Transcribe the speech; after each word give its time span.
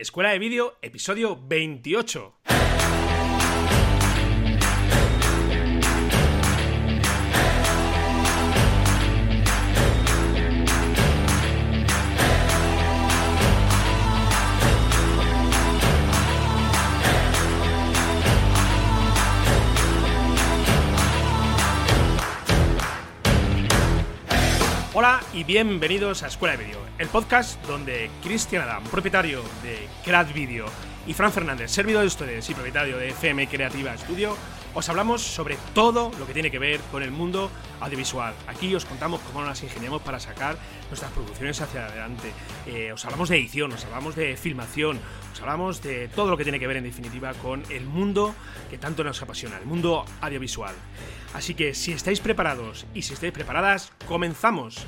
Escuela 0.00 0.30
de 0.30 0.38
Vídeo, 0.38 0.76
episodio 0.80 1.34
28. 1.34 2.37
Y 25.38 25.44
bienvenidos 25.44 26.24
a 26.24 26.26
Escuela 26.26 26.56
de 26.56 26.64
Vídeo, 26.64 26.80
el 26.98 27.06
podcast 27.06 27.64
donde 27.64 28.10
Cristian 28.24 28.64
Adam, 28.64 28.82
propietario 28.82 29.40
de 29.62 29.86
Crat 30.04 30.32
Video, 30.32 30.66
y 31.06 31.14
Fran 31.14 31.30
Fernández, 31.30 31.70
servidor 31.70 32.00
de 32.00 32.08
ustedes 32.08 32.50
y 32.50 32.54
propietario 32.54 32.98
de 32.98 33.10
FM 33.10 33.46
Creativa 33.46 33.96
Studio, 33.96 34.36
os 34.74 34.88
hablamos 34.88 35.22
sobre 35.22 35.56
todo 35.74 36.10
lo 36.18 36.26
que 36.26 36.32
tiene 36.32 36.50
que 36.50 36.58
ver 36.58 36.80
con 36.92 37.02
el 37.02 37.10
mundo 37.10 37.50
audiovisual. 37.80 38.34
Aquí 38.46 38.74
os 38.74 38.84
contamos 38.84 39.20
cómo 39.20 39.44
nos 39.44 39.62
ingeniamos 39.62 40.02
para 40.02 40.20
sacar 40.20 40.56
nuestras 40.88 41.12
producciones 41.12 41.60
hacia 41.60 41.86
adelante. 41.86 42.32
Eh, 42.66 42.92
os 42.92 43.04
hablamos 43.04 43.28
de 43.28 43.36
edición, 43.36 43.72
os 43.72 43.84
hablamos 43.84 44.16
de 44.16 44.36
filmación, 44.36 44.98
os 45.32 45.40
hablamos 45.40 45.82
de 45.82 46.08
todo 46.08 46.30
lo 46.30 46.36
que 46.36 46.44
tiene 46.44 46.58
que 46.58 46.66
ver 46.66 46.76
en 46.76 46.84
definitiva 46.84 47.34
con 47.34 47.62
el 47.70 47.84
mundo 47.84 48.34
que 48.70 48.78
tanto 48.78 49.04
nos 49.04 49.22
apasiona, 49.22 49.58
el 49.58 49.66
mundo 49.66 50.04
audiovisual. 50.20 50.74
Así 51.34 51.54
que 51.54 51.74
si 51.74 51.92
estáis 51.92 52.20
preparados 52.20 52.86
y 52.94 53.02
si 53.02 53.14
estáis 53.14 53.32
preparadas, 53.32 53.92
comenzamos. 54.06 54.86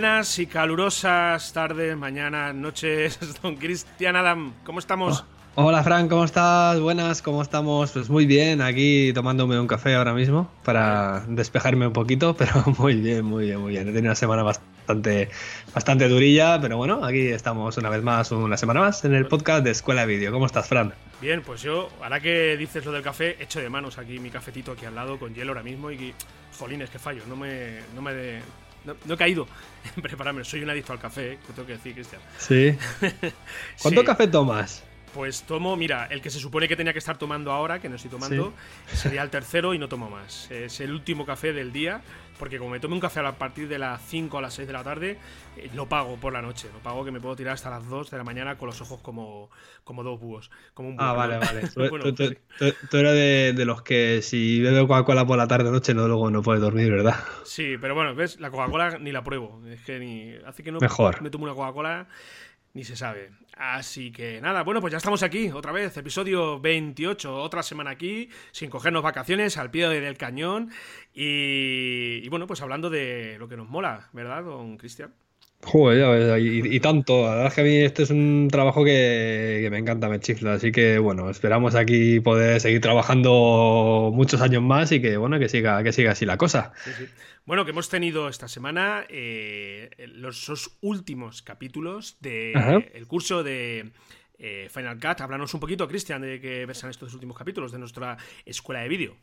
Buenas 0.00 0.38
y 0.38 0.46
calurosas 0.46 1.52
tardes, 1.52 1.96
mañanas, 1.96 2.54
noches, 2.54 3.18
don 3.42 3.56
Cristian 3.56 4.14
Adam. 4.14 4.54
¿Cómo 4.62 4.78
estamos? 4.78 5.24
Hola 5.56 5.82
Fran, 5.82 6.08
¿cómo 6.08 6.22
estás? 6.22 6.78
Buenas, 6.78 7.20
¿cómo 7.20 7.42
estamos? 7.42 7.90
Pues 7.90 8.08
muy 8.08 8.24
bien, 8.24 8.62
aquí 8.62 9.12
tomándome 9.12 9.58
un 9.58 9.66
café 9.66 9.96
ahora 9.96 10.14
mismo 10.14 10.48
para 10.62 11.24
despejarme 11.26 11.88
un 11.88 11.92
poquito, 11.92 12.36
pero 12.38 12.52
muy 12.78 12.94
bien, 12.94 13.24
muy 13.24 13.46
bien, 13.46 13.58
muy 13.58 13.72
bien. 13.72 13.88
He 13.88 13.92
tenido 13.92 14.10
una 14.10 14.14
semana 14.14 14.44
bastante, 14.44 15.30
bastante 15.74 16.08
durilla, 16.08 16.60
pero 16.60 16.76
bueno, 16.76 17.04
aquí 17.04 17.26
estamos 17.26 17.76
una 17.76 17.88
vez 17.88 18.04
más, 18.04 18.30
una 18.30 18.56
semana 18.56 18.78
más 18.78 19.04
en 19.04 19.14
el 19.14 19.26
podcast 19.26 19.64
de 19.64 19.72
Escuela 19.72 20.02
de 20.02 20.14
Vídeo. 20.14 20.30
¿Cómo 20.30 20.46
estás, 20.46 20.68
Fran? 20.68 20.94
Bien, 21.20 21.42
pues 21.42 21.60
yo, 21.62 21.88
ahora 22.00 22.20
que 22.20 22.56
dices 22.56 22.84
lo 22.84 22.92
del 22.92 23.02
café, 23.02 23.36
echo 23.42 23.58
de 23.58 23.68
manos 23.68 23.98
aquí 23.98 24.20
mi 24.20 24.30
cafetito 24.30 24.70
aquí 24.70 24.86
al 24.86 24.94
lado 24.94 25.18
con 25.18 25.34
hielo 25.34 25.50
ahora 25.50 25.64
mismo 25.64 25.90
y, 25.90 26.14
jolines, 26.56 26.88
que 26.88 27.00
fallo, 27.00 27.24
no 27.28 27.34
me, 27.34 27.80
no 27.96 28.00
me, 28.00 28.14
de, 28.14 28.42
no, 28.84 28.94
no, 29.04 29.14
he 29.14 29.16
caído 29.16 29.46
en 29.96 30.02
prepararme. 30.02 30.44
Soy 30.44 30.62
un 30.62 30.70
adicto 30.70 30.92
al 30.92 30.98
café, 30.98 31.32
¿eh? 31.32 31.38
que 31.46 31.52
tengo 31.52 31.66
que 31.66 31.72
decir, 31.74 31.94
Cristian. 31.94 32.20
Sí. 32.38 32.76
¿Cuánto 33.82 34.00
Sí. 34.00 34.06
café 34.06 34.26
tomas? 34.28 34.82
Pues 35.18 35.42
tomo, 35.42 35.74
mira, 35.76 36.06
el 36.12 36.20
que 36.22 36.30
se 36.30 36.38
supone 36.38 36.68
que 36.68 36.76
tenía 36.76 36.92
que 36.92 37.00
estar 37.00 37.18
tomando 37.18 37.50
ahora, 37.50 37.80
que 37.80 37.88
no 37.88 37.96
estoy 37.96 38.08
tomando, 38.08 38.54
sería 38.86 39.20
el 39.24 39.30
tercero 39.30 39.74
y 39.74 39.78
no 39.80 39.88
tomo 39.88 40.08
más. 40.08 40.48
Es 40.48 40.78
el 40.80 40.92
último 40.92 41.26
café 41.26 41.52
del 41.52 41.72
día, 41.72 42.02
porque 42.38 42.56
como 42.58 42.70
me 42.70 42.78
tome 42.78 42.94
un 42.94 43.00
café 43.00 43.18
a 43.18 43.32
partir 43.36 43.66
de 43.66 43.80
las 43.80 44.00
5 44.06 44.38
a 44.38 44.42
las 44.42 44.54
6 44.54 44.68
de 44.68 44.72
la 44.74 44.84
tarde, 44.84 45.18
eh, 45.56 45.70
lo 45.74 45.88
pago 45.88 46.14
por 46.18 46.32
la 46.32 46.40
noche. 46.40 46.68
Lo 46.72 46.78
pago 46.78 47.04
que 47.04 47.10
me 47.10 47.18
puedo 47.20 47.34
tirar 47.34 47.54
hasta 47.54 47.68
las 47.68 47.84
2 47.88 48.12
de 48.12 48.16
la 48.16 48.22
mañana 48.22 48.56
con 48.58 48.68
los 48.68 48.80
ojos 48.80 49.00
como, 49.02 49.50
como 49.82 50.04
dos 50.04 50.20
búhos. 50.20 50.52
Como 50.72 50.90
un 50.90 50.96
búho, 50.96 51.04
Ah, 51.04 51.14
vale, 51.14 51.38
vale. 51.38 51.62
Tú, 51.74 51.88
Bueno, 51.88 52.04
tú- 52.04 52.14
tú- 52.14 52.28
sí. 52.28 52.36
tú- 52.56 52.74
tú 52.88 52.96
eres 52.98 53.12
de, 53.14 53.52
de 53.56 53.64
los 53.64 53.82
que 53.82 54.22
si 54.22 54.60
bebe 54.60 54.86
Coca-Cola 54.86 55.26
por 55.26 55.36
la 55.36 55.48
tarde 55.48 55.68
noche 55.72 55.94
no 55.94 56.06
luego 56.06 56.30
no 56.30 56.42
puedes 56.42 56.62
dormir, 56.62 56.92
¿verdad? 56.92 57.16
Sí, 57.44 57.74
pero 57.80 57.96
bueno, 57.96 58.14
ves, 58.14 58.38
la 58.38 58.52
Coca-Cola 58.52 58.98
ni 59.00 59.10
la 59.10 59.24
pruebo. 59.24 59.60
Es 59.68 59.80
que 59.80 59.98
ni. 59.98 60.32
Hace 60.46 60.62
que 60.62 60.70
no 60.70 60.78
Mejor. 60.78 61.20
me 61.22 61.30
tomo 61.30 61.42
una 61.46 61.54
Coca-Cola, 61.54 62.06
ni 62.74 62.84
se 62.84 62.96
sabe. 62.96 63.30
Así 63.54 64.12
que 64.12 64.40
nada, 64.40 64.62
bueno, 64.62 64.80
pues 64.80 64.92
ya 64.92 64.98
estamos 64.98 65.22
aquí, 65.22 65.50
otra 65.50 65.72
vez, 65.72 65.96
episodio 65.96 66.60
28, 66.60 67.34
otra 67.34 67.62
semana 67.62 67.90
aquí, 67.90 68.28
sin 68.52 68.70
cogernos 68.70 69.02
vacaciones, 69.02 69.56
al 69.56 69.70
pie 69.70 69.88
del 69.88 70.16
cañón. 70.16 70.70
Y, 71.12 72.20
y 72.22 72.28
bueno, 72.28 72.46
pues 72.46 72.62
hablando 72.62 72.90
de 72.90 73.36
lo 73.38 73.48
que 73.48 73.56
nos 73.56 73.68
mola, 73.68 74.10
¿verdad, 74.12 74.44
don 74.44 74.76
Cristian? 74.76 75.12
Joder, 75.64 75.98
ya 75.98 76.08
ves, 76.08 76.42
y, 76.42 76.76
y 76.76 76.80
tanto. 76.80 77.24
La 77.24 77.30
verdad 77.30 77.46
es 77.48 77.54
que 77.54 77.60
a 77.60 77.64
mí 77.64 77.76
este 77.78 78.02
es 78.04 78.10
un 78.10 78.48
trabajo 78.50 78.84
que, 78.84 79.58
que 79.62 79.70
me 79.70 79.78
encanta, 79.78 80.08
me 80.08 80.20
chifla. 80.20 80.54
Así 80.54 80.72
que 80.72 80.98
bueno, 80.98 81.28
esperamos 81.30 81.74
aquí 81.74 82.20
poder 82.20 82.60
seguir 82.60 82.80
trabajando 82.80 84.10
muchos 84.14 84.40
años 84.40 84.62
más 84.62 84.92
y 84.92 85.02
que 85.02 85.16
bueno, 85.16 85.38
que 85.38 85.48
siga, 85.48 85.82
que 85.82 85.92
siga 85.92 86.12
así 86.12 86.24
la 86.24 86.36
cosa. 86.36 86.72
Sí, 86.84 86.90
sí. 86.96 87.04
Bueno, 87.44 87.64
que 87.64 87.70
hemos 87.70 87.88
tenido 87.88 88.28
esta 88.28 88.46
semana 88.46 89.04
eh, 89.08 89.88
los 90.14 90.46
dos 90.46 90.78
últimos 90.82 91.42
capítulos 91.42 92.18
del 92.20 93.06
curso 93.06 93.42
de 93.42 93.90
eh, 94.38 94.68
Final 94.70 95.00
Cut. 95.00 95.22
Háblanos 95.22 95.54
un 95.54 95.60
poquito, 95.60 95.88
Cristian, 95.88 96.20
de 96.22 96.40
qué 96.40 96.66
versan 96.66 96.90
estos 96.90 97.14
últimos 97.14 97.36
capítulos 97.36 97.72
de 97.72 97.78
nuestra 97.78 98.18
escuela 98.44 98.82
de 98.82 98.88
vídeo. 98.88 99.16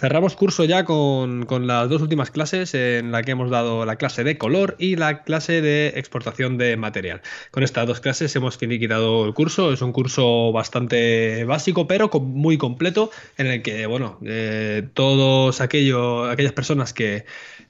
Cerramos 0.00 0.36
curso 0.36 0.64
ya 0.64 0.84
con, 0.84 1.44
con 1.44 1.66
las 1.66 1.88
dos 1.88 2.02
últimas 2.02 2.30
clases 2.30 2.72
en 2.72 3.10
la 3.10 3.24
que 3.24 3.32
hemos 3.32 3.50
dado 3.50 3.84
la 3.84 3.96
clase 3.96 4.22
de 4.22 4.38
color 4.38 4.76
y 4.78 4.94
la 4.94 5.24
clase 5.24 5.60
de 5.60 5.88
exportación 5.96 6.56
de 6.56 6.76
material. 6.76 7.20
Con 7.50 7.64
estas 7.64 7.84
dos 7.88 7.98
clases 7.98 8.36
hemos 8.36 8.56
finiquitado 8.56 9.26
el 9.26 9.34
curso. 9.34 9.72
Es 9.72 9.82
un 9.82 9.90
curso 9.90 10.52
bastante 10.52 11.42
básico, 11.42 11.88
pero 11.88 12.10
muy 12.10 12.58
completo, 12.58 13.10
en 13.38 13.48
el 13.48 13.62
que, 13.62 13.86
bueno, 13.86 14.20
eh, 14.24 14.86
todos 14.94 15.60
aquello, 15.60 16.30
aquellas 16.30 16.52
personas 16.52 16.92
que, 16.92 17.24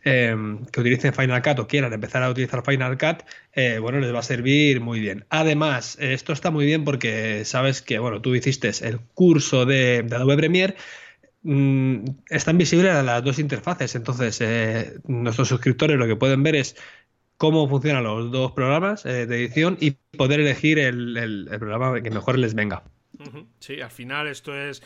eh, 0.04 0.36
que 0.70 0.80
utilicen 0.82 1.14
Final 1.14 1.40
Cut 1.40 1.60
o 1.60 1.66
quieran 1.66 1.94
empezar 1.94 2.22
a 2.22 2.28
utilizar 2.28 2.62
Final 2.62 2.98
Cut, 2.98 3.22
eh, 3.54 3.78
bueno, 3.78 4.00
les 4.00 4.14
va 4.14 4.18
a 4.18 4.22
servir 4.22 4.82
muy 4.82 5.00
bien. 5.00 5.24
Además, 5.30 5.96
esto 5.98 6.34
está 6.34 6.50
muy 6.50 6.66
bien 6.66 6.84
porque 6.84 7.46
sabes 7.46 7.80
que, 7.80 7.98
bueno, 7.98 8.20
tú 8.20 8.34
hiciste 8.34 8.70
el 8.82 9.00
curso 9.14 9.64
de 9.64 10.06
Adobe 10.12 10.36
Premiere 10.36 10.76
mm, 11.42 12.04
están 12.30 12.58
visibles 12.58 13.04
las 13.04 13.24
dos 13.24 13.38
interfaces. 13.38 13.94
Entonces, 13.94 14.40
eh, 14.40 15.00
nuestros 15.06 15.48
suscriptores 15.48 15.98
lo 15.98 16.06
que 16.06 16.16
pueden 16.16 16.42
ver 16.42 16.56
es 16.56 16.76
cómo 17.38 17.68
funcionan 17.68 18.04
los 18.04 18.30
dos 18.32 18.52
programas 18.52 19.06
eh, 19.06 19.26
de 19.26 19.36
edición 19.44 19.78
y 19.80 19.92
poder 20.16 20.40
elegir 20.40 20.78
el, 20.78 21.16
el- 21.16 21.48
el 21.50 21.58
programa 21.58 22.00
que 22.02 22.10
mejor 22.10 22.38
les 22.38 22.54
venga. 22.54 22.84
Sí, 23.60 23.80
al 23.80 23.90
final 23.90 24.26
esto 24.28 24.56
es 24.56 24.82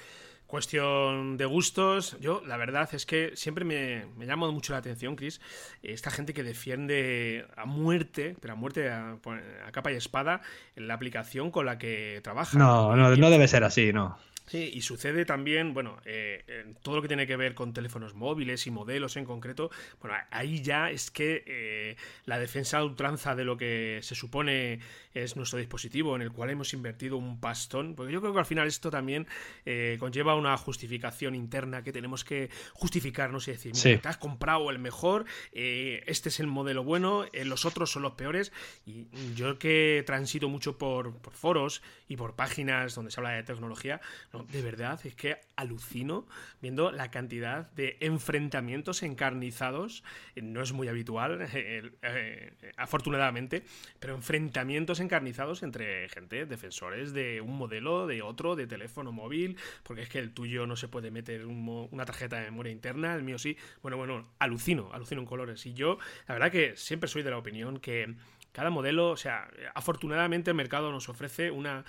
cuestión 0.46 1.36
de 1.36 1.44
gustos. 1.46 2.16
Yo, 2.20 2.42
la 2.46 2.56
verdad 2.56 2.88
es 2.92 3.06
que 3.06 3.32
siempre 3.34 3.64
me, 3.64 4.06
me 4.16 4.26
llama 4.26 4.50
mucho 4.50 4.72
la 4.72 4.78
atención, 4.78 5.16
Chris, 5.16 5.40
esta 5.82 6.10
gente 6.10 6.34
que 6.34 6.42
defiende 6.42 7.46
a 7.56 7.64
muerte, 7.66 8.36
pero 8.40 8.52
a 8.54 8.56
muerte 8.56 8.90
a, 8.90 9.18
a 9.66 9.72
capa 9.72 9.92
y 9.92 9.96
espada, 9.96 10.42
la 10.76 10.94
aplicación 10.94 11.50
con 11.50 11.66
la 11.66 11.78
que 11.78 12.20
trabaja. 12.22 12.58
No, 12.58 12.96
no, 12.96 13.16
no 13.16 13.30
debe 13.30 13.48
ser 13.48 13.64
así, 13.64 13.92
no. 13.92 14.18
Sí, 14.52 14.70
y 14.74 14.82
sucede 14.82 15.24
también, 15.24 15.72
bueno, 15.72 15.98
eh, 16.04 16.44
en 16.46 16.74
todo 16.74 16.96
lo 16.96 17.00
que 17.02 17.08
tiene 17.08 17.26
que 17.26 17.36
ver 17.36 17.54
con 17.54 17.72
teléfonos 17.72 18.14
móviles 18.14 18.66
y 18.66 18.70
modelos 18.70 19.16
en 19.16 19.24
concreto, 19.24 19.70
bueno, 20.02 20.14
ahí 20.30 20.60
ya 20.60 20.90
es 20.90 21.10
que 21.10 21.42
eh, 21.46 21.96
la 22.26 22.38
defensa 22.38 22.76
a 22.76 22.84
ultranza 22.84 23.34
de 23.34 23.44
lo 23.46 23.56
que 23.56 24.00
se 24.02 24.14
supone 24.14 24.80
es 25.14 25.36
nuestro 25.36 25.58
dispositivo, 25.58 26.14
en 26.16 26.20
el 26.20 26.32
cual 26.32 26.50
hemos 26.50 26.74
invertido 26.74 27.16
un 27.16 27.40
pastón, 27.40 27.94
porque 27.94 28.12
yo 28.12 28.20
creo 28.20 28.34
que 28.34 28.40
al 28.40 28.44
final 28.44 28.68
esto 28.68 28.90
también 28.90 29.26
eh, 29.64 29.96
conlleva 29.98 30.34
una 30.34 30.54
justificación 30.58 31.34
interna 31.34 31.82
que 31.82 31.90
tenemos 31.92 32.22
que 32.22 32.50
justificarnos 32.74 33.48
y 33.48 33.52
decir, 33.52 33.72
mira, 33.72 33.80
Sí. 33.82 33.96
te 34.02 34.08
has 34.08 34.18
comprado 34.18 34.68
el 34.70 34.78
mejor, 34.78 35.24
eh, 35.52 36.02
este 36.06 36.28
es 36.28 36.40
el 36.40 36.46
modelo 36.46 36.84
bueno, 36.84 37.24
los 37.44 37.64
otros 37.64 37.90
son 37.90 38.02
los 38.02 38.12
peores, 38.16 38.52
y 38.84 39.06
yo 39.34 39.58
que 39.58 40.02
transito 40.04 40.50
mucho 40.50 40.76
por, 40.76 41.16
por 41.22 41.32
foros 41.32 41.82
y 42.06 42.16
por 42.16 42.34
páginas 42.36 42.94
donde 42.94 43.10
se 43.10 43.18
habla 43.18 43.30
de 43.30 43.44
tecnología, 43.44 44.02
no, 44.34 44.41
de 44.50 44.62
verdad 44.62 45.00
es 45.04 45.14
que 45.14 45.38
alucino 45.56 46.26
viendo 46.60 46.90
la 46.92 47.10
cantidad 47.10 47.70
de 47.72 47.96
enfrentamientos 48.00 49.02
encarnizados. 49.02 50.02
Eh, 50.36 50.42
No 50.42 50.62
es 50.62 50.72
muy 50.72 50.88
habitual, 50.88 51.48
eh, 51.54 52.52
afortunadamente, 52.76 53.62
pero 53.98 54.14
enfrentamientos 54.14 55.00
encarnizados 55.00 55.62
entre 55.62 56.08
gente, 56.08 56.46
defensores 56.46 57.12
de 57.12 57.40
un 57.40 57.56
modelo, 57.56 58.06
de 58.06 58.22
otro, 58.22 58.56
de 58.56 58.66
teléfono 58.66 59.12
móvil, 59.12 59.56
porque 59.82 60.02
es 60.02 60.08
que 60.08 60.18
el 60.18 60.32
tuyo 60.32 60.66
no 60.66 60.76
se 60.76 60.88
puede 60.88 61.10
meter 61.10 61.46
una 61.46 62.04
tarjeta 62.04 62.36
de 62.36 62.44
memoria 62.44 62.72
interna, 62.72 63.14
el 63.14 63.22
mío 63.22 63.38
sí. 63.38 63.56
Bueno, 63.82 63.96
bueno, 63.96 64.28
alucino, 64.38 64.90
alucino 64.92 65.20
en 65.20 65.26
colores. 65.26 65.64
Y 65.66 65.74
yo, 65.74 65.98
la 66.28 66.34
verdad 66.34 66.50
que 66.50 66.76
siempre 66.76 67.08
soy 67.08 67.22
de 67.22 67.30
la 67.30 67.38
opinión 67.38 67.78
que 67.78 68.14
cada 68.52 68.70
modelo, 68.70 69.10
o 69.10 69.16
sea, 69.16 69.48
afortunadamente 69.74 70.50
el 70.50 70.56
mercado 70.56 70.92
nos 70.92 71.08
ofrece 71.08 71.50
una 71.50 71.84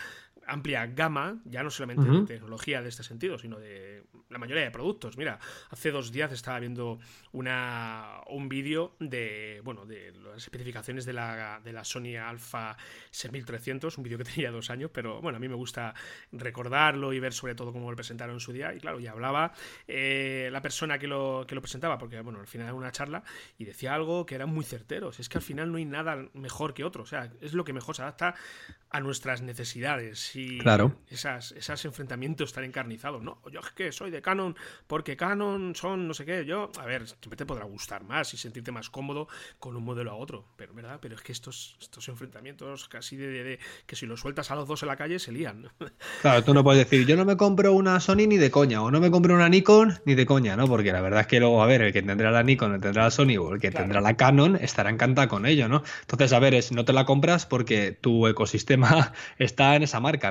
amplia 0.48 0.88
gama, 0.88 1.42
ya 1.46 1.64
no 1.64 1.70
solamente 1.70 2.10
de 2.10 2.26
tecnología 2.26 2.82
de 2.82 2.90
este 2.90 3.04
sentido, 3.04 3.38
sino 3.38 3.60
de 3.60 4.04
la 4.30 4.38
mayoría 4.38 4.64
de 4.64 4.72
productos. 4.72 5.18
Mira, 5.18 5.40
hace 5.70 5.92
dos 5.92 6.12
días 6.12 6.32
estaba 6.32 6.60
viendo 6.60 7.00
una, 7.32 8.22
un 8.28 8.50
vídeo 8.50 8.96
de, 9.00 9.62
bueno, 9.64 9.86
de 9.86 10.12
las 10.12 10.44
especificaciones 10.44 11.06
de 11.06 11.14
la, 11.14 11.62
de 11.64 11.72
la 11.72 11.84
Sony 11.84 12.18
Alpha 12.18 12.76
6300, 13.12 13.98
un 13.98 14.04
vídeo 14.04 14.18
que 14.18 14.24
tenía 14.36 14.52
dos 14.52 14.70
años, 14.70 14.92
pero 14.94 15.22
bueno, 15.22 15.38
a 15.38 15.40
mí 15.40 15.48
me 15.48 15.56
gusta 15.56 15.94
recordarlo 16.32 17.14
y 17.14 17.20
ver 17.20 17.34
sobre 17.34 17.56
todo 17.56 17.72
cómo 17.72 17.90
lo 17.90 17.96
presentaron 17.96 18.36
en 18.36 18.40
su 18.40 18.52
día. 18.52 18.74
Y 18.74 18.80
claro, 18.80 19.00
ya 19.00 19.12
hablaba 19.12 19.54
eh, 19.88 20.50
la 20.52 20.62
persona 20.62 20.98
que 21.00 21.08
lo, 21.08 21.46
que 21.48 21.56
lo 21.56 21.62
presentaba, 21.62 21.98
porque 21.98 22.20
bueno, 22.22 22.40
al 22.40 22.48
final 22.48 22.68
era 22.68 22.76
una 22.76 22.92
charla, 22.92 23.24
y 23.58 23.66
decía 23.66 23.94
algo 23.94 24.26
que 24.26 24.36
era 24.36 24.46
muy 24.46 24.66
certero. 24.66 25.12
Es 25.18 25.30
que 25.30 25.38
al 25.38 25.44
final 25.44 25.72
no 25.72 25.78
hay 25.78 25.86
nada 25.86 26.28
mejor 26.34 26.74
que 26.74 26.84
otro, 26.84 27.04
o 27.04 27.06
sea, 27.06 27.32
es 27.42 27.54
lo 27.54 27.64
que 27.64 27.74
mejor 27.74 27.96
se 27.96 28.02
adapta 28.02 28.36
a 28.90 29.00
nuestras 29.00 29.42
necesidades 29.42 30.33
y 30.36 30.58
claro. 30.60 30.96
esas, 31.10 31.52
esos 31.52 31.86
enfrentamientos 31.86 32.54
tan 32.54 32.64
encarnizados, 32.64 33.22
¿no? 33.22 33.40
Yo 33.52 33.60
es 33.60 33.72
que 33.72 33.92
soy 33.92 34.12
de 34.12 34.22
Canon 34.22 34.56
porque 34.88 35.16
Canon 35.16 35.76
son 35.76 36.08
no 36.08 36.14
sé 36.14 36.26
qué, 36.26 36.46
yo, 36.46 36.72
a 36.80 36.86
ver, 36.86 37.08
siempre 37.08 37.36
te 37.36 37.46
podrá 37.46 37.66
gustar 37.66 38.04
más 38.04 38.34
y 38.34 38.38
sentirte 38.38 38.72
más 38.72 38.90
cómodo 38.90 39.28
con 39.60 39.76
un 39.76 39.84
modelo 39.84 40.12
a 40.12 40.16
otro, 40.16 40.46
pero 40.56 40.74
¿verdad? 40.74 41.00
Pero 41.02 41.16
es 41.16 41.22
que 41.22 41.32
estos, 41.32 41.78
estos 41.82 42.08
enfrentamientos 42.08 42.88
casi 42.88 43.16
de, 43.16 43.60
que 43.86 43.96
si 43.96 44.06
los 44.06 44.20
sueltas 44.20 44.52
a 44.52 44.56
los 44.56 44.68
dos 44.68 44.82
en 44.84 44.88
la 44.88 44.96
calle 44.96 45.20
se 45.20 45.32
lían. 45.32 45.70
Claro, 46.22 46.44
tú 46.44 46.54
no 46.54 46.64
puedes 46.64 46.90
decir, 46.90 47.06
yo 47.06 47.18
no 47.18 47.26
me 47.26 47.36
compro 47.36 47.74
una 47.74 48.00
Sony 48.00 48.28
ni 48.28 48.38
de 48.38 48.50
coña, 48.50 48.82
o 48.82 48.92
no 48.92 49.02
me 49.02 49.12
compro 49.12 49.36
una 49.36 49.50
Nikon 49.50 50.00
ni 50.06 50.16
de 50.16 50.26
coña, 50.26 50.56
¿no? 50.56 50.68
Porque 50.68 50.94
la 50.94 51.02
verdad 51.02 51.22
es 51.22 51.28
que 51.28 51.40
luego, 51.40 51.62
a 51.62 51.66
ver, 51.66 51.82
el 51.82 51.92
que 51.92 52.02
tendrá 52.02 52.32
la 52.32 52.44
Nikon, 52.44 52.74
el 52.74 52.78
que 52.78 52.84
tendrá 52.84 53.04
la 53.04 53.12
Sony 53.12 53.38
o 53.40 53.54
el 53.54 53.60
que 53.60 53.72
tendrá 53.72 54.00
la 54.00 54.16
Canon 54.16 54.56
estará 54.56 54.90
encantado 54.90 55.28
con 55.28 55.46
ello, 55.46 55.68
¿no? 55.68 55.84
Entonces, 56.02 56.32
a 56.32 56.40
ver, 56.40 56.54
es, 56.54 56.72
no 56.72 56.86
te 56.86 56.94
la 56.94 57.06
compras 57.06 57.46
porque 57.46 57.92
tu 57.92 58.28
ecosistema 58.28 59.14
está 59.38 59.76
en 59.76 59.84
esa 59.84 60.00
marca, 60.00 60.23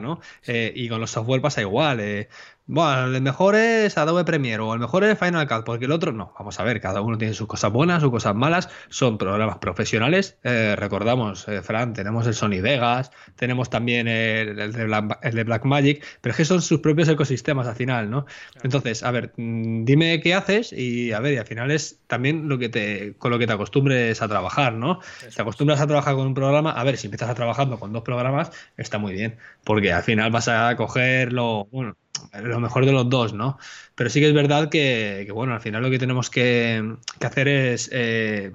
Eh, 0.47 0.73
y 0.75 0.89
con 0.89 1.01
los 1.01 1.11
software 1.11 1.41
pasa 1.41 1.61
igual. 1.61 2.01
Eh, 2.01 2.29
bueno, 2.67 3.07
el 3.07 3.23
mejor 3.23 3.57
es 3.57 3.99
Adobe 3.99 4.25
Premiere 4.25 4.63
o 4.63 4.73
el 4.73 4.79
mejor 4.79 5.03
es 5.03 5.19
Final 5.19 5.49
Cut, 5.49 5.65
porque 5.65 5.87
el 5.87 5.93
otro 5.93 6.13
no. 6.13 6.33
Vamos 6.39 6.61
a 6.61 6.63
ver, 6.65 6.81
cada 6.81 7.01
uno 7.01 7.19
tiene 7.19 7.35
sus 7.35 7.49
cosas 7.49 7.73
buenas, 7.73 8.03
sus 8.03 8.11
cosas 8.11 8.37
malas. 8.37 8.69
Son 8.89 9.19
programas 9.19 9.59
profesionales. 9.59 10.39
Eh, 10.45 10.77
recordamos, 10.77 11.49
eh, 11.49 11.61
Fran, 11.63 11.93
tenemos 11.93 12.27
el 12.27 12.35
Sony 12.35 12.61
Vegas, 12.63 13.11
tenemos 13.35 13.69
también 13.69 14.07
el, 14.07 14.73
de 14.73 14.85
Black, 14.85 15.19
el, 15.23 15.35
de 15.35 15.45
Blackmagic, 15.45 16.05
pero 16.21 16.31
es 16.31 16.37
que 16.37 16.45
son 16.45 16.63
sus 16.63 16.79
propios 16.79 17.09
ecosistemas 17.09 17.67
al 17.67 17.75
final, 17.75 18.09
¿no? 18.09 18.27
Entonces, 18.63 19.03
a 19.03 19.11
ver, 19.11 19.33
mm, 19.37 19.85
dime 19.85 20.21
qué 20.21 20.35
haces 20.35 20.73
y 20.73 21.13
a 21.13 21.21
ver, 21.21 21.35
y 21.35 21.37
al 21.39 21.47
final 21.47 21.71
es 21.73 22.01
también 22.07 22.49
lo 22.49 22.59
que 22.59 22.69
te, 22.69 23.15
con 23.19 23.33
lo 23.33 23.39
que 23.41 23.47
te 23.49 23.53
acostumbres 23.55 24.23
a 24.23 24.29
trabajar, 24.29 24.73
¿no? 24.75 25.01
Si 25.29 25.35
te 25.35 25.43
acostumbras 25.43 25.81
a 25.81 25.87
trabajar 25.89 26.15
con 26.15 26.29
un 26.29 26.35
programa, 26.35 26.71
a 26.71 26.85
ver, 26.85 26.97
si 26.97 27.09
empiezas 27.09 27.29
a 27.29 27.35
trabajando 27.35 27.81
con 27.81 27.93
dos 27.93 28.03
programas, 28.03 28.53
está 28.77 28.99
muy 28.99 29.13
bien, 29.13 29.37
porque 29.65 29.93
al 29.93 30.03
final 30.05 30.31
vas 30.31 30.49
a 30.49 30.77
cogerlo, 30.77 31.67
bueno, 31.73 31.97
lo 32.43 32.61
mejor 32.61 32.87
de 32.87 32.93
los 32.93 33.09
dos, 33.09 33.33
¿no? 33.33 33.59
Pero 33.95 34.11
sí 34.11 34.21
que 34.21 34.29
es 34.29 34.35
verdad 34.35 34.69
que, 34.69 35.29
bueno, 35.33 35.55
al 35.55 35.61
final 35.61 35.83
lo 35.83 35.91
que 35.91 35.99
tenemos 35.99 36.31
que, 36.31 36.97
hacer 37.21 37.49
es 37.49 37.89
eh, 37.93 38.53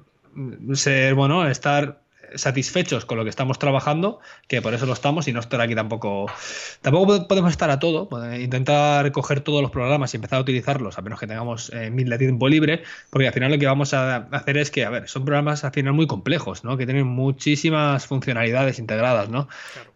ser, 0.74 1.16
bueno, 1.16 1.48
estar 1.48 2.02
satisfechos 2.36 3.06
con 3.06 3.18
lo 3.18 3.24
que 3.24 3.30
estamos 3.30 3.60
trabajando, 3.60 4.20
que 4.48 4.62
por 4.62 4.74
eso 4.74 4.86
lo 4.86 4.94
estamos 4.94 5.28
y 5.28 5.34
no 5.34 5.40
estar 5.40 5.62
aquí 5.62 5.76
tampoco. 5.76 6.26
Tampoco 6.82 7.28
podemos 7.28 7.52
estar 7.52 7.70
a 7.70 7.80
todo, 7.80 8.10
intentar 8.36 9.12
coger 9.12 9.42
todos 9.42 9.62
los 9.62 9.72
programas 9.72 10.14
y 10.14 10.18
empezar 10.18 10.40
a 10.40 10.42
utilizarlos, 10.42 10.98
a 10.98 11.02
menos 11.02 11.20
que 11.20 11.28
tengamos 11.28 11.72
eh, 11.74 11.90
mil 11.90 12.10
de 12.10 12.18
tiempo 12.18 12.48
libre, 12.48 12.84
porque 13.10 13.28
al 13.28 13.34
final 13.34 13.52
lo 13.52 13.60
que 13.60 13.66
vamos 13.66 13.94
a 13.94 14.18
hacer 14.32 14.58
es 14.58 14.72
que, 14.72 14.86
a 14.86 14.90
ver, 14.90 15.08
son 15.08 15.26
programas 15.26 15.64
al 15.64 15.72
final 15.72 15.94
muy 15.94 16.08
complejos, 16.08 16.64
¿no? 16.64 16.78
Que 16.78 16.86
tienen 16.86 17.08
muchísimas 17.08 18.06
funcionalidades 18.06 18.80
integradas, 18.80 19.30
¿no? 19.30 19.48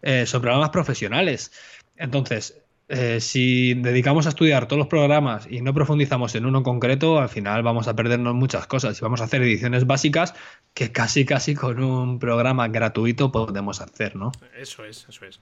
Eh, 0.02 0.26
son 0.26 0.40
programas 0.40 0.70
profesionales. 0.70 1.52
Entonces, 1.96 2.61
eh, 2.94 3.20
si 3.22 3.72
dedicamos 3.72 4.26
a 4.26 4.28
estudiar 4.28 4.68
todos 4.68 4.76
los 4.76 4.86
programas 4.86 5.46
y 5.50 5.62
no 5.62 5.72
profundizamos 5.72 6.34
en 6.34 6.44
uno 6.44 6.58
en 6.58 6.64
concreto, 6.64 7.20
al 7.20 7.30
final 7.30 7.62
vamos 7.62 7.88
a 7.88 7.96
perdernos 7.96 8.34
muchas 8.34 8.66
cosas 8.66 8.98
y 8.98 9.02
vamos 9.02 9.22
a 9.22 9.24
hacer 9.24 9.40
ediciones 9.40 9.86
básicas 9.86 10.34
que 10.74 10.92
casi 10.92 11.24
casi 11.24 11.54
con 11.54 11.82
un 11.82 12.18
programa 12.18 12.68
gratuito 12.68 13.32
podemos 13.32 13.80
hacer, 13.80 14.14
¿no? 14.14 14.30
Eso 14.54 14.84
es, 14.84 15.06
eso 15.08 15.24
es. 15.24 15.40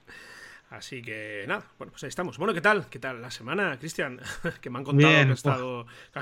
Así 0.69 1.01
que 1.01 1.43
nada, 1.45 1.65
bueno, 1.77 1.91
pues 1.91 2.05
ahí 2.05 2.07
estamos. 2.07 2.37
Bueno, 2.37 2.53
¿qué 2.53 2.61
tal? 2.61 2.87
¿Qué 2.89 2.99
tal 2.99 3.21
la 3.21 3.31
semana, 3.31 3.77
Cristian? 3.77 4.21
que 4.61 4.69
me 4.69 4.79
han 4.79 4.85
contado 4.85 5.11
que, 5.11 5.19
has 5.19 5.29
estado, 5.31 5.85
que 6.13 6.19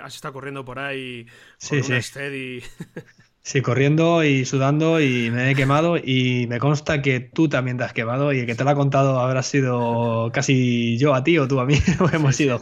has, 0.00 0.14
estado 0.16 0.32
corriendo 0.32 0.64
por 0.64 0.80
ahí 0.80 1.26
con 1.68 1.84
sí, 1.84 1.92
un 1.92 2.02
steady. 2.02 2.60
Sí, 3.44 3.60
corriendo 3.60 4.22
y 4.22 4.44
sudando 4.44 5.00
y 5.00 5.28
me 5.32 5.50
he 5.50 5.54
quemado 5.56 5.96
y 5.96 6.46
me 6.48 6.60
consta 6.60 7.02
que 7.02 7.18
tú 7.18 7.48
también 7.48 7.76
te 7.76 7.82
has 7.82 7.92
quemado 7.92 8.32
y 8.32 8.38
el 8.38 8.46
que 8.46 8.54
te 8.54 8.62
lo 8.62 8.70
ha 8.70 8.76
contado 8.76 9.18
habrá 9.18 9.42
sido 9.42 10.30
casi 10.32 10.96
yo 10.96 11.12
a 11.12 11.24
ti 11.24 11.38
o 11.38 11.48
tú 11.48 11.58
a 11.58 11.66
mí. 11.66 11.74
hemos, 12.12 12.38
ido 12.38 12.60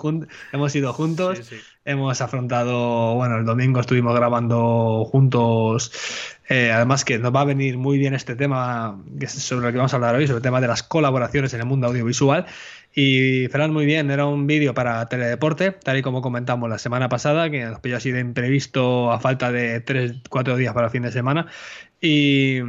hemos 0.52 0.74
ido 0.74 0.92
juntos, 0.94 1.52
hemos 1.84 2.22
afrontado, 2.22 3.14
bueno, 3.14 3.36
el 3.36 3.44
domingo 3.44 3.78
estuvimos 3.78 4.14
grabando 4.14 5.04
juntos, 5.04 5.92
eh, 6.48 6.72
además 6.72 7.04
que 7.04 7.18
nos 7.18 7.34
va 7.34 7.42
a 7.42 7.44
venir 7.44 7.76
muy 7.76 7.98
bien 7.98 8.14
este 8.14 8.34
tema 8.34 9.04
sobre 9.28 9.66
el 9.66 9.72
que 9.72 9.78
vamos 9.78 9.92
a 9.92 9.96
hablar 9.96 10.14
hoy, 10.14 10.26
sobre 10.26 10.38
el 10.38 10.42
tema 10.42 10.62
de 10.62 10.68
las 10.68 10.82
colaboraciones 10.82 11.52
en 11.52 11.60
el 11.60 11.66
mundo 11.66 11.88
audiovisual. 11.88 12.46
Y 12.94 13.46
Fran, 13.48 13.72
muy 13.72 13.86
bien, 13.86 14.10
era 14.10 14.26
un 14.26 14.46
vídeo 14.46 14.74
para 14.74 15.08
Teledeporte, 15.08 15.72
tal 15.72 15.98
y 15.98 16.02
como 16.02 16.22
comentamos 16.22 16.68
la 16.68 16.78
semana 16.78 17.08
pasada, 17.08 17.48
que 17.48 17.64
nos 17.64 17.80
pilló 17.80 17.96
así 17.96 18.10
de 18.10 18.20
imprevisto 18.20 19.12
a 19.12 19.20
falta 19.20 19.52
de 19.52 19.84
3-4 19.84 20.56
días 20.56 20.74
para 20.74 20.86
el 20.86 20.92
fin 20.92 21.02
de 21.02 21.12
semana. 21.12 21.46
Y, 22.00 22.60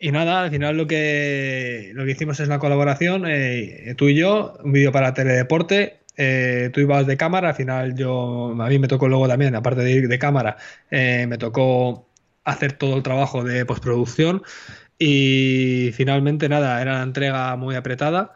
nada, 0.00 0.42
al 0.44 0.50
final 0.50 0.76
lo 0.76 0.86
que, 0.86 1.90
lo 1.94 2.04
que 2.06 2.12
hicimos 2.12 2.40
es 2.40 2.48
la 2.48 2.58
colaboración, 2.58 3.24
eh, 3.26 3.94
tú 3.98 4.08
y 4.08 4.16
yo, 4.16 4.54
un 4.64 4.72
vídeo 4.72 4.92
para 4.92 5.12
Teledeporte. 5.14 6.00
Eh, 6.16 6.70
tú 6.72 6.80
ibas 6.80 7.06
de 7.06 7.18
cámara, 7.18 7.50
al 7.50 7.54
final 7.54 7.94
yo, 7.94 8.54
a 8.58 8.68
mí 8.68 8.78
me 8.78 8.88
tocó 8.88 9.08
luego 9.08 9.28
también, 9.28 9.54
aparte 9.54 9.82
de 9.82 9.92
ir 9.92 10.08
de 10.08 10.18
cámara, 10.18 10.56
eh, 10.90 11.26
me 11.28 11.36
tocó 11.36 12.08
hacer 12.44 12.72
todo 12.72 12.96
el 12.96 13.02
trabajo 13.02 13.44
de 13.44 13.66
postproducción. 13.66 14.42
Y 14.98 15.90
finalmente 15.94 16.48
nada, 16.48 16.80
era 16.80 16.92
una 16.94 17.02
entrega 17.02 17.54
muy 17.56 17.74
apretada 17.74 18.32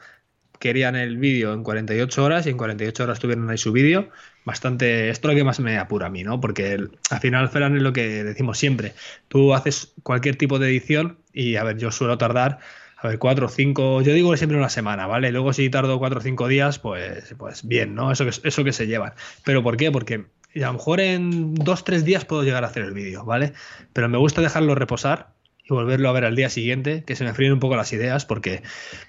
querían 0.60 0.94
el 0.94 1.16
vídeo 1.16 1.54
en 1.54 1.64
48 1.64 2.22
horas 2.22 2.46
y 2.46 2.50
en 2.50 2.58
48 2.58 3.02
horas 3.02 3.18
tuvieron 3.18 3.50
ahí 3.50 3.58
su 3.58 3.72
vídeo. 3.72 4.10
Bastante, 4.44 5.08
esto 5.08 5.28
es 5.28 5.34
lo 5.34 5.38
que 5.38 5.44
más 5.44 5.58
me 5.58 5.78
apura 5.78 6.06
a 6.06 6.10
mí, 6.10 6.22
¿no? 6.22 6.40
Porque 6.40 6.78
al 7.10 7.20
final, 7.20 7.48
Ferran, 7.48 7.76
es 7.76 7.82
lo 7.82 7.92
que 7.92 8.22
decimos 8.22 8.58
siempre. 8.58 8.92
Tú 9.28 9.54
haces 9.54 9.94
cualquier 10.02 10.36
tipo 10.36 10.58
de 10.58 10.68
edición 10.68 11.18
y, 11.32 11.56
a 11.56 11.64
ver, 11.64 11.78
yo 11.78 11.90
suelo 11.90 12.18
tardar, 12.18 12.58
a 12.98 13.08
ver, 13.08 13.18
cuatro 13.18 13.46
o 13.46 13.48
cinco, 13.48 14.02
yo 14.02 14.12
digo 14.12 14.36
siempre 14.36 14.58
una 14.58 14.68
semana, 14.68 15.06
¿vale? 15.06 15.32
Luego 15.32 15.54
si 15.54 15.70
tardo 15.70 15.98
cuatro 15.98 16.20
o 16.20 16.22
cinco 16.22 16.46
días, 16.46 16.78
pues, 16.78 17.34
pues 17.38 17.66
bien, 17.66 17.94
¿no? 17.94 18.12
Eso 18.12 18.24
que, 18.26 18.32
eso 18.46 18.62
que 18.62 18.72
se 18.72 18.86
llevan. 18.86 19.14
¿Pero 19.44 19.62
por 19.62 19.78
qué? 19.78 19.90
Porque 19.90 20.26
a 20.56 20.58
lo 20.58 20.74
mejor 20.74 21.00
en 21.00 21.54
dos, 21.54 21.84
tres 21.84 22.04
días 22.04 22.26
puedo 22.26 22.42
llegar 22.42 22.64
a 22.64 22.66
hacer 22.66 22.82
el 22.82 22.92
vídeo, 22.92 23.24
¿vale? 23.24 23.54
Pero 23.94 24.10
me 24.10 24.18
gusta 24.18 24.42
dejarlo 24.42 24.74
reposar 24.74 25.39
volverlo 25.74 26.08
a 26.08 26.12
ver 26.12 26.24
al 26.24 26.36
día 26.36 26.50
siguiente, 26.50 27.04
que 27.04 27.16
se 27.16 27.24
me 27.24 27.34
fríen 27.34 27.52
un 27.52 27.60
poco 27.60 27.76
las 27.76 27.92
ideas, 27.92 28.24
porque 28.26 28.62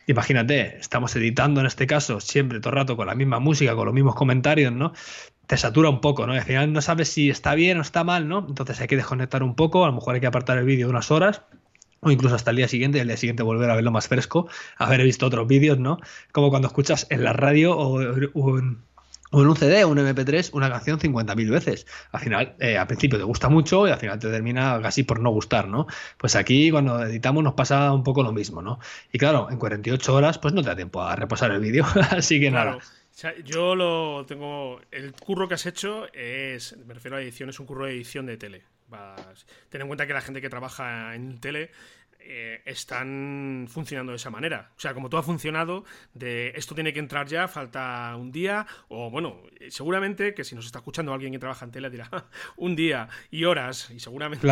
imagínate, 0.08 0.78
estamos 0.78 1.16
editando 1.16 1.60
en 1.60 1.68
este 1.68 1.88
caso 1.88 2.20
siempre 2.20 2.60
todo 2.60 2.72
el 2.72 2.78
rato 2.78 2.98
con 2.98 3.08
la 3.08 3.16
misma 3.16 3.40
música, 3.40 3.76
con 3.76 3.86
los 3.86 3.94
mismos 3.94 4.16
comentarios, 4.16 4.72
¿no? 4.72 4.94
Te 5.48 5.58
satura 5.58 5.90
un 5.90 6.02
poco, 6.02 6.26
¿no? 6.28 6.34
Y 6.34 6.38
al 6.38 6.44
final 6.44 6.72
no 6.72 6.82
sabes 6.82 7.10
si 7.10 7.30
está 7.30 7.56
bien 7.56 7.78
o 7.78 7.82
está 7.82 8.04
mal, 8.04 8.28
¿no? 8.28 8.46
Entonces 8.48 8.80
hay 8.80 8.88
que 8.88 8.96
desconectar 8.96 9.44
un 9.44 9.56
poco, 9.56 9.84
a 9.84 9.88
lo 9.88 9.94
mejor 9.94 10.16
hay 10.16 10.22
que 10.22 10.28
apartar 10.28 10.58
el 10.58 10.66
vídeo 10.66 10.90
unas 10.90 11.12
horas, 11.12 11.44
o 12.02 12.12
incluso 12.12 12.36
hasta 12.36 12.52
el 12.52 12.58
día 12.58 12.68
siguiente, 12.68 12.98
y 12.98 13.02
al 13.02 13.08
día 13.08 13.18
siguiente 13.18 13.44
volver 13.44 13.70
a 13.70 13.76
verlo 13.76 13.92
más 13.92 14.08
fresco, 14.08 14.48
haber 14.78 15.04
visto 15.04 15.26
otros 15.26 15.48
vídeos, 15.48 15.80
¿no? 15.80 16.00
Como 16.32 16.50
cuando 16.50 16.68
escuchas 16.68 17.08
en 17.10 17.24
la 17.24 17.34
radio 17.34 17.78
o, 17.78 18.00
un 18.34 18.84
o 19.32 19.42
en 19.42 19.48
un 19.48 19.56
CD 19.56 19.84
un 19.86 19.98
MP3 19.98 20.52
una 20.54 20.70
canción 20.70 21.00
50.000 21.00 21.50
veces. 21.50 21.88
Al 22.12 22.20
final, 22.20 22.56
eh, 22.60 22.78
al 22.78 22.88
principio 22.88 23.18
te 23.18 23.24
gusta 23.24 23.50
mucho 23.50 23.88
y 23.88 23.92
al 23.92 23.98
final 23.98 24.20
te 24.20 24.30
termina 24.30 24.80
casi 24.82 25.04
por 25.04 25.20
no 25.20 25.32
gustar, 25.32 25.68
¿no? 25.68 25.88
Pues 26.18 26.36
aquí 26.36 26.70
cuando 26.70 27.04
editamos 27.04 27.44
nos 27.44 27.54
pasa 27.54 27.92
un 27.94 28.04
poco 28.04 28.24
lo 28.24 28.34
mismo, 28.34 28.62
¿no? 28.62 28.80
Y 29.12 29.18
claro, 29.18 29.50
en 29.50 29.58
48 29.58 30.14
horas 30.14 30.38
pues 30.38 30.54
no 30.54 30.62
te 30.62 30.68
da 30.68 30.76
tiempo 30.76 31.02
a 31.02 31.16
reposar 31.16 31.52
el 31.52 31.60
vídeo, 31.60 31.86
así 32.12 32.40
que 32.40 32.52
nada. 32.52 32.78
yo 33.46 33.76
lo 33.76 34.26
tengo. 34.26 34.82
El 34.92 35.14
curro 35.14 35.48
que 35.48 35.54
has 35.56 35.66
hecho 35.66 36.12
es. 36.14 36.78
Me 36.86 36.94
refiero 36.94 37.18
a 37.18 37.22
edición, 37.22 37.50
es 37.50 37.60
un 37.60 37.66
curro 37.66 37.86
de 37.86 37.94
edición 37.94 38.26
de 38.26 38.38
tele. 38.38 38.64
ten 39.70 39.82
en 39.82 39.88
cuenta 39.88 40.06
que 40.06 40.14
la 40.14 40.22
gente 40.22 40.42
que 40.42 40.50
trabaja 40.50 41.16
en 41.16 41.40
tele 41.40 41.72
eh, 42.24 42.62
están 42.66 43.68
funcionando 43.70 44.12
de 44.12 44.18
esa 44.18 44.30
manera. 44.30 44.72
O 44.78 44.80
sea, 44.80 44.94
como 44.94 45.10
todo 45.10 45.22
ha 45.22 45.24
funcionado, 45.24 45.84
de 46.14 46.54
esto 46.56 46.76
tiene 46.76 46.94
que 46.94 47.00
entrar 47.00 47.28
ya, 47.28 47.48
falta 47.48 48.16
un 48.16 48.32
día, 48.32 48.66
o 48.90 49.10
bueno, 49.10 49.42
seguramente 49.70 50.34
que 50.34 50.44
si 50.44 50.56
nos 50.56 50.66
está 50.66 50.80
escuchando 50.80 51.14
alguien 51.14 51.32
que 51.34 51.40
trabaja 51.40 51.66
en 51.66 51.72
tele 51.72 51.90
dirá 51.90 52.10
un 52.58 52.76
día 52.76 53.10
y 53.30 53.46
horas, 53.46 53.90
y 53.92 54.00
seguramente 54.00 54.48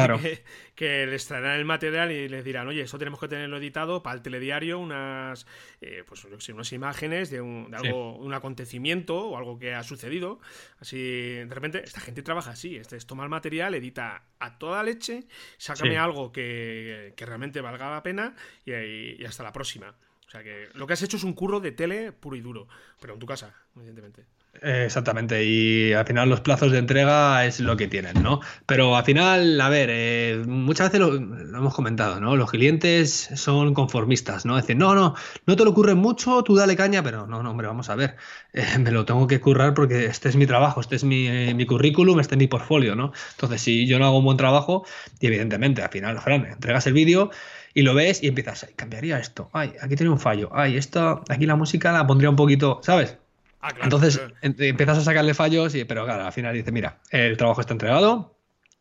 que, 0.75 1.05
les 1.07 1.27
traerán 1.27 1.59
el 1.59 1.65
material 1.65 2.11
y 2.11 2.27
les 2.27 2.43
dirán, 2.43 2.67
oye, 2.67 2.81
esto 2.81 2.97
tenemos 2.97 3.19
que 3.19 3.27
tenerlo 3.27 3.57
editado 3.57 4.03
para 4.03 4.15
el 4.15 4.21
telediario, 4.21 4.79
unas, 4.79 5.45
eh, 5.81 6.03
pues, 6.07 6.25
unas 6.25 6.73
imágenes 6.73 7.29
de, 7.29 7.41
un, 7.41 7.73
algo, 7.73 8.17
un 8.17 8.33
acontecimiento 8.33 9.29
o 9.29 9.37
algo 9.37 9.59
que 9.59 9.73
ha 9.73 9.83
sucedido. 9.83 10.39
Así, 10.79 10.97
de 10.99 11.53
repente, 11.53 11.83
esta 11.83 12.01
gente 12.01 12.23
trabaja 12.23 12.51
así, 12.51 12.75
este 12.75 12.95
es 12.95 13.05
toma 13.05 13.23
el 13.23 13.29
material, 13.29 13.73
edita 13.75 14.23
a 14.39 14.57
toda 14.57 14.83
leche, 14.83 15.25
sácame 15.57 15.97
algo 15.97 16.31
que, 16.31 17.13
que 17.15 17.25
realmente 17.25 17.58
valga 17.61 17.89
la 17.89 18.03
pena 18.03 18.35
y, 18.65 19.23
hasta 19.25 19.43
la 19.43 19.53
próxima. 19.53 19.95
O 20.27 20.31
sea 20.31 20.43
que 20.43 20.69
lo 20.73 20.85
que 20.85 20.93
has 20.93 21.01
hecho 21.01 21.17
es 21.17 21.23
un 21.23 21.33
curro 21.33 21.59
de 21.59 21.71
tele 21.71 22.11
puro 22.11 22.35
y 22.35 22.41
duro, 22.41 22.67
pero 22.99 23.13
en 23.13 23.19
tu 23.19 23.25
casa, 23.25 23.55
evidentemente. 23.75 24.25
Exactamente, 24.61 25.45
y 25.45 25.93
al 25.93 26.05
final 26.05 26.27
los 26.27 26.41
plazos 26.41 26.71
de 26.71 26.79
entrega 26.79 27.45
es 27.45 27.61
lo 27.61 27.77
que 27.77 27.87
tienen, 27.87 28.21
¿no? 28.21 28.41
Pero 28.65 28.97
al 28.97 29.05
final, 29.05 29.59
a 29.61 29.69
ver, 29.69 29.89
eh, 29.89 30.43
muchas 30.45 30.91
veces 30.91 30.99
lo, 30.99 31.15
hemos 31.15 31.73
comentado, 31.73 32.19
¿no? 32.19 32.35
Los 32.35 32.51
clientes 32.51 33.29
son 33.35 33.73
conformistas, 33.73 34.45
¿no? 34.45 34.57
Decir, 34.57 34.75
no, 34.75 34.95
no, 34.95 35.15
no 35.45 35.55
te 35.55 35.63
lo 35.63 35.69
ocurre 35.71 35.95
mucho, 35.95 36.43
tú 36.43 36.55
dale 36.55 36.75
caña, 36.75 37.01
pero 37.01 37.25
no, 37.25 37.41
no, 37.41 37.51
hombre, 37.51 37.67
vamos 37.67 37.89
a 37.89 37.95
ver, 37.95 38.17
eh, 38.51 38.65
me 38.79 38.91
lo 38.91 39.05
tengo 39.05 39.27
que 39.27 39.39
currar 39.39 39.73
porque 39.73 40.05
este 40.05 40.27
es 40.27 40.35
mi 40.35 40.45
trabajo, 40.45 40.81
este 40.81 40.97
es 40.97 41.05
mi, 41.05 41.53
mi, 41.53 41.65
currículum, 41.65 42.19
este 42.19 42.35
es 42.35 42.39
mi 42.39 42.47
portfolio, 42.47 42.95
¿no? 42.95 43.13
Entonces, 43.31 43.61
si 43.61 43.87
yo 43.87 43.97
no 43.97 44.07
hago 44.07 44.17
un 44.17 44.25
buen 44.25 44.37
trabajo, 44.37 44.85
y 45.21 45.27
evidentemente, 45.27 45.83
al 45.83 45.89
final, 45.89 46.19
Fran, 46.19 46.45
entregas 46.45 46.85
el 46.87 46.93
vídeo 46.93 47.31
y 47.73 47.83
lo 47.83 47.93
ves 47.93 48.21
y 48.23 48.27
empiezas, 48.27 48.65
ay, 48.65 48.73
cambiaría 48.75 49.19
esto, 49.19 49.49
ay, 49.53 49.73
aquí 49.81 49.95
tiene 49.95 50.11
un 50.11 50.19
fallo, 50.19 50.49
ay, 50.53 50.75
esto, 50.75 51.23
aquí 51.29 51.45
la 51.45 51.55
música 51.55 51.93
la 51.93 52.05
pondría 52.05 52.29
un 52.29 52.35
poquito, 52.35 52.81
¿sabes? 52.83 53.17
Ah, 53.61 53.73
Entonces 53.81 54.21
empiezas 54.41 54.97
a 54.99 55.01
sacarle 55.01 55.33
fallos, 55.33 55.75
y, 55.75 55.83
pero 55.83 56.05
claro, 56.05 56.25
al 56.25 56.31
final 56.31 56.53
dice, 56.53 56.71
mira, 56.71 57.01
el 57.11 57.35
trabajo 57.35 57.59
está 57.59 57.73
entregado, 57.73 58.37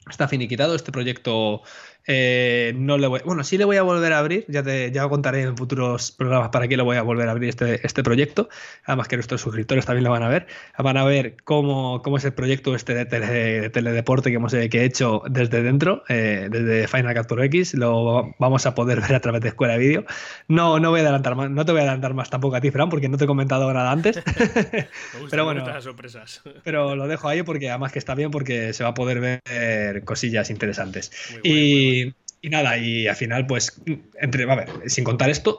está 0.09 0.29
finiquitado, 0.29 0.75
este 0.75 0.93
proyecto 0.93 1.63
eh, 2.11 2.73
no 2.75 2.97
le 2.97 3.07
voy, 3.07 3.21
bueno, 3.23 3.45
sí 3.45 3.59
le 3.59 3.67
voy 3.67 3.77
a 3.77 3.83
volver 3.83 4.15
a 4.15 4.19
abrir, 4.19 4.47
ya 4.49 4.63
te 4.63 4.91
ya 4.91 5.07
contaré 5.11 5.43
en 5.43 5.59
futuros 5.59 6.11
programas 6.11 6.49
para 6.49 6.67
qué 6.67 6.79
le 6.79 6.83
voy 6.83 6.97
a 6.97 7.03
volver 7.03 7.29
a 7.29 7.33
abrir 7.33 7.51
este, 7.51 7.87
este 7.87 8.03
proyecto, 8.03 8.49
además 8.85 9.09
que 9.09 9.17
nuestros 9.17 9.43
suscriptores 9.43 9.85
también 9.85 10.05
lo 10.05 10.11
van 10.11 10.23
a 10.23 10.29
ver, 10.29 10.47
van 10.79 10.97
a 10.97 11.05
ver 11.05 11.37
cómo, 11.45 12.01
cómo 12.01 12.17
es 12.17 12.25
el 12.25 12.33
proyecto 12.33 12.75
este 12.75 12.95
de, 12.95 13.69
teledeporte 13.69 14.31
que, 14.31 14.37
hemos, 14.37 14.53
que 14.53 14.69
he 14.73 14.85
hecho 14.85 15.23
desde 15.29 15.63
dentro, 15.63 16.03
eh, 16.09 16.49
desde 16.51 16.89
Final 16.89 17.15
Cut 17.15 17.27
Pro 17.27 17.43
X, 17.43 17.75
lo 17.75 18.35
vamos 18.39 18.65
a 18.65 18.75
poder 18.75 19.03
ver 19.03 19.15
a 19.15 19.21
través 19.21 19.43
de 19.43 19.49
Escuela 19.49 19.75
de 19.75 19.81
Vídeo. 19.81 20.05
No, 20.49 20.81
no 20.81 20.89
voy 20.89 21.01
a 21.01 21.03
adelantar 21.03 21.37
más, 21.37 21.51
no 21.51 21.67
te 21.67 21.73
voy 21.73 21.81
a 21.81 21.85
adelantar 21.85 22.15
más 22.15 22.31
tampoco 22.31 22.57
a 22.57 22.63
ti, 22.63 22.71
Fran, 22.71 22.89
porque 22.89 23.11
no 23.11 23.19
te 23.19 23.25
he 23.25 23.27
comentado 23.27 23.71
nada 23.71 23.93
antes. 23.93 24.19
pero 25.31 25.45
bueno, 25.45 25.83
sorpresas. 25.83 26.41
pero 26.65 26.97
lo 26.97 27.07
dejo 27.07 27.29
ahí 27.29 27.43
porque 27.43 27.69
además 27.69 27.93
que 27.93 27.99
está 27.99 28.15
bien 28.15 28.31
porque 28.31 28.73
se 28.73 28.83
va 28.83 28.91
a 28.91 28.95
poder 28.95 29.21
ver 29.21 30.05
cosillas 30.05 30.49
interesantes. 30.49 31.13
y 31.43 31.98
y, 32.41 32.49
nada, 32.51 32.79
y 32.79 33.07
al 33.07 33.17
final, 33.17 33.47
pues, 33.47 33.81
entre, 34.21 34.47
sin 34.87 35.05
contar 35.05 35.31
esto, 35.31 35.59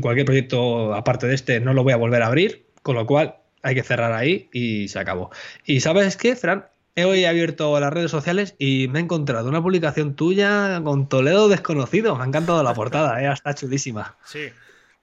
cualquier 0.00 0.26
proyecto 0.26 0.94
aparte 0.94 1.26
de 1.26 1.34
este 1.34 1.60
no 1.60 1.74
lo 1.74 1.82
voy 1.82 1.92
a 1.92 1.96
volver 1.96 2.22
a 2.22 2.26
abrir, 2.26 2.66
con 2.82 2.94
lo 2.94 3.06
cual 3.06 3.36
hay 3.62 3.74
que 3.74 3.82
cerrar 3.82 4.12
ahí 4.12 4.48
y 4.52 4.88
se 4.88 4.98
acabó. 4.98 5.30
Y 5.64 5.80
sabes 5.80 6.16
qué, 6.16 6.36
Fran, 6.36 6.66
he 6.94 7.04
hoy 7.04 7.24
abierto 7.24 7.78
las 7.80 7.92
redes 7.92 8.10
sociales 8.10 8.54
y 8.58 8.88
me 8.88 9.00
he 9.00 9.02
encontrado 9.02 9.48
una 9.48 9.62
publicación 9.62 10.14
tuya 10.14 10.80
con 10.84 11.08
Toledo 11.08 11.48
desconocido. 11.48 12.16
Me 12.16 12.22
ha 12.22 12.26
encantado 12.26 12.62
la 12.62 12.74
portada, 12.74 13.22
¿eh? 13.22 13.32
está 13.32 13.54
chulísima. 13.54 14.16
Sí. 14.24 14.48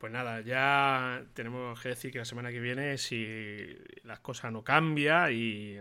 Pues 0.03 0.11
nada, 0.11 0.41
ya 0.41 1.23
tenemos 1.33 1.79
que 1.79 1.87
decir 1.87 2.11
que 2.11 2.17
la 2.17 2.25
semana 2.25 2.51
que 2.51 2.59
viene, 2.59 2.97
si 2.97 3.67
las 4.03 4.19
cosas 4.19 4.51
no 4.51 4.61
cambian 4.61 5.29
y, 5.31 5.77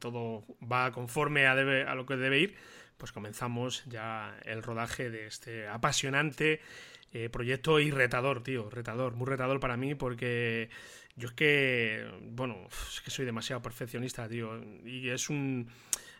todo 0.00 0.42
va 0.60 0.90
conforme 0.90 1.46
a, 1.46 1.52
a 1.52 1.94
lo 1.94 2.04
que 2.04 2.16
debe 2.16 2.40
ir, 2.40 2.56
pues 3.02 3.10
comenzamos 3.10 3.82
ya 3.86 4.38
el 4.44 4.62
rodaje 4.62 5.10
de 5.10 5.26
este 5.26 5.66
apasionante 5.66 6.60
eh, 7.12 7.28
proyecto 7.30 7.80
y 7.80 7.90
retador, 7.90 8.44
tío, 8.44 8.70
retador, 8.70 9.14
muy 9.14 9.26
retador 9.26 9.58
para 9.58 9.76
mí 9.76 9.96
porque 9.96 10.70
yo 11.16 11.26
es 11.26 11.34
que, 11.34 12.08
bueno, 12.30 12.68
es 12.70 13.00
que 13.00 13.10
soy 13.10 13.24
demasiado 13.24 13.60
perfeccionista, 13.60 14.28
tío, 14.28 14.56
y 14.84 15.08
es 15.08 15.30
un 15.30 15.66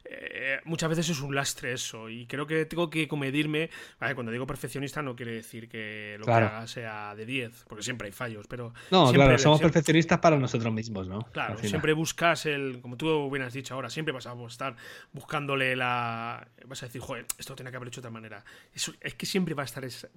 eh, 0.05 0.61
muchas 0.65 0.89
veces 0.89 1.09
es 1.09 1.21
un 1.21 1.35
lastre 1.35 1.73
eso 1.73 2.09
y 2.09 2.27
creo 2.27 2.47
que 2.47 2.67
tengo 2.67 2.91
que 2.91 3.07
comedirme. 3.07 3.71
cuando 4.15 4.33
digo 4.33 4.47
perfeccionista 4.47 5.03
no 5.03 5.15
quiere 5.15 5.33
decir 5.33 5.69
que 5.69 6.17
lo 6.19 6.27
que 6.27 6.33
haga 6.33 6.67
sea 6.67 7.15
de 7.15 7.25
10, 7.25 7.65
porque 7.69 7.83
siempre 7.83 8.07
hay 8.07 8.13
fallos, 8.13 8.47
pero... 8.49 8.75
No, 8.91 9.13
claro, 9.13 9.39
somos 9.39 9.61
perfeccionistas 9.61 10.19
para 10.19 10.37
nosotros 10.37 10.73
mismos, 10.73 11.09
¿no? 11.09 11.21
Claro, 11.33 11.59
siempre 11.59 11.93
buscas 11.93 12.47
el, 12.47 12.81
como 12.81 12.97
tú 12.97 13.31
bien 13.31 13.45
has 13.45 13.53
dicho 13.53 13.75
ahora, 13.75 13.91
siempre 13.91 14.13
vas 14.13 14.27
a 14.27 14.35
estar 14.47 14.77
buscándole 15.13 15.77
la... 15.77 16.47
Vas 16.67 16.83
a 16.83 16.87
decir, 16.87 17.01
joder, 17.01 17.27
esto 17.39 17.55
tiene 17.55 17.71
que 17.71 17.77
haber 17.77 17.89
hecho 17.89 18.01
de 18.01 18.09
otra 18.09 18.11
manera. 18.11 18.45
es 18.75 19.15
que 19.15 19.27
siempre 19.27 19.55
va 19.55 19.63
a 19.63 19.67
estar 19.67 19.85
esa, 19.85 20.09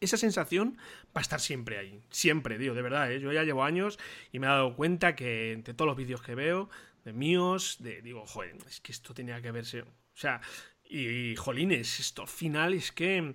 esa 0.00 0.16
sensación, 0.16 0.78
va 1.08 1.20
a 1.20 1.22
estar 1.22 1.40
siempre 1.40 1.78
ahí, 1.78 2.00
siempre, 2.10 2.58
tío, 2.58 2.74
de 2.74 2.82
verdad, 2.82 3.12
¿eh? 3.12 3.20
yo 3.20 3.32
ya 3.32 3.42
llevo 3.42 3.64
años 3.64 3.98
y 4.32 4.38
me 4.38 4.46
he 4.46 4.50
dado 4.50 4.74
cuenta 4.74 5.14
que 5.14 5.52
entre 5.52 5.74
todos 5.74 5.88
los 5.88 5.96
vídeos 5.96 6.22
que 6.22 6.34
veo 6.34 6.68
de 7.04 7.12
míos, 7.12 7.76
de 7.80 8.02
digo, 8.02 8.26
joder, 8.26 8.56
es 8.66 8.80
que 8.80 8.92
esto 8.92 9.14
tenía 9.14 9.40
que 9.40 9.52
verse. 9.52 9.82
O 9.82 10.16
sea, 10.16 10.40
y, 10.84 11.34
jolines, 11.36 12.00
esto 12.00 12.22
al 12.22 12.28
final 12.28 12.74
es 12.74 12.92
que 12.92 13.34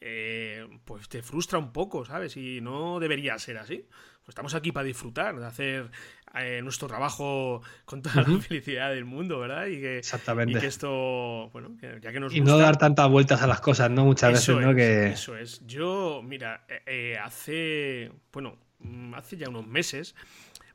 eh, 0.00 0.66
pues 0.84 1.08
te 1.08 1.22
frustra 1.22 1.58
un 1.58 1.72
poco, 1.72 2.04
¿sabes? 2.04 2.36
Y 2.36 2.60
no 2.60 2.98
debería 2.98 3.38
ser 3.38 3.58
así. 3.58 3.86
Pues 4.20 4.30
estamos 4.30 4.54
aquí 4.54 4.72
para 4.72 4.84
disfrutar, 4.84 5.38
de 5.38 5.46
hacer 5.46 5.90
eh, 6.34 6.60
nuestro 6.62 6.88
trabajo 6.88 7.62
con 7.84 8.00
toda 8.02 8.22
la 8.22 8.40
felicidad 8.40 8.90
del 8.90 9.04
mundo, 9.04 9.38
¿verdad? 9.38 9.66
Y 9.66 9.80
que, 9.80 9.98
Exactamente. 9.98 10.58
Y 10.58 10.60
que 10.60 10.66
esto, 10.66 11.50
bueno, 11.52 11.76
ya 12.00 12.12
que 12.12 12.20
nos 12.20 12.34
Y 12.34 12.40
no 12.40 12.56
dar 12.56 12.78
tantas 12.78 13.08
vueltas 13.08 13.42
a 13.42 13.46
las 13.46 13.60
cosas, 13.60 13.90
¿no? 13.90 14.04
Muchas 14.04 14.32
veces, 14.32 14.56
¿no? 14.56 14.74
Que... 14.74 15.08
Eso 15.08 15.36
es. 15.36 15.66
Yo, 15.66 16.22
mira, 16.24 16.64
eh, 16.86 17.18
hace, 17.22 18.12
bueno, 18.32 18.58
mm, 18.78 19.14
hace 19.14 19.36
ya 19.36 19.48
unos 19.48 19.66
meses 19.66 20.14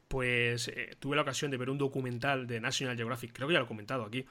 pues 0.07 0.67
eh, 0.67 0.95
tuve 0.99 1.15
la 1.15 1.23
ocasión 1.23 1.51
de 1.51 1.57
ver 1.57 1.69
un 1.69 1.77
documental 1.77 2.47
de 2.47 2.59
National 2.59 2.95
Geographic, 2.95 3.33
creo 3.33 3.47
que 3.47 3.53
ya 3.53 3.59
lo 3.59 3.65
he 3.65 3.67
comentado 3.67 4.03
aquí, 4.03 4.25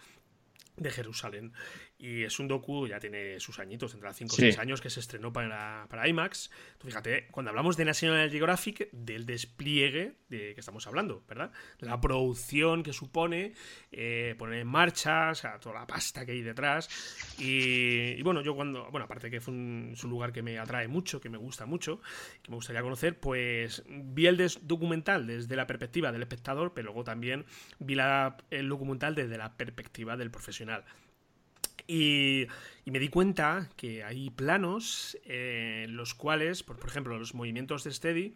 de 0.76 0.90
Jerusalén. 0.90 1.52
Y 2.04 2.22
es 2.22 2.38
un 2.38 2.48
docu, 2.48 2.86
ya 2.86 3.00
tiene 3.00 3.40
sus 3.40 3.58
añitos, 3.58 3.92
tendrá 3.92 4.12
5 4.12 4.34
o 4.34 4.36
6 4.36 4.58
años, 4.58 4.82
que 4.82 4.90
se 4.90 5.00
estrenó 5.00 5.32
para, 5.32 5.86
para 5.88 6.06
IMAX. 6.06 6.50
fíjate, 6.84 7.28
cuando 7.30 7.48
hablamos 7.48 7.78
de 7.78 7.86
National 7.86 8.30
Geographic, 8.30 8.90
del 8.92 9.24
despliegue 9.24 10.16
de 10.28 10.52
que 10.52 10.60
estamos 10.60 10.86
hablando, 10.86 11.24
¿verdad? 11.26 11.50
La 11.78 11.98
producción 12.02 12.82
que 12.82 12.92
supone 12.92 13.54
eh, 13.90 14.34
poner 14.36 14.58
en 14.58 14.66
marcha, 14.66 15.30
o 15.30 15.34
sea, 15.34 15.58
toda 15.58 15.76
la 15.76 15.86
pasta 15.86 16.26
que 16.26 16.32
hay 16.32 16.42
detrás. 16.42 16.90
Y, 17.38 18.22
bueno, 18.22 18.42
yo 18.42 18.54
cuando, 18.54 18.90
bueno, 18.90 19.06
aparte 19.06 19.30
que 19.30 19.40
fue 19.40 19.54
un, 19.54 19.92
es 19.94 20.04
un 20.04 20.10
lugar 20.10 20.30
que 20.30 20.42
me 20.42 20.58
atrae 20.58 20.88
mucho, 20.88 21.22
que 21.22 21.30
me 21.30 21.38
gusta 21.38 21.64
mucho, 21.64 22.02
que 22.42 22.50
me 22.50 22.56
gustaría 22.56 22.82
conocer, 22.82 23.18
pues 23.18 23.82
vi 23.88 24.26
el 24.26 24.36
documental 24.60 25.26
desde 25.26 25.56
la 25.56 25.66
perspectiva 25.66 26.12
del 26.12 26.20
espectador, 26.20 26.74
pero 26.74 26.88
luego 26.88 27.02
también 27.02 27.46
vi 27.78 27.94
la, 27.94 28.36
el 28.50 28.68
documental 28.68 29.14
desde 29.14 29.38
la 29.38 29.56
perspectiva 29.56 30.18
del 30.18 30.30
profesional. 30.30 30.84
Y, 31.86 32.46
me 32.86 32.98
di 32.98 33.08
cuenta 33.08 33.68
que 33.76 34.04
hay 34.04 34.30
planos 34.30 35.18
en 35.24 35.96
los 35.96 36.14
cuales, 36.14 36.62
por, 36.62 36.78
ejemplo, 36.86 37.18
los 37.18 37.34
movimientos 37.34 37.84
de 37.84 37.92
Steady, 37.92 38.34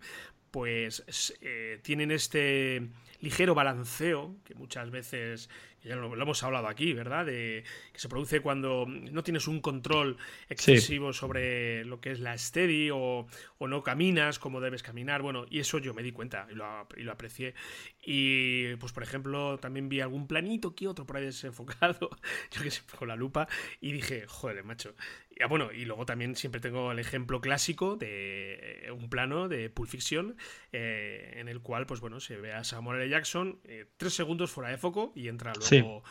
pues 0.51 1.35
eh, 1.41 1.81
tienen 1.83 2.11
este 2.11 2.89
ligero 3.21 3.55
balanceo 3.55 4.37
que 4.45 4.55
muchas 4.55 4.91
veces 4.91 5.49
ya 5.85 5.97
lo, 5.97 6.13
hemos 6.13 6.43
hablado 6.43 6.67
aquí, 6.67 6.93
¿verdad? 6.93 7.25
De 7.25 7.65
que 7.93 7.99
se 7.99 8.09
produce 8.09 8.41
cuando 8.41 8.85
no 8.87 9.23
tienes 9.23 9.47
un 9.47 9.61
control 9.61 10.17
excesivo 10.49 11.13
sobre 11.13 11.85
lo 11.85 12.01
que 12.01 12.11
es 12.11 12.21
la 12.21 12.37
steady 12.37 12.91
o, 12.93 13.27
no 13.61 13.83
caminas 13.83 14.39
como 14.39 14.61
debes 14.61 14.83
caminar. 14.83 15.23
Bueno, 15.23 15.47
y 15.49 15.61
eso 15.61 15.79
yo 15.79 15.95
me 15.95 16.03
di 16.03 16.13
cuenta 16.13 16.47
y 16.51 16.55
lo, 16.55 16.87
y 16.97 17.03
lo 17.03 17.13
aprecié. 17.13 17.55
Y 18.03 18.75
pues, 18.77 18.93
por 18.93 19.03
ejemplo, 19.03 19.59
también 19.59 19.89
vi 19.89 20.01
algún 20.01 20.27
planito 20.27 20.75
que 20.75 20.89
otro 20.89 21.07
por 21.07 21.17
ahí 21.17 21.25
desenfocado, 21.25 22.11
yo 22.51 22.63
que 22.63 22.71
sé, 22.71 22.83
con 22.99 23.09
la 23.09 23.17
lupa, 23.17 23.49
y 23.81 23.93
dije, 23.93 24.27
joder, 24.27 24.65
macho, 24.65 24.95
y, 25.39 25.43
ah, 25.43 25.47
bueno, 25.47 25.71
y 25.73 25.85
luego 25.85 26.05
también 26.05 26.35
siempre 26.35 26.61
tengo 26.61 26.91
el 26.91 26.99
ejemplo 26.99 27.41
clásico 27.41 27.97
de 27.97 28.87
eh, 28.87 28.91
un 28.91 29.09
plano 29.09 29.49
de 29.49 29.71
Pulp 29.71 29.89
Fiction 29.89 30.37
eh, 30.73 31.35
en 31.37 31.49
el 31.49 31.61
cual, 31.61 31.87
pues 31.87 32.01
bueno, 32.01 32.19
se 32.19 32.37
ve 32.37 32.53
a 32.53 32.65
Samuel 32.65 33.01
L. 33.01 33.09
Jackson 33.09 33.61
eh, 33.65 33.87
tres 33.97 34.15
segundos 34.15 34.51
fuera 34.51 34.71
de 34.71 34.79
foco 34.79 35.13
y 35.15 35.29
entra 35.29 35.53
luego 35.71 36.03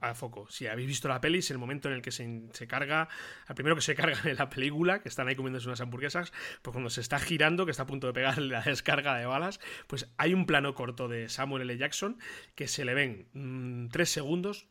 a 0.00 0.14
foco. 0.14 0.46
Si 0.48 0.66
habéis 0.66 0.88
visto 0.88 1.08
la 1.08 1.20
peli, 1.20 1.38
es 1.38 1.50
el 1.50 1.58
momento 1.58 1.88
en 1.88 1.94
el 1.94 2.02
que 2.02 2.10
se, 2.10 2.42
se, 2.52 2.66
carga, 2.66 3.08
al 3.46 3.54
primero 3.54 3.76
que 3.76 3.82
se 3.82 3.94
carga 3.94 4.18
en 4.24 4.36
la 4.36 4.48
película, 4.48 5.02
que 5.02 5.10
están 5.10 5.28
ahí 5.28 5.36
comiéndose 5.36 5.66
unas 5.66 5.82
hamburguesas, 5.82 6.32
pues 6.62 6.72
cuando 6.72 6.88
se 6.88 7.02
está 7.02 7.18
girando, 7.18 7.66
que 7.66 7.70
está 7.70 7.82
a 7.82 7.86
punto 7.86 8.06
de 8.06 8.14
pegar 8.14 8.38
la 8.38 8.62
descarga 8.62 9.14
de 9.14 9.26
balas, 9.26 9.60
pues 9.88 10.08
hay 10.16 10.32
un 10.32 10.46
plano 10.46 10.74
corto 10.74 11.06
de 11.06 11.28
Samuel 11.28 11.62
L. 11.62 11.76
Jackson 11.76 12.18
que 12.54 12.66
se 12.66 12.86
le 12.86 12.94
ven 12.94 13.26
mm, 13.34 13.88
tres 13.88 14.08
segundos, 14.08 14.66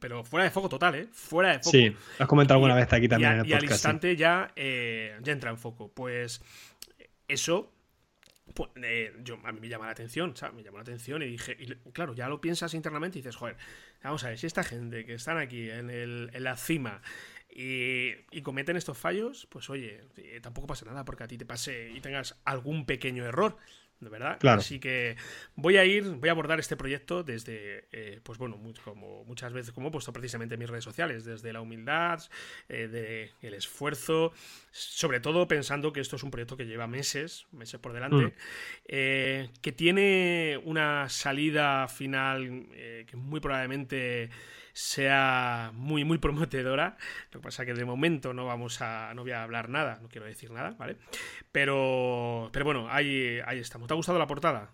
pero 0.00 0.22
fuera 0.22 0.44
de 0.44 0.50
foco 0.50 0.68
total, 0.68 0.94
¿eh? 0.96 1.08
Fuera 1.12 1.52
de 1.52 1.58
foco. 1.60 1.70
Sí, 1.70 1.88
lo 1.88 1.96
has 2.18 2.28
comentado 2.28 2.56
alguna 2.58 2.74
vez 2.74 2.92
aquí 2.92 3.05
y, 3.06 3.24
al 3.24 3.64
instante 3.64 4.16
ya, 4.16 4.52
eh, 4.56 5.18
ya 5.22 5.32
entra 5.32 5.50
en 5.50 5.58
foco. 5.58 5.92
Pues 5.92 6.40
eso 7.28 7.72
pues, 8.54 8.70
eh, 8.82 9.12
yo, 9.22 9.38
a 9.44 9.52
mí 9.52 9.60
me 9.60 9.68
llama 9.68 9.86
la 9.86 9.92
atención, 9.92 10.32
me 10.54 10.62
llamó 10.62 10.78
la 10.78 10.82
atención 10.82 11.22
y 11.22 11.26
dije, 11.26 11.56
y, 11.58 11.74
claro, 11.90 12.14
ya 12.14 12.28
lo 12.28 12.40
piensas 12.40 12.74
internamente 12.74 13.18
y 13.18 13.22
dices, 13.22 13.36
joder, 13.36 13.56
vamos 14.02 14.22
a 14.24 14.28
ver, 14.28 14.38
si 14.38 14.46
esta 14.46 14.62
gente 14.62 15.04
que 15.04 15.14
están 15.14 15.38
aquí 15.38 15.68
en, 15.68 15.90
el, 15.90 16.30
en 16.32 16.44
la 16.44 16.56
cima 16.56 17.02
y, 17.50 18.12
y, 18.30 18.42
cometen 18.42 18.76
estos 18.76 18.96
fallos, 18.96 19.46
pues 19.50 19.68
oye, 19.68 20.04
tampoco 20.42 20.68
pasa 20.68 20.86
nada 20.86 21.04
porque 21.04 21.24
a 21.24 21.26
ti 21.26 21.36
te 21.36 21.44
pase 21.44 21.90
y 21.90 22.00
tengas 22.00 22.40
algún 22.44 22.86
pequeño 22.86 23.24
error. 23.24 23.56
De 24.00 24.10
verdad. 24.10 24.38
Así 24.46 24.78
que 24.78 25.16
voy 25.54 25.76
a 25.78 25.84
ir, 25.84 26.04
voy 26.04 26.28
a 26.28 26.32
abordar 26.32 26.60
este 26.60 26.76
proyecto 26.76 27.22
desde, 27.22 27.86
eh, 27.92 28.20
pues 28.22 28.38
bueno, 28.38 28.60
como 28.84 29.24
muchas 29.24 29.52
veces, 29.52 29.72
como 29.72 29.88
he 29.88 29.90
puesto 29.90 30.12
precisamente 30.12 30.54
en 30.54 30.60
mis 30.60 30.68
redes 30.68 30.84
sociales, 30.84 31.24
desde 31.24 31.52
la 31.52 31.60
humildad, 31.60 32.22
eh, 32.68 32.88
de 32.88 33.30
el 33.40 33.54
esfuerzo, 33.54 34.32
sobre 34.70 35.20
todo 35.20 35.48
pensando 35.48 35.92
que 35.92 36.00
esto 36.00 36.16
es 36.16 36.22
un 36.22 36.30
proyecto 36.30 36.56
que 36.56 36.66
lleva 36.66 36.86
meses, 36.86 37.46
meses 37.52 37.80
por 37.80 37.92
delante, 37.92 38.26
mm. 38.26 38.32
eh, 38.86 39.50
que 39.62 39.72
tiene 39.72 40.60
una 40.64 41.08
salida 41.08 41.88
final 41.88 42.66
que 43.06 43.16
muy 43.16 43.40
probablemente 43.40 44.30
sea 44.76 45.70
muy, 45.72 46.04
muy 46.04 46.18
prometedora. 46.18 46.98
Lo 47.32 47.40
que 47.40 47.44
pasa 47.44 47.64
que 47.64 47.72
de 47.72 47.84
momento 47.86 48.34
no 48.34 48.44
vamos 48.44 48.82
a. 48.82 49.12
no 49.14 49.22
voy 49.22 49.32
a 49.32 49.42
hablar 49.42 49.70
nada, 49.70 49.98
no 50.02 50.08
quiero 50.08 50.26
decir 50.26 50.50
nada, 50.50 50.74
¿vale? 50.78 50.96
Pero. 51.50 52.50
Pero 52.52 52.64
bueno, 52.66 52.86
ahí, 52.90 53.38
ahí 53.46 53.58
estamos. 53.58 53.88
¿Te 53.88 53.94
ha 53.94 53.96
gustado 53.96 54.18
la 54.18 54.26
portada? 54.26 54.70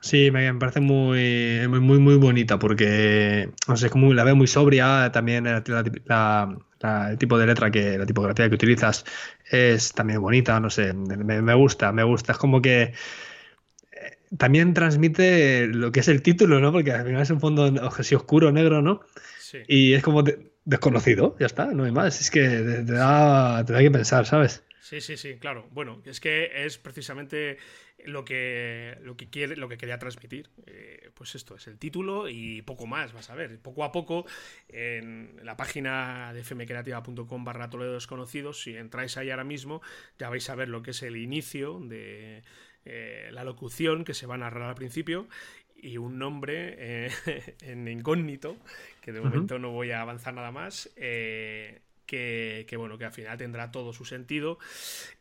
Sí, 0.00 0.30
me 0.30 0.54
parece 0.54 0.80
muy, 0.80 1.66
muy, 1.68 1.98
muy 1.98 2.16
bonita 2.16 2.58
porque, 2.58 3.50
no 3.66 3.76
sé, 3.76 3.90
como 3.90 4.12
la 4.14 4.24
veo 4.24 4.36
muy 4.36 4.46
sobria, 4.46 5.10
también 5.12 5.46
el 5.46 5.62
tipo 7.18 7.38
de 7.38 7.46
letra 7.46 7.70
que, 7.70 7.98
la 7.98 8.06
tipografía 8.06 8.48
que 8.48 8.54
utilizas 8.54 9.04
es 9.50 9.92
también 9.92 10.20
bonita, 10.20 10.60
no 10.60 10.70
sé, 10.70 10.92
me, 10.92 11.42
me 11.42 11.54
gusta, 11.54 11.92
me 11.92 12.04
gusta, 12.04 12.32
es 12.32 12.38
como 12.38 12.60
que 12.60 12.92
también 14.36 14.74
transmite 14.74 15.66
lo 15.68 15.92
que 15.92 16.00
es 16.00 16.08
el 16.08 16.22
título, 16.22 16.60
¿no? 16.60 16.72
Porque 16.72 16.92
al 16.92 17.06
final 17.06 17.22
es 17.22 17.30
un 17.30 17.40
fondo 17.40 17.64
así 17.82 18.14
oscuro, 18.14 18.52
negro, 18.52 18.82
¿no? 18.82 19.00
Sí. 19.38 19.58
Y 19.68 19.94
es 19.94 20.02
como 20.02 20.24
desconocido, 20.64 21.36
ya 21.38 21.46
está, 21.46 21.66
no 21.66 21.84
hay 21.84 21.92
más. 21.92 22.20
Es 22.20 22.30
que 22.30 22.42
te 22.42 22.82
da, 22.84 23.64
te 23.64 23.72
da 23.72 23.80
que 23.80 23.90
pensar, 23.90 24.26
¿sabes? 24.26 24.64
Sí, 24.80 25.00
sí, 25.00 25.16
sí, 25.16 25.36
claro. 25.38 25.68
Bueno, 25.72 26.00
es 26.04 26.20
que 26.20 26.64
es 26.64 26.78
precisamente 26.78 27.58
lo 28.04 28.24
que, 28.24 28.96
lo 29.02 29.16
que, 29.16 29.28
quiere, 29.28 29.56
lo 29.56 29.68
que 29.68 29.78
quería 29.78 29.98
transmitir. 29.98 30.48
Eh, 30.66 31.10
pues 31.14 31.34
esto 31.34 31.56
es 31.56 31.66
el 31.66 31.78
título 31.78 32.28
y 32.28 32.62
poco 32.62 32.86
más, 32.86 33.12
vas 33.12 33.30
a 33.30 33.34
ver. 33.34 33.58
Poco 33.58 33.82
a 33.82 33.90
poco, 33.90 34.26
en 34.68 35.40
la 35.42 35.56
página 35.56 36.32
de 36.32 36.44
fmcreativa.com 36.44 37.44
barra 37.44 37.68
Toledo 37.68 37.94
Desconocidos, 37.94 38.62
si 38.62 38.76
entráis 38.76 39.16
ahí 39.16 39.30
ahora 39.30 39.44
mismo, 39.44 39.82
ya 40.18 40.28
vais 40.28 40.48
a 40.50 40.54
ver 40.54 40.68
lo 40.68 40.82
que 40.82 40.92
es 40.92 41.02
el 41.02 41.16
inicio 41.16 41.80
de 41.80 42.44
eh, 42.86 43.28
la 43.32 43.44
locución 43.44 44.04
que 44.04 44.14
se 44.14 44.26
va 44.26 44.36
a 44.36 44.38
narrar 44.38 44.70
al 44.70 44.74
principio 44.76 45.26
y 45.76 45.98
un 45.98 46.18
nombre 46.18 46.74
eh, 46.78 47.10
en 47.62 47.88
incógnito, 47.88 48.56
que 49.02 49.12
de 49.12 49.20
momento 49.20 49.58
no 49.58 49.70
voy 49.72 49.90
a 49.90 50.00
avanzar 50.00 50.34
nada 50.34 50.52
más, 50.52 50.90
eh, 50.96 51.80
que, 52.06 52.66
bueno, 52.76 52.98
que 52.98 53.04
al 53.04 53.12
final 53.12 53.36
tendrá 53.36 53.70
todo 53.70 53.92
su 53.92 54.04
sentido. 54.04 54.58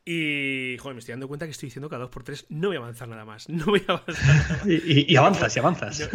Y, 0.05 0.77
joder, 0.79 0.93
me 0.93 0.99
estoy 0.99 1.13
dando 1.13 1.27
cuenta 1.27 1.45
que 1.45 1.51
estoy 1.51 1.67
diciendo 1.67 1.89
cada 1.89 2.03
dos 2.03 2.11
por 2.11 2.23
tres 2.23 2.45
no 2.49 2.67
voy 2.67 2.77
a 2.77 2.79
avanzar 2.79 3.07
nada 3.07 3.25
más. 3.25 3.49
No 3.55 3.65
voy 3.65 3.81
a 3.87 3.93
avanzar 3.93 4.59
Y, 4.69 5.15
avanzas, 5.15 5.55
y 5.55 5.59
avanzas. 5.59 6.09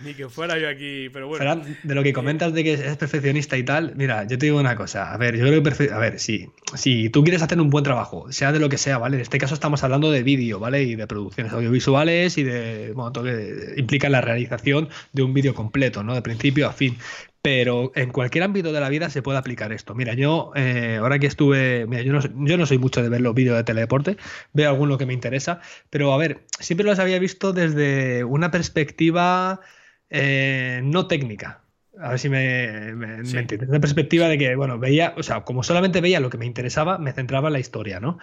ni, 0.00 0.14
que 0.14 0.28
fuera, 0.28 0.58
yo 0.58 0.68
aquí, 0.68 1.08
pero 1.10 1.28
bueno. 1.28 1.62
de 1.82 1.94
lo 1.94 2.02
que 2.02 2.12
comentas 2.12 2.52
de 2.52 2.62
que 2.62 2.74
es 2.74 2.96
perfeccionista 2.96 3.56
y 3.56 3.62
tal, 3.62 3.94
mira, 3.96 4.24
yo 4.24 4.36
te 4.36 4.46
digo 4.46 4.58
una 4.58 4.76
cosa. 4.76 5.12
A 5.12 5.16
ver, 5.16 5.36
yo 5.36 5.46
creo 5.46 5.62
que, 5.62 5.92
a 5.92 5.98
ver, 5.98 6.18
si, 6.18 6.50
si 6.74 7.08
tú 7.08 7.22
quieres 7.22 7.40
hacer 7.42 7.60
un 7.60 7.70
buen 7.70 7.84
trabajo, 7.84 8.30
sea 8.32 8.52
de 8.52 8.58
lo 8.58 8.68
que 8.68 8.78
sea, 8.78 8.98
¿vale? 8.98 9.16
En 9.16 9.22
este 9.22 9.38
caso 9.38 9.54
estamos 9.54 9.82
hablando 9.82 10.10
de 10.10 10.22
vídeo, 10.22 10.58
¿vale? 10.58 10.82
Y 10.82 10.96
de 10.96 11.06
producciones 11.06 11.52
audiovisuales 11.52 12.36
y 12.36 12.42
de, 12.42 12.92
bueno, 12.94 13.12
todo 13.12 13.24
que 13.24 13.74
implica 13.76 14.08
la 14.08 14.20
realización 14.20 14.88
de 15.12 15.22
un 15.22 15.32
vídeo 15.32 15.54
completo, 15.54 16.02
¿no? 16.02 16.14
De 16.14 16.22
principio 16.22 16.68
a 16.68 16.72
fin 16.72 16.98
pero 17.44 17.92
en 17.94 18.08
cualquier 18.08 18.42
ámbito 18.42 18.72
de 18.72 18.80
la 18.80 18.88
vida 18.88 19.10
se 19.10 19.20
puede 19.20 19.36
aplicar 19.36 19.70
esto. 19.70 19.94
Mira, 19.94 20.14
yo 20.14 20.52
eh, 20.56 20.96
ahora 20.98 21.18
que 21.18 21.26
estuve, 21.26 21.86
mira, 21.86 22.00
yo 22.00 22.14
no, 22.14 22.20
yo 22.22 22.56
no 22.56 22.64
soy 22.64 22.78
mucho 22.78 23.02
de 23.02 23.10
ver 23.10 23.20
los 23.20 23.34
vídeos 23.34 23.54
de 23.54 23.64
teledeporte, 23.64 24.16
veo 24.54 24.70
alguno 24.70 24.96
que 24.96 25.04
me 25.04 25.12
interesa, 25.12 25.60
pero 25.90 26.14
a 26.14 26.16
ver, 26.16 26.46
siempre 26.58 26.86
los 26.86 26.98
había 26.98 27.18
visto 27.18 27.52
desde 27.52 28.24
una 28.24 28.50
perspectiva 28.50 29.60
eh, 30.08 30.80
no 30.84 31.06
técnica. 31.06 31.60
A 32.00 32.08
ver 32.12 32.18
si 32.18 32.30
me, 32.30 32.94
me, 32.94 33.16
entiendes. 33.18 33.68
Una 33.68 33.78
perspectiva 33.78 34.26
de 34.26 34.38
que, 34.38 34.56
bueno, 34.56 34.78
veía, 34.78 35.12
o 35.18 35.22
sea, 35.22 35.42
como 35.42 35.62
solamente 35.62 36.00
veía 36.00 36.20
lo 36.20 36.30
que 36.30 36.38
me 36.38 36.46
interesaba, 36.46 36.96
me 36.96 37.12
centraba 37.12 37.50
en 37.50 37.52
la 37.52 37.60
historia, 37.60 38.00
¿no? 38.00 38.18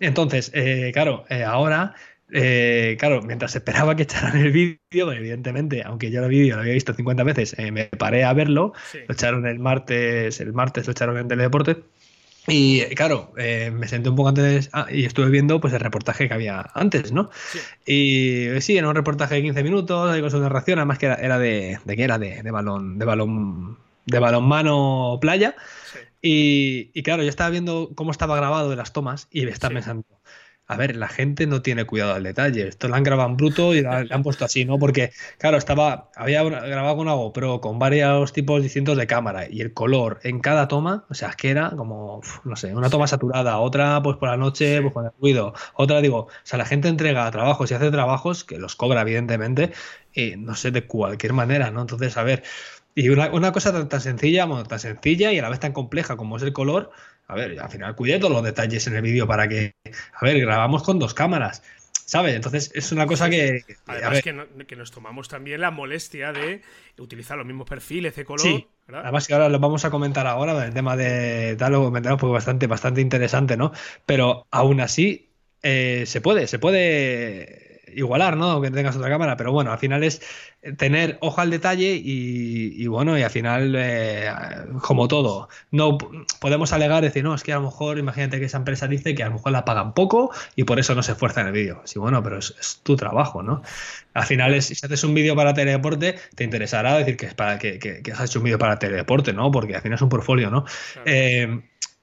Entonces, 0.00 0.50
eh, 0.52 0.90
claro, 0.92 1.24
ahora 1.46 1.94
eh, 2.36 2.96
claro, 2.98 3.22
mientras 3.22 3.54
esperaba 3.54 3.94
que 3.94 4.02
echaran 4.02 4.36
el 4.36 4.50
vídeo, 4.50 5.12
evidentemente, 5.12 5.84
aunque 5.84 6.10
yo 6.10 6.20
el 6.20 6.28
vídeo 6.28 6.56
lo 6.56 6.62
había 6.62 6.74
visto 6.74 6.92
50 6.92 7.22
veces, 7.22 7.54
eh, 7.58 7.70
me 7.70 7.84
paré 7.84 8.24
a 8.24 8.32
verlo. 8.32 8.72
Lo 9.06 9.14
echaron 9.14 9.46
el 9.46 9.60
martes, 9.60 10.40
el 10.40 10.52
martes 10.52 10.86
lo 10.86 10.90
echaron 10.90 11.16
en 11.16 11.28
Teledeporte. 11.28 11.84
Y 12.48 12.82
claro, 12.96 13.32
eh, 13.38 13.70
me 13.72 13.86
senté 13.86 14.08
un 14.10 14.16
poco 14.16 14.30
antes 14.30 14.68
ah, 14.72 14.86
y 14.90 15.04
estuve 15.04 15.30
viendo 15.30 15.60
pues 15.60 15.72
el 15.74 15.80
reportaje 15.80 16.26
que 16.26 16.34
había 16.34 16.66
antes, 16.74 17.12
¿no? 17.12 17.30
Y 17.86 18.48
sí, 18.60 18.76
era 18.76 18.88
un 18.88 18.96
reportaje 18.96 19.36
de 19.36 19.42
15 19.42 19.62
minutos, 19.62 20.10
hay 20.10 20.20
cosas 20.20 20.40
de 20.40 20.44
narración, 20.44 20.80
además 20.80 20.98
que 20.98 21.06
era, 21.06 21.38
de, 21.38 21.78
de 21.84 21.96
qué 21.96 22.02
era 22.02 22.18
de, 22.18 22.42
de, 22.42 22.50
balón, 22.50 22.98
de 22.98 23.04
balón, 23.04 23.78
de 24.06 24.18
balonmano 24.18 25.18
playa. 25.20 25.54
Y, 26.20 26.90
y, 26.94 27.02
claro, 27.02 27.22
yo 27.22 27.28
estaba 27.28 27.50
viendo 27.50 27.90
cómo 27.94 28.10
estaba 28.10 28.34
grabado 28.36 28.70
de 28.70 28.76
las 28.76 28.92
tomas 28.92 29.28
y 29.30 29.44
me 29.44 29.50
estaba 29.50 29.74
pensando, 29.74 30.04
a 30.66 30.76
ver, 30.76 30.96
la 30.96 31.08
gente 31.08 31.46
no 31.46 31.60
tiene 31.60 31.84
cuidado 31.84 32.14
al 32.14 32.22
detalle. 32.22 32.68
Esto 32.68 32.88
lo 32.88 32.94
han 32.94 33.02
grabado 33.02 33.28
en 33.28 33.36
bruto 33.36 33.74
y 33.74 33.82
lo 33.82 33.90
han, 33.92 34.22
puesto 34.22 34.44
así, 34.46 34.64
¿no? 34.64 34.78
Porque, 34.78 35.12
claro, 35.38 35.58
estaba, 35.58 36.10
había 36.16 36.42
grabado 36.42 36.96
con 36.96 37.08
algo, 37.08 37.32
pero 37.32 37.60
con 37.60 37.78
varios 37.78 38.32
tipos 38.32 38.62
distintos 38.62 38.96
de 38.96 39.06
cámara 39.06 39.46
y 39.48 39.60
el 39.60 39.74
color 39.74 40.20
en 40.22 40.40
cada 40.40 40.66
toma, 40.66 41.04
o 41.10 41.14
sea, 41.14 41.30
es 41.30 41.36
que 41.36 41.50
era 41.50 41.70
como, 41.70 42.22
no 42.44 42.56
sé, 42.56 42.74
una 42.74 42.88
toma 42.88 43.06
saturada, 43.06 43.58
otra 43.58 44.02
pues 44.02 44.16
por 44.16 44.28
la 44.30 44.36
noche, 44.38 44.80
pues 44.80 44.94
con 44.94 45.04
el 45.04 45.12
ruido, 45.20 45.54
otra 45.74 46.00
digo, 46.00 46.18
o 46.18 46.28
sea, 46.44 46.58
la 46.58 46.66
gente 46.66 46.88
entrega 46.88 47.30
trabajos 47.30 47.70
y 47.70 47.74
hace 47.74 47.90
trabajos 47.90 48.44
que 48.44 48.58
los 48.58 48.74
cobra, 48.74 49.02
evidentemente, 49.02 49.72
y 50.14 50.36
no 50.36 50.54
sé, 50.54 50.70
de 50.70 50.86
cualquier 50.86 51.34
manera, 51.34 51.70
¿no? 51.70 51.82
Entonces, 51.82 52.16
a 52.16 52.22
ver, 52.22 52.42
y 52.94 53.08
una, 53.10 53.30
una 53.30 53.52
cosa 53.52 53.72
tan, 53.72 53.88
tan 53.88 54.00
sencilla, 54.00 54.48
tan 54.68 54.78
sencilla 54.78 55.32
y 55.32 55.38
a 55.38 55.42
la 55.42 55.50
vez 55.50 55.60
tan 55.60 55.72
compleja 55.72 56.16
como 56.16 56.36
es 56.36 56.42
el 56.42 56.52
color, 56.52 56.90
a 57.26 57.34
ver, 57.34 57.58
al 57.60 57.70
final 57.70 57.94
cuidé 57.94 58.18
todos 58.18 58.32
los 58.32 58.42
detalles 58.42 58.86
en 58.86 58.96
el 58.96 59.02
vídeo 59.02 59.26
para 59.26 59.48
que, 59.48 59.74
a 60.12 60.24
ver, 60.24 60.38
grabamos 60.40 60.82
con 60.82 60.98
dos 60.98 61.14
cámaras. 61.14 61.62
¿Sabes? 62.06 62.34
Entonces 62.34 62.70
es 62.74 62.92
una 62.92 63.06
cosa 63.06 63.30
que. 63.30 63.64
Además, 63.86 64.22
que, 64.22 64.76
nos 64.76 64.90
tomamos 64.90 65.28
también 65.28 65.62
la 65.62 65.70
molestia 65.70 66.32
de 66.32 66.60
utilizar 66.98 67.38
los 67.38 67.46
mismos 67.46 67.66
perfiles 67.66 68.14
de 68.14 68.26
color. 68.26 68.40
Sí. 68.40 68.66
Además, 68.88 69.26
que 69.26 69.32
ahora 69.32 69.48
lo 69.48 69.58
vamos 69.58 69.86
a 69.86 69.90
comentar 69.90 70.26
ahora, 70.26 70.66
el 70.66 70.74
tema 70.74 70.96
de 70.98 71.56
tal, 71.56 71.72
lo 71.72 71.84
comentamos 71.84 72.20
porque 72.20 72.34
bastante, 72.34 72.66
bastante 72.66 73.00
interesante, 73.00 73.56
¿no? 73.56 73.72
Pero 74.04 74.46
aún 74.50 74.82
así, 74.82 75.30
eh, 75.62 76.04
se 76.06 76.20
puede, 76.20 76.46
se 76.46 76.58
puede 76.58 77.63
igualar, 77.96 78.36
¿no? 78.36 78.60
Que 78.60 78.70
tengas 78.70 78.96
otra 78.96 79.08
cámara, 79.08 79.36
pero 79.36 79.52
bueno, 79.52 79.72
al 79.72 79.78
final 79.78 80.04
es 80.04 80.20
tener 80.76 81.18
ojo 81.20 81.40
al 81.40 81.50
detalle 81.50 82.00
y, 82.02 82.86
bueno, 82.86 83.18
y 83.18 83.22
al 83.22 83.30
final, 83.30 83.74
eh, 83.76 84.30
como 84.80 85.08
todo, 85.08 85.48
no 85.70 85.98
podemos 86.40 86.72
alegar, 86.72 87.02
decir, 87.02 87.22
no, 87.22 87.34
es 87.34 87.42
que 87.42 87.52
a 87.52 87.56
lo 87.56 87.62
mejor, 87.62 87.98
imagínate 87.98 88.38
que 88.38 88.46
esa 88.46 88.56
empresa 88.56 88.88
dice 88.88 89.14
que 89.14 89.22
a 89.22 89.26
lo 89.26 89.34
mejor 89.34 89.52
la 89.52 89.64
pagan 89.64 89.92
poco 89.92 90.30
y 90.56 90.64
por 90.64 90.78
eso 90.78 90.94
no 90.94 91.02
se 91.02 91.12
esfuerza 91.12 91.42
en 91.42 91.48
el 91.48 91.52
vídeo. 91.52 91.82
Sí, 91.84 91.98
bueno, 91.98 92.22
pero 92.22 92.38
es, 92.38 92.80
tu 92.82 92.96
trabajo, 92.96 93.42
¿no? 93.42 93.62
Al 94.14 94.24
final, 94.24 94.54
es, 94.54 94.66
si 94.66 94.86
haces 94.86 95.04
un 95.04 95.14
vídeo 95.14 95.36
para 95.36 95.54
teledeporte, 95.54 96.16
te 96.34 96.44
interesará 96.44 96.96
decir 96.96 97.16
que 97.16 97.26
es 97.26 97.34
para 97.34 97.58
que, 97.58 97.78
que, 97.78 98.12
has 98.12 98.20
hecho 98.30 98.38
un 98.38 98.44
vídeo 98.44 98.58
para 98.58 98.78
teledeporte, 98.78 99.32
¿no? 99.32 99.50
Porque 99.50 99.76
al 99.76 99.82
final 99.82 99.96
es 99.96 100.02
un 100.02 100.08
portfolio, 100.08 100.50
¿no? 100.50 100.64
Eh, 101.04 101.62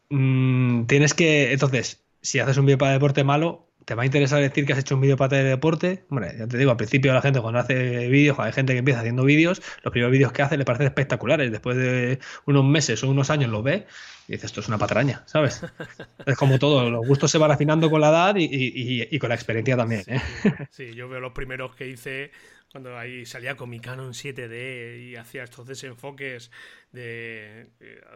mm, 0.09 0.85
tienes 0.85 1.13
que, 1.13 1.53
entonces, 1.53 2.03
si 2.21 2.39
haces 2.39 2.57
un 2.57 2.65
vídeo 2.65 2.77
para 2.77 2.91
deporte 2.91 3.23
malo, 3.23 3.70
¿Te 3.85 3.95
va 3.95 4.03
a 4.03 4.05
interesar 4.05 4.41
decir 4.41 4.65
que 4.65 4.73
has 4.73 4.79
hecho 4.79 4.95
un 4.95 5.01
vídeo 5.01 5.17
para 5.17 5.37
deporte? 5.37 6.05
Hombre, 6.09 6.35
ya 6.37 6.47
te 6.47 6.57
digo, 6.57 6.71
al 6.71 6.77
principio 6.77 7.13
la 7.13 7.21
gente 7.21 7.41
cuando 7.41 7.59
hace 7.59 8.07
vídeos, 8.09 8.37
hay 8.39 8.51
gente 8.51 8.73
que 8.73 8.79
empieza 8.79 8.99
haciendo 8.99 9.23
vídeos, 9.23 9.61
los 9.83 9.91
primeros 9.91 10.11
vídeos 10.11 10.31
que 10.31 10.43
hace 10.43 10.57
le 10.57 10.65
parecen 10.65 10.87
espectaculares. 10.87 11.51
Después 11.51 11.77
de 11.77 12.19
unos 12.45 12.63
meses 12.63 13.03
o 13.03 13.09
unos 13.09 13.29
años 13.29 13.49
lo 13.49 13.63
ve 13.63 13.87
y 14.27 14.33
dice, 14.33 14.45
esto 14.45 14.59
es 14.59 14.67
una 14.67 14.77
patraña, 14.77 15.23
¿sabes? 15.25 15.61
es 16.25 16.37
como 16.37 16.59
todo, 16.59 16.89
los 16.89 17.05
gustos 17.07 17.31
se 17.31 17.37
van 17.37 17.51
afinando 17.51 17.89
con 17.89 18.01
la 18.01 18.09
edad 18.09 18.35
y, 18.37 19.17
con 19.19 19.29
la 19.29 19.35
experiencia 19.35 19.75
también. 19.75 20.03
¿eh? 20.07 20.21
sí, 20.69 20.93
yo 20.93 21.09
veo 21.09 21.19
los 21.19 21.33
primeros 21.33 21.75
que 21.75 21.87
hice 21.87 22.31
cuando 22.71 22.97
ahí 22.97 23.25
salía 23.25 23.55
con 23.55 23.69
mi 23.69 23.79
Canon 23.79 24.13
7D 24.13 25.09
y 25.09 25.15
hacía 25.17 25.43
estos 25.43 25.67
desenfoques 25.67 26.51
de, 26.91 27.67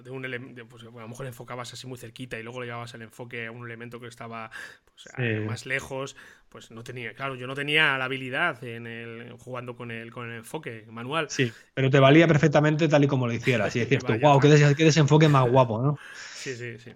de 0.03 0.09
un 0.09 0.23
elemento, 0.23 0.65
pues 0.67 0.83
a 0.83 0.85
lo 0.85 1.07
mejor 1.07 1.25
enfocabas 1.25 1.73
así 1.73 1.87
muy 1.87 1.97
cerquita 1.97 2.39
y 2.39 2.43
luego 2.43 2.61
le 2.61 2.67
llevabas 2.67 2.93
el 2.93 3.01
enfoque 3.01 3.47
a 3.47 3.51
un 3.51 3.65
elemento 3.65 3.99
que 3.99 4.07
estaba 4.07 4.51
pues, 4.85 5.45
más 5.45 5.65
lejos, 5.65 6.15
pues 6.47 6.71
no 6.71 6.83
tenía, 6.83 7.13
claro, 7.13 7.35
yo 7.35 7.47
no 7.47 7.53
tenía 7.55 7.97
la 7.97 8.05
habilidad 8.05 8.63
en 8.63 8.87
el 8.87 9.33
jugando 9.33 9.75
con 9.75 9.91
el, 9.91 10.11
con 10.11 10.31
el 10.31 10.37
enfoque 10.37 10.85
manual. 10.89 11.29
Sí, 11.29 11.51
pero 11.73 11.89
te 11.89 11.99
valía 11.99 12.27
perfectamente 12.27 12.87
tal 12.87 13.03
y 13.03 13.07
como 13.07 13.27
lo 13.27 13.33
hicieras 13.33 13.75
y 13.75 13.79
decías 13.79 14.03
tú, 14.05 14.13
wow, 14.19 14.39
qué, 14.39 14.73
qué 14.77 14.83
desenfoque 14.85 15.27
más 15.27 15.49
guapo, 15.49 15.81
¿no? 15.81 15.97
Sí, 16.13 16.55
sí, 16.55 16.79
sí. 16.79 16.93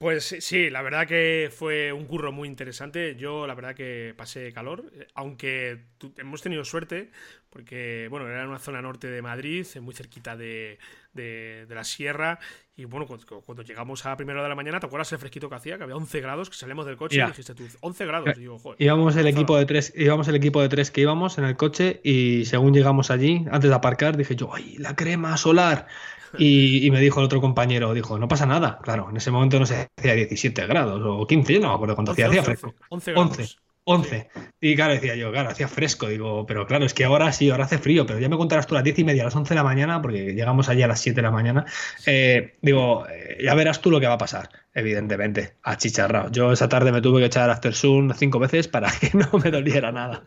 Pues 0.00 0.34
sí, 0.40 0.70
la 0.70 0.80
verdad 0.80 1.06
que 1.06 1.52
fue 1.54 1.92
un 1.92 2.06
curro 2.06 2.32
muy 2.32 2.48
interesante. 2.48 3.16
Yo 3.16 3.46
la 3.46 3.54
verdad 3.54 3.74
que 3.74 4.14
pasé 4.16 4.50
calor, 4.50 4.90
aunque 5.14 5.88
hemos 6.16 6.40
tenido 6.40 6.64
suerte 6.64 7.10
porque 7.50 8.06
bueno, 8.08 8.26
era 8.26 8.42
en 8.42 8.48
una 8.48 8.58
zona 8.58 8.80
norte 8.80 9.08
de 9.08 9.20
Madrid, 9.20 9.66
muy 9.82 9.92
cerquita 9.92 10.38
de, 10.38 10.78
de, 11.12 11.66
la 11.68 11.84
sierra, 11.84 12.38
y 12.76 12.86
bueno, 12.86 13.06
cuando, 13.06 13.62
llegamos 13.62 14.06
a 14.06 14.16
primera 14.16 14.42
de 14.42 14.48
la 14.48 14.54
mañana, 14.54 14.80
¿te 14.80 14.86
acuerdas 14.86 15.12
el 15.12 15.18
fresquito 15.18 15.50
que 15.50 15.56
hacía? 15.56 15.76
Que 15.76 15.82
había 15.82 15.96
11 15.96 16.20
grados, 16.20 16.48
que 16.48 16.56
salimos 16.56 16.86
del 16.86 16.96
coche 16.96 17.20
y 17.20 17.26
dijiste 17.26 17.54
tú, 17.54 17.68
11 17.80 18.06
grados. 18.06 18.38
Y 18.38 18.84
íbamos, 18.84 19.16
el 19.16 19.26
equipo 19.26 19.58
de 19.58 19.66
tres, 19.66 19.92
íbamos 19.94 20.28
el 20.28 20.36
equipo 20.36 20.62
de 20.62 20.70
tres 20.70 20.90
que 20.90 21.02
íbamos 21.02 21.36
en 21.36 21.44
el 21.44 21.56
coche 21.56 22.00
y 22.02 22.46
según 22.46 22.72
llegamos 22.72 23.10
allí, 23.10 23.44
antes 23.50 23.68
de 23.68 23.76
aparcar, 23.76 24.16
dije 24.16 24.34
yo, 24.34 24.54
¡ay, 24.54 24.78
la 24.78 24.96
crema 24.96 25.36
solar! 25.36 25.88
Y, 26.38 26.90
me 26.90 27.00
dijo 27.00 27.20
el 27.20 27.26
otro 27.26 27.40
compañero, 27.40 27.92
dijo, 27.94 28.18
no 28.18 28.28
pasa 28.28 28.46
nada. 28.46 28.78
Claro, 28.82 29.08
en 29.10 29.16
ese 29.16 29.30
momento 29.30 29.58
no 29.58 29.66
se 29.66 29.88
hacía 29.96 30.14
17 30.14 30.66
grados 30.66 31.02
o 31.04 31.26
15, 31.26 31.54
yo 31.54 31.60
no 31.60 31.68
me 31.68 31.74
acuerdo 31.74 31.94
cuánto 31.94 32.12
hacía, 32.12 32.28
hacía 32.28 32.42
fresco. 32.42 32.74
11 32.88 33.12
grados. 33.12 33.58
11. 33.84 34.28
Y 34.60 34.76
claro, 34.76 34.92
decía 34.92 35.16
yo, 35.16 35.32
claro, 35.32 35.50
hacía 35.50 35.66
fresco. 35.66 36.08
Digo, 36.08 36.46
pero 36.46 36.66
claro, 36.66 36.84
es 36.84 36.94
que 36.94 37.04
ahora 37.04 37.32
sí, 37.32 37.50
ahora 37.50 37.64
hace 37.64 37.78
frío, 37.78 38.06
pero 38.06 38.18
ya 38.18 38.28
me 38.28 38.36
contarás 38.36 38.66
tú 38.66 38.74
a 38.74 38.78
las 38.78 38.84
10 38.84 39.00
y 39.00 39.04
media, 39.04 39.22
a 39.22 39.24
las 39.26 39.36
11 39.36 39.48
de 39.48 39.54
la 39.56 39.64
mañana, 39.64 40.02
porque 40.02 40.34
llegamos 40.34 40.68
allí 40.68 40.82
a 40.82 40.86
las 40.86 41.00
7 41.00 41.16
de 41.16 41.22
la 41.22 41.30
mañana. 41.30 41.64
Eh, 42.06 42.56
digo, 42.60 43.06
eh, 43.08 43.38
ya 43.42 43.54
verás 43.54 43.80
tú 43.80 43.90
lo 43.90 43.98
que 43.98 44.06
va 44.06 44.14
a 44.14 44.18
pasar, 44.18 44.50
evidentemente, 44.74 45.56
achicharrado. 45.62 46.30
Yo 46.30 46.52
esa 46.52 46.68
tarde 46.68 46.92
me 46.92 47.00
tuve 47.00 47.20
que 47.20 47.26
echar 47.26 47.50
After 47.50 47.74
Sun 47.74 48.14
cinco 48.16 48.38
veces 48.38 48.68
para 48.68 48.90
que 49.00 49.10
no 49.14 49.28
me 49.42 49.50
doliera 49.50 49.90
nada, 49.90 50.24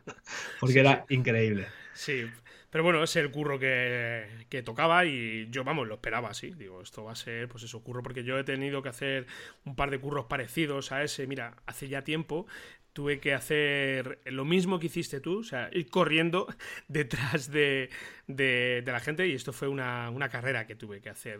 porque 0.60 0.80
era 0.80 1.06
increíble. 1.10 1.68
Sí, 1.94 2.26
pero 2.74 2.84
bueno, 2.84 3.04
es 3.04 3.16
el 3.18 3.30
curro 3.30 3.60
que, 3.60 4.48
que, 4.50 4.64
tocaba 4.64 5.06
y 5.06 5.48
yo, 5.52 5.64
vamos, 5.64 5.88
lo 5.88 5.94
esperaba 5.94 6.30
así. 6.30 6.56
Digo, 6.56 6.82
esto 6.82 7.04
va 7.04 7.12
a 7.12 7.16
ser, 7.16 7.48
pues 7.48 7.62
eso, 7.62 7.84
curro, 7.84 8.02
porque 8.02 8.24
yo 8.24 8.40
he 8.40 8.44
tenido 8.44 8.82
que 8.82 8.90
hacer 8.90 9.28
un 9.64 9.76
par 9.76 9.92
de 9.92 10.00
curros 10.00 10.26
parecidos 10.26 10.92
a 10.92 11.04
ese. 11.04 11.28
Mira, 11.28 11.56
hace 11.68 11.88
ya 11.88 12.04
tiempo 12.04 12.48
tuve 12.94 13.20
que 13.20 13.34
hacer 13.34 14.20
lo 14.26 14.46
mismo 14.46 14.80
que 14.80 14.86
hiciste 14.86 15.20
tú, 15.20 15.40
o 15.40 15.44
sea, 15.44 15.70
ir 15.74 15.90
corriendo 15.90 16.48
detrás 16.88 17.52
de, 17.52 17.90
de, 18.28 18.84
la 18.86 19.00
gente 19.00 19.28
y 19.28 19.34
esto 19.34 19.52
fue 19.52 19.68
una, 19.68 20.30
carrera 20.32 20.66
que 20.66 20.76
tuve 20.76 21.02
que 21.02 21.10
hacer 21.10 21.40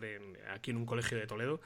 aquí 0.54 0.72
en 0.72 0.78
un 0.78 0.86
colegio 0.86 1.18
de 1.18 1.28
Toledo, 1.28 1.62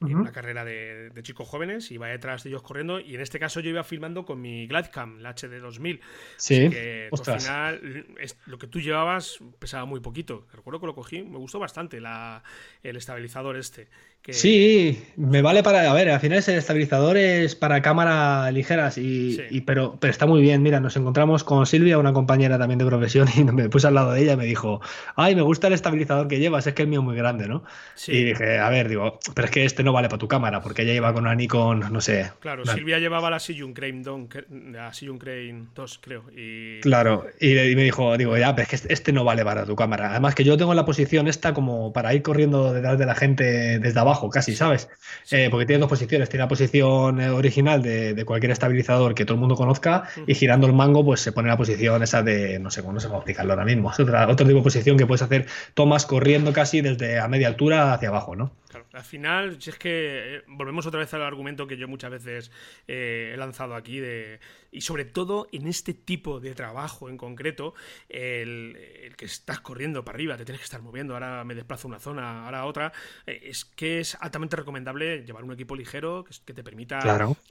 una 0.00 0.32
carrera 0.32 0.64
de, 0.64 1.12
chicos 1.22 1.46
jóvenes, 1.48 1.90
iba 1.90 2.06
detrás 2.08 2.44
de 2.44 2.50
ellos 2.50 2.62
corriendo 2.62 3.00
y 3.00 3.14
en 3.14 3.20
este 3.20 3.38
caso 3.38 3.60
yo 3.60 3.70
iba 3.70 3.84
filmando 3.84 4.24
con 4.24 4.40
mi 4.40 4.66
Gladcam, 4.66 5.18
la 5.18 5.34
HD2000. 5.34 6.00
Sí, 6.36 6.70
que 6.70 7.10
al 7.10 7.40
final 7.40 8.06
lo 8.46 8.58
que 8.58 8.66
tú 8.66 8.80
llevabas 8.80 9.38
pesaba 9.58 9.84
muy 9.84 10.00
poquito. 10.00 10.46
Recuerdo 10.52 10.80
que 10.80 10.86
lo 10.86 10.94
cogí, 10.94 11.22
me 11.22 11.38
gustó 11.38 11.58
bastante 11.58 12.00
la, 12.00 12.42
el 12.82 12.96
estabilizador 12.96 13.56
este. 13.56 13.88
Sí, 14.30 15.02
me 15.16 15.42
vale 15.42 15.64
para. 15.64 15.90
A 15.90 15.94
ver, 15.94 16.08
al 16.08 16.20
final 16.20 16.38
ese 16.38 16.56
estabilizador 16.56 17.16
es 17.16 17.56
para 17.56 17.82
cámaras 17.82 18.52
ligeras, 18.52 18.96
y, 18.96 19.62
pero, 19.66 19.96
pero 19.98 20.12
está 20.12 20.26
muy 20.26 20.40
bien. 20.40 20.62
Mira, 20.62 20.78
nos 20.78 20.96
encontramos 20.96 21.42
con 21.42 21.66
Silvia, 21.66 21.98
una 21.98 22.12
compañera 22.12 22.56
también 22.56 22.78
de 22.78 22.86
profesión, 22.86 23.28
y 23.34 23.42
me 23.44 23.68
puse 23.68 23.88
al 23.88 23.94
lado 23.94 24.12
de 24.12 24.22
ella 24.22 24.34
y 24.34 24.36
me 24.36 24.44
dijo: 24.44 24.80
Ay, 25.16 25.34
me 25.34 25.42
gusta 25.42 25.66
el 25.66 25.72
estabilizador 25.72 26.28
que 26.28 26.38
llevas, 26.38 26.68
es 26.68 26.74
que 26.74 26.82
el 26.82 26.88
mío 26.88 27.00
es 27.00 27.04
muy 27.04 27.16
grande, 27.16 27.48
¿no? 27.48 27.64
Y 28.06 28.22
dije: 28.22 28.60
A 28.60 28.68
ver, 28.70 28.88
digo, 28.88 29.18
pero 29.34 29.46
es 29.46 29.50
que 29.50 29.64
este 29.64 29.82
no 29.82 29.92
vale 29.92 30.08
para 30.08 30.20
tu 30.20 30.28
cámara, 30.28 30.62
porque 30.62 30.82
ella 30.82 30.92
lleva 30.92 31.12
con 31.12 31.24
una 31.24 31.34
Nikon, 31.34 31.92
no 31.92 32.00
sé. 32.00 32.30
Claro, 32.38 32.64
Silvia 32.64 33.00
llevaba 33.00 33.28
la 33.28 33.40
Sijun 33.40 33.74
Crane 33.74 34.02
2, 34.02 34.28
la 34.70 34.92
Crane 35.18 35.64
2, 35.74 36.00
creo. 36.00 36.22
Y... 36.36 36.78
Claro, 36.80 37.26
y, 37.40 37.54
me 37.74 37.82
dijo: 37.82 38.16
Digo, 38.16 38.36
ya, 38.36 38.54
pero 38.54 38.62
es 38.62 38.68
que 38.68 38.76
este, 38.76 38.92
este 38.92 39.12
no 39.12 39.24
vale 39.24 39.44
para 39.44 39.66
tu 39.66 39.74
cámara. 39.74 40.10
Además, 40.10 40.36
que 40.36 40.44
yo 40.44 40.56
tengo 40.56 40.74
la 40.74 40.84
posición 40.84 41.26
esta 41.26 41.52
como 41.52 41.92
para 41.92 42.14
ir 42.14 42.22
corriendo 42.22 42.72
detrás 42.72 42.96
de 43.00 43.06
la 43.06 43.16
gente 43.16 43.80
desde 43.80 43.98
abajo 43.98 44.11
casi, 44.30 44.54
¿sabes? 44.54 44.88
Eh, 45.30 45.48
porque 45.50 45.66
tiene 45.66 45.80
dos 45.80 45.88
posiciones. 45.88 46.28
Tiene 46.28 46.44
la 46.44 46.48
posición 46.48 47.20
eh, 47.20 47.30
original 47.30 47.82
de, 47.82 48.22
cualquier 48.24 48.52
estabilizador 48.52 49.14
que 49.14 49.24
todo 49.24 49.34
el 49.34 49.40
mundo 49.40 49.56
conozca 49.56 50.04
y 50.26 50.34
girando 50.34 50.66
el 50.66 50.72
mango, 50.72 51.04
pues 51.04 51.20
se 51.20 51.32
pone 51.32 51.48
la 51.48 51.56
posición 51.56 52.02
esa 52.02 52.22
de, 52.22 52.58
no 52.58 52.70
sé 52.70 52.82
cómo 52.82 52.92
no 52.94 53.00
sé 53.00 53.08
cómo 53.08 53.18
explicarlo 53.18 53.52
ahora 53.52 53.64
mismo. 53.64 53.90
Es 53.90 54.00
otra, 54.00 54.28
otro 54.28 54.46
tipo 54.46 54.58
de 54.58 54.64
posición 54.64 54.96
que 54.96 55.06
puedes 55.06 55.22
hacer 55.22 55.46
tomas 55.74 56.06
corriendo 56.06 56.52
casi 56.52 56.80
desde 56.80 57.18
a 57.18 57.28
media 57.28 57.48
altura 57.48 57.92
hacia 57.94 58.08
abajo, 58.08 58.36
¿no? 58.36 58.52
Al 58.92 59.04
final, 59.04 59.60
si 59.60 59.70
es 59.70 59.78
que 59.78 60.36
eh, 60.36 60.42
volvemos 60.46 60.86
otra 60.86 61.00
vez 61.00 61.12
al 61.14 61.22
argumento 61.22 61.66
que 61.66 61.76
yo 61.76 61.88
muchas 61.88 62.10
veces 62.10 62.50
he 62.86 63.34
lanzado 63.36 63.74
aquí 63.74 64.00
de 64.00 64.40
y 64.72 64.80
sobre 64.80 65.04
todo 65.04 65.48
en 65.52 65.68
este 65.68 65.92
tipo 65.92 66.40
de 66.40 66.54
trabajo 66.54 67.10
en 67.10 67.18
concreto, 67.18 67.74
el, 68.08 69.14
que 69.16 69.26
estás 69.26 69.60
corriendo 69.60 70.02
para 70.02 70.16
arriba, 70.16 70.36
te 70.36 70.46
tienes 70.46 70.60
que 70.60 70.64
estar 70.64 70.80
moviendo, 70.80 71.12
ahora 71.12 71.44
me 71.44 71.54
desplazo 71.54 71.86
a 71.86 71.90
una 71.90 71.98
zona, 71.98 72.46
ahora 72.46 72.60
a 72.60 72.64
otra, 72.64 72.92
eh, 73.26 73.38
es 73.44 73.66
que 73.66 74.00
es 74.00 74.16
altamente 74.18 74.56
recomendable 74.56 75.24
llevar 75.24 75.44
un 75.44 75.52
equipo 75.52 75.76
ligero 75.76 76.24
que, 76.24 76.54
te 76.54 76.64
permita, 76.64 77.00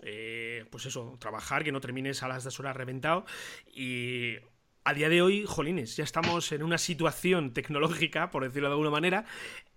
eh, 0.01 0.65
pues 0.71 0.87
eso, 0.87 1.15
trabajar, 1.19 1.63
que 1.63 1.71
no 1.71 1.79
termines 1.79 2.23
a 2.23 2.27
las 2.27 2.43
dos 2.43 2.59
horas 2.59 2.75
reventado. 2.75 3.23
Y 3.71 4.37
a 4.83 4.95
día 4.95 5.09
de 5.09 5.21
hoy, 5.21 5.45
jolines, 5.45 5.95
ya 5.95 6.03
estamos 6.03 6.51
en 6.51 6.63
una 6.63 6.79
situación 6.79 7.53
tecnológica, 7.53 8.31
por 8.31 8.43
decirlo 8.43 8.69
de 8.69 8.73
alguna 8.73 8.89
manera, 8.89 9.25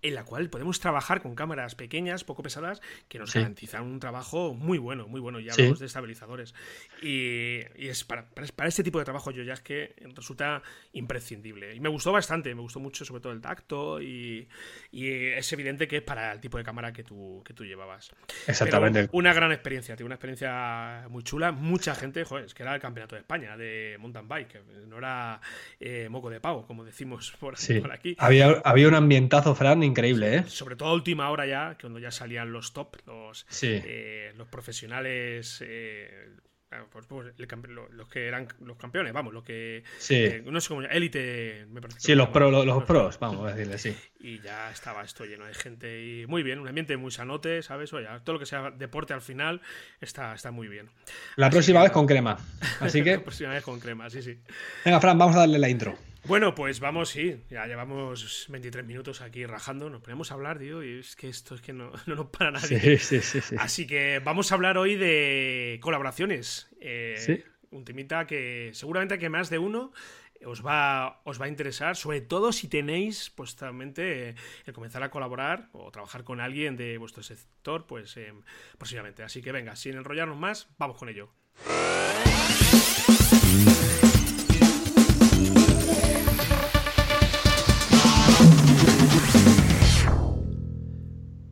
en 0.07 0.15
la 0.15 0.23
cual 0.23 0.49
podemos 0.49 0.79
trabajar 0.79 1.21
con 1.21 1.35
cámaras 1.35 1.75
pequeñas, 1.75 2.23
poco 2.23 2.43
pesadas, 2.43 2.81
que 3.07 3.19
nos 3.19 3.33
garantizan 3.33 3.83
un 3.83 3.99
trabajo 3.99 4.53
muy 4.53 4.77
bueno, 4.77 5.07
muy 5.07 5.19
bueno. 5.19 5.39
Ya 5.39 5.53
hablamos 5.53 5.79
de 5.79 5.87
estabilizadores. 5.87 6.53
Y, 7.01 7.59
es 7.75 8.03
para, 8.03 8.27
para, 8.29 8.67
este 8.67 8.83
tipo 8.83 8.99
de 8.99 9.05
trabajo 9.05 9.31
yo 9.31 9.43
ya 9.43 9.53
es 9.53 9.61
que 9.61 9.95
resulta 10.15 10.61
imprescindible. 10.93 11.73
Y 11.75 11.79
me 11.79 11.89
gustó 11.89 12.11
bastante, 12.11 12.53
me 12.53 12.61
gustó 12.61 12.79
mucho 12.79 13.03
sobre 13.05 13.21
todo 13.21 13.33
el 13.33 13.41
tacto 13.41 14.01
y, 14.01 14.47
es 14.91 15.51
evidente 15.53 15.87
que 15.87 15.97
es 15.97 16.03
para 16.03 16.31
el 16.31 16.39
tipo 16.39 16.57
de 16.57 16.63
cámara 16.63 16.93
que 16.93 17.03
tú, 17.03 17.41
que 17.45 17.53
tú 17.53 17.65
llevabas. 17.65 18.11
Exactamente. 18.47 19.09
una 19.11 19.33
gran 19.33 19.51
experiencia, 19.51 19.95
tío, 19.95 20.05
una 20.05 20.15
experiencia 20.15 21.05
muy 21.09 21.23
chula. 21.23 21.51
Mucha 21.51 21.95
gente, 21.95 22.23
joder, 22.23 22.45
es 22.45 22.53
que 22.53 22.63
era 22.63 22.75
el 22.75 22.81
campeonato 22.81 23.15
de 23.15 23.21
España 23.21 23.57
de 23.57 23.97
mountain 23.99 24.27
bike 24.27 24.55
era 24.97 25.41
eh, 25.79 26.07
moco 26.09 26.29
de 26.29 26.39
pavo, 26.39 26.65
como 26.65 26.83
decimos 26.83 27.33
por, 27.39 27.55
aquí. 27.91 28.15
Había, 28.17 28.61
había, 28.63 28.87
un 28.87 28.95
ambientazo, 28.95 29.55
Fran, 29.55 29.83
increíble, 29.95 30.35
¿eh? 30.35 30.43
Sobre 30.47 30.75
todo 30.75 30.89
a 30.89 30.93
última 30.93 31.29
hora 31.29 31.45
ya, 31.45 31.77
cuando 31.79 31.99
ya 31.99 32.11
salían 32.11 32.51
los 32.51 32.73
top, 32.73 32.97
los, 33.07 33.45
eh, 33.61 34.33
los 34.35 34.47
profesionales. 34.47 35.63
Eh, 35.65 36.35
pues, 36.91 37.05
pues, 37.07 37.27
los 37.37 38.09
que 38.09 38.27
eran 38.27 38.47
los 38.59 38.75
campeones, 38.77 39.13
vamos, 39.13 39.33
los 39.33 39.43
que. 39.43 39.83
Eh, 40.09 40.43
no 40.45 40.59
sé 40.59 40.67
cómo. 40.67 40.81
Élite, 40.81 41.65
me 41.69 41.79
parece. 41.79 41.99
Sí, 41.99 42.15
los, 42.15 42.29
los, 42.33 42.83
pros, 42.83 43.19
vamos 43.19 43.47
a 43.47 43.53
decirle, 43.53 43.77
sí. 43.77 43.95
Y 44.19 44.41
ya 44.41 44.71
estaba 44.71 45.03
esto 45.03 45.23
lleno 45.25 45.45
de 45.45 45.53
gente 45.53 46.03
y 46.03 46.25
muy 46.25 46.41
bien, 46.41 46.59
un 46.59 46.67
ambiente 46.67 46.97
muy 46.97 47.11
sanote, 47.11 47.61
¿sabes? 47.61 47.93
Oye, 47.93 48.07
todo 48.23 48.33
lo 48.33 48.39
que 48.39 48.45
sea 48.45 48.71
deporte 48.71 49.13
al 49.13 49.21
final 49.21 49.61
está, 50.01 50.33
está 50.33 50.51
muy 50.51 50.67
bien. 50.67 50.89
La 51.35 51.49
próxima 51.49 51.81
vez 51.83 51.91
con 51.91 52.07
crema. 52.07 52.37
Así 52.79 53.03
que. 53.03 53.11
La 53.15 53.23
próxima 53.23 53.51
vez 53.51 53.63
con 53.63 53.79
crema, 53.79 54.09
sí, 54.09 54.21
sí. 54.21 54.37
Venga, 54.83 54.99
Fran, 54.99 55.17
vamos 55.17 55.35
a 55.35 55.39
darle 55.39 55.59
la 55.59 55.69
intro. 55.69 55.95
Bueno, 56.27 56.55
pues 56.55 56.79
vamos, 56.79 57.09
sí, 57.09 57.37
ya 57.51 57.67
llevamos 57.67 58.47
23 58.49 58.83
minutos 58.83 59.21
aquí 59.21 59.45
rajando, 59.45 59.91
nos 59.91 60.01
ponemos 60.01 60.31
a 60.31 60.33
hablar, 60.33 60.57
tío, 60.57 60.83
y 60.83 60.99
es 60.99 61.15
que 61.15 61.29
esto 61.29 61.53
es 61.53 61.61
que 61.61 61.71
no, 61.71 61.91
no 62.07 62.15
nos 62.15 62.27
para 62.27 62.51
nadie. 62.51 62.97
Sí, 62.97 63.21
sí, 63.21 63.41
sí, 63.41 63.55
Así 63.59 63.85
que 63.85 64.19
vamos 64.23 64.51
a 64.51 64.55
hablar 64.55 64.77
hoy 64.77 64.95
de 64.95 65.79
colaboraciones. 65.81 66.67
Eh, 66.81 67.43
un 67.69 67.85
temita 67.85 68.25
que 68.25 68.71
seguramente 68.73 69.19
que 69.19 69.29
más 69.29 69.49
de 69.49 69.59
uno 69.59 69.91
os 70.45 70.65
va, 70.65 71.21
os 71.25 71.39
va 71.39 71.45
a 71.45 71.47
interesar, 71.47 71.95
sobre 71.95 72.21
todo 72.21 72.51
si 72.51 72.67
tenéis 72.67 73.31
pues 73.35 73.55
el 73.61 74.35
comenzar 74.73 75.03
a 75.03 75.11
colaborar 75.11 75.69
o 75.73 75.91
trabajar 75.91 76.23
con 76.23 76.39
alguien 76.39 76.75
de 76.75 76.97
vuestro 76.97 77.21
sector, 77.23 77.85
pues 77.85 78.17
eh, 78.17 78.33
próximamente. 78.77 79.23
Así 79.23 79.41
que 79.41 79.51
venga, 79.51 79.75
sin 79.75 79.95
enrollarnos 79.95 80.37
más, 80.37 80.69
vamos 80.77 80.97
con 80.97 81.09
ello. 81.09 81.29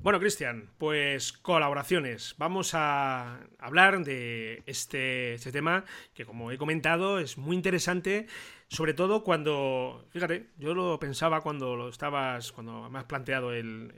Bueno, 0.04 0.20
Cristian, 0.20 0.70
pues 0.80 1.32
colaboraciones. 1.32 2.36
Vamos 2.38 2.72
a 2.74 3.40
hablar 3.58 4.04
de 4.04 4.62
este, 4.66 5.36
este, 5.36 5.54
tema 5.54 5.86
que, 6.14 6.26
como 6.26 6.52
he 6.52 6.58
comentado, 6.58 7.20
es 7.20 7.38
muy 7.38 7.56
interesante, 7.56 8.28
sobre 8.68 8.94
todo 8.94 9.24
cuando, 9.24 10.06
fíjate, 10.10 10.50
yo 10.58 10.74
lo 10.74 11.00
pensaba 11.00 11.40
cuando 11.40 11.78
lo 11.78 11.88
estabas, 11.88 12.52
cuando 12.52 12.90
me 12.90 13.00
has 13.00 13.06
planteado 13.06 13.54
el, 13.54 13.94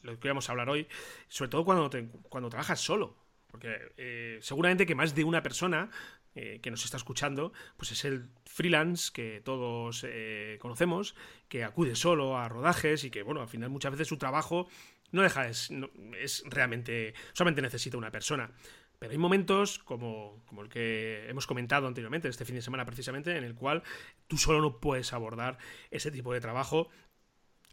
lo 0.00 0.18
que 0.18 0.28
íbamos 0.28 0.48
a 0.48 0.52
hablar 0.52 0.70
hoy, 0.70 0.88
sobre 1.28 1.50
todo 1.50 1.66
cuando, 1.66 1.90
cuando 2.30 2.48
trabajas 2.48 2.80
solo. 2.80 3.18
Porque 3.48 3.92
eh, 3.98 4.38
seguramente 4.40 4.86
que 4.86 4.94
más 4.94 5.14
de 5.14 5.24
una 5.24 5.42
persona 5.42 5.90
eh, 6.38 6.60
que 6.62 6.70
nos 6.70 6.84
está 6.84 6.98
escuchando, 6.98 7.54
pues 7.78 7.92
es 7.92 8.04
el 8.04 8.28
freelance 8.44 9.10
que 9.10 9.40
todos 9.42 10.04
eh, 10.06 10.58
conocemos, 10.60 11.14
que 11.48 11.64
acude 11.64 11.96
solo 11.96 12.36
a 12.36 12.46
rodajes 12.46 13.04
y 13.04 13.10
que, 13.10 13.22
bueno, 13.22 13.40
al 13.40 13.48
final 13.48 13.70
muchas 13.70 13.92
veces 13.92 14.06
su 14.06 14.18
trabajo 14.18 14.68
no 15.12 15.22
deja, 15.22 15.48
es, 15.48 15.70
realmente, 16.44 17.14
solamente 17.32 17.62
necesita 17.62 17.96
una 17.96 18.10
persona. 18.10 18.50
Pero 18.98 19.12
hay 19.12 19.18
momentos 19.18 19.78
como, 19.78 20.42
como, 20.44 20.60
el 20.60 20.68
que 20.68 21.26
hemos 21.26 21.46
comentado 21.46 21.86
anteriormente, 21.86 22.28
este 22.28 22.44
fin 22.44 22.56
de 22.56 22.62
semana 22.62 22.84
precisamente, 22.84 23.34
en 23.34 23.44
el 23.44 23.54
cual 23.54 23.82
tú 24.26 24.36
solo 24.36 24.60
no 24.60 24.78
puedes 24.78 25.14
abordar 25.14 25.56
ese 25.90 26.10
tipo 26.10 26.34
de 26.34 26.40
trabajo 26.40 26.90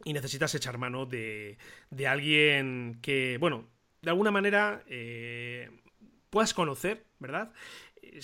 y 0.05 0.13
necesitas 0.13 0.55
echar 0.55 0.77
mano 0.77 1.05
de, 1.05 1.57
de 1.89 2.07
alguien 2.07 2.99
que, 3.01 3.37
bueno, 3.41 3.67
de 4.01 4.09
alguna 4.09 4.31
manera 4.31 4.83
eh, 4.87 5.69
puedas 6.29 6.53
conocer, 6.53 7.05
¿verdad? 7.19 7.51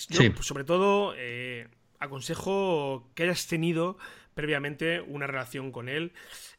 Yo, 0.08 0.32
pues, 0.32 0.46
sobre 0.46 0.64
todo, 0.64 1.14
eh, 1.16 1.68
aconsejo 1.98 3.10
que 3.14 3.24
hayas 3.24 3.46
tenido 3.46 3.98
previamente 4.34 5.00
una 5.00 5.26
relación 5.26 5.72
con 5.72 5.88
él. 5.88 6.12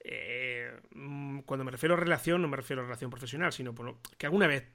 Eh, 0.04 0.72
mm, 0.94 1.40
cuando 1.40 1.64
me 1.64 1.72
refiero 1.72 1.96
a 1.96 1.98
relación, 1.98 2.42
no 2.42 2.48
me 2.48 2.58
refiero 2.58 2.82
a 2.82 2.86
relación 2.86 3.10
profesional, 3.10 3.54
sino 3.54 3.74
que 4.18 4.26
alguna 4.26 4.48
vez 4.48 4.66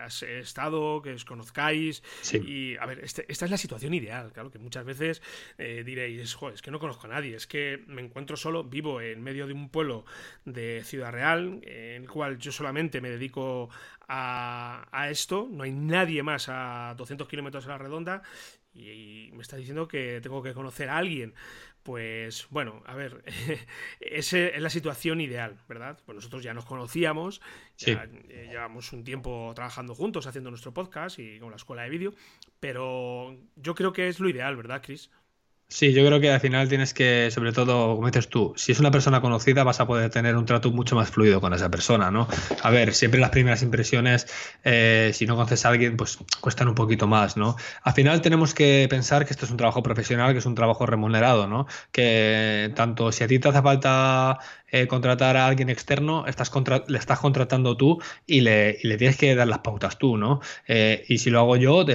has 0.00 0.22
estado, 0.22 1.02
que 1.02 1.12
os 1.12 1.24
conozcáis. 1.24 2.02
Y, 2.32 2.76
a 2.76 2.86
ver, 2.86 3.00
este, 3.00 3.24
esta 3.28 3.44
es 3.44 3.50
la 3.50 3.56
situación 3.56 3.94
ideal, 3.94 4.32
claro, 4.32 4.50
que 4.50 4.58
muchas 4.58 4.84
veces 4.84 5.22
eh, 5.58 5.82
diréis, 5.84 6.34
joder, 6.34 6.54
es 6.54 6.62
que 6.62 6.70
no 6.70 6.78
conozco 6.78 7.06
a 7.06 7.10
nadie, 7.10 7.36
es 7.36 7.46
que 7.46 7.82
me 7.86 8.02
encuentro 8.02 8.36
solo, 8.36 8.64
vivo 8.64 9.00
en 9.00 9.22
medio 9.22 9.46
de 9.46 9.52
un 9.52 9.68
pueblo 9.68 10.04
de 10.44 10.82
Ciudad 10.84 11.12
Real, 11.12 11.60
en 11.62 12.02
el 12.02 12.08
cual 12.08 12.38
yo 12.38 12.52
solamente 12.52 13.00
me 13.00 13.10
dedico 13.10 13.70
a, 14.08 14.86
a 14.90 15.10
esto, 15.10 15.48
no 15.50 15.64
hay 15.64 15.72
nadie 15.72 16.22
más 16.22 16.48
a 16.48 16.94
200 16.96 17.28
kilómetros 17.28 17.66
a 17.66 17.70
la 17.70 17.78
redonda, 17.78 18.22
y, 18.74 19.30
me 19.32 19.42
está 19.42 19.56
diciendo 19.56 19.88
que 19.88 20.20
tengo 20.20 20.42
que 20.42 20.54
conocer 20.54 20.88
a 20.88 20.98
alguien. 20.98 21.34
Pues 21.82 22.46
bueno, 22.50 22.82
a 22.86 22.94
ver, 22.94 23.22
esa 24.00 24.38
es 24.38 24.62
la 24.62 24.70
situación 24.70 25.20
ideal, 25.20 25.58
¿verdad? 25.68 25.98
Pues 26.04 26.16
nosotros 26.16 26.42
ya 26.42 26.54
nos 26.54 26.64
conocíamos, 26.64 27.42
ya, 27.76 28.08
eh, 28.28 28.48
llevamos 28.50 28.92
un 28.92 29.04
tiempo 29.04 29.52
trabajando 29.54 29.94
juntos, 29.94 30.26
haciendo 30.26 30.50
nuestro 30.50 30.72
podcast 30.72 31.18
y 31.18 31.38
con 31.38 31.50
la 31.50 31.56
escuela 31.56 31.82
de 31.82 31.90
vídeo, 31.90 32.14
pero 32.58 33.36
yo 33.56 33.74
creo 33.74 33.92
que 33.92 34.08
es 34.08 34.18
lo 34.18 34.30
ideal, 34.30 34.56
¿verdad, 34.56 34.82
Chris? 34.82 35.10
Sí, 35.74 35.92
yo 35.92 36.06
creo 36.06 36.20
que 36.20 36.30
al 36.30 36.38
final 36.38 36.68
tienes 36.68 36.94
que, 36.94 37.32
sobre 37.32 37.50
todo, 37.50 37.96
como 37.96 38.06
dices 38.06 38.28
tú, 38.28 38.52
si 38.54 38.70
es 38.70 38.78
una 38.78 38.92
persona 38.92 39.20
conocida 39.20 39.64
vas 39.64 39.80
a 39.80 39.88
poder 39.88 40.08
tener 40.08 40.36
un 40.36 40.46
trato 40.46 40.70
mucho 40.70 40.94
más 40.94 41.10
fluido 41.10 41.40
con 41.40 41.52
esa 41.52 41.68
persona, 41.68 42.12
¿no? 42.12 42.28
A 42.62 42.70
ver, 42.70 42.94
siempre 42.94 43.18
las 43.18 43.30
primeras 43.30 43.60
impresiones, 43.62 44.28
eh, 44.62 45.10
si 45.12 45.26
no 45.26 45.34
conoces 45.34 45.66
a 45.66 45.70
alguien, 45.70 45.96
pues 45.96 46.18
cuestan 46.40 46.68
un 46.68 46.76
poquito 46.76 47.08
más, 47.08 47.36
¿no? 47.36 47.56
Al 47.82 47.92
final 47.92 48.20
tenemos 48.20 48.54
que 48.54 48.86
pensar 48.88 49.26
que 49.26 49.32
esto 49.32 49.46
es 49.46 49.50
un 49.50 49.56
trabajo 49.56 49.82
profesional, 49.82 50.32
que 50.32 50.38
es 50.38 50.46
un 50.46 50.54
trabajo 50.54 50.86
remunerado, 50.86 51.48
¿no? 51.48 51.66
Que 51.90 52.72
tanto 52.76 53.10
si 53.10 53.24
a 53.24 53.26
ti 53.26 53.40
te 53.40 53.48
hace 53.48 53.60
falta 53.60 54.38
eh, 54.76 54.88
contratar 54.88 55.36
a 55.36 55.46
alguien 55.46 55.70
externo, 55.70 56.26
estás 56.26 56.50
le 56.88 56.98
estás 56.98 57.20
contratando 57.20 57.76
tú 57.76 58.02
y 58.26 58.40
le, 58.40 58.74
tienes 58.74 59.16
que 59.16 59.36
dar 59.36 59.46
las 59.46 59.60
pautas 59.60 59.98
tú, 59.98 60.16
¿no? 60.16 60.40
Eh, 60.66 61.04
y 61.06 61.18
si 61.18 61.30
lo 61.30 61.38
hago 61.38 61.54
yo, 61.54 61.86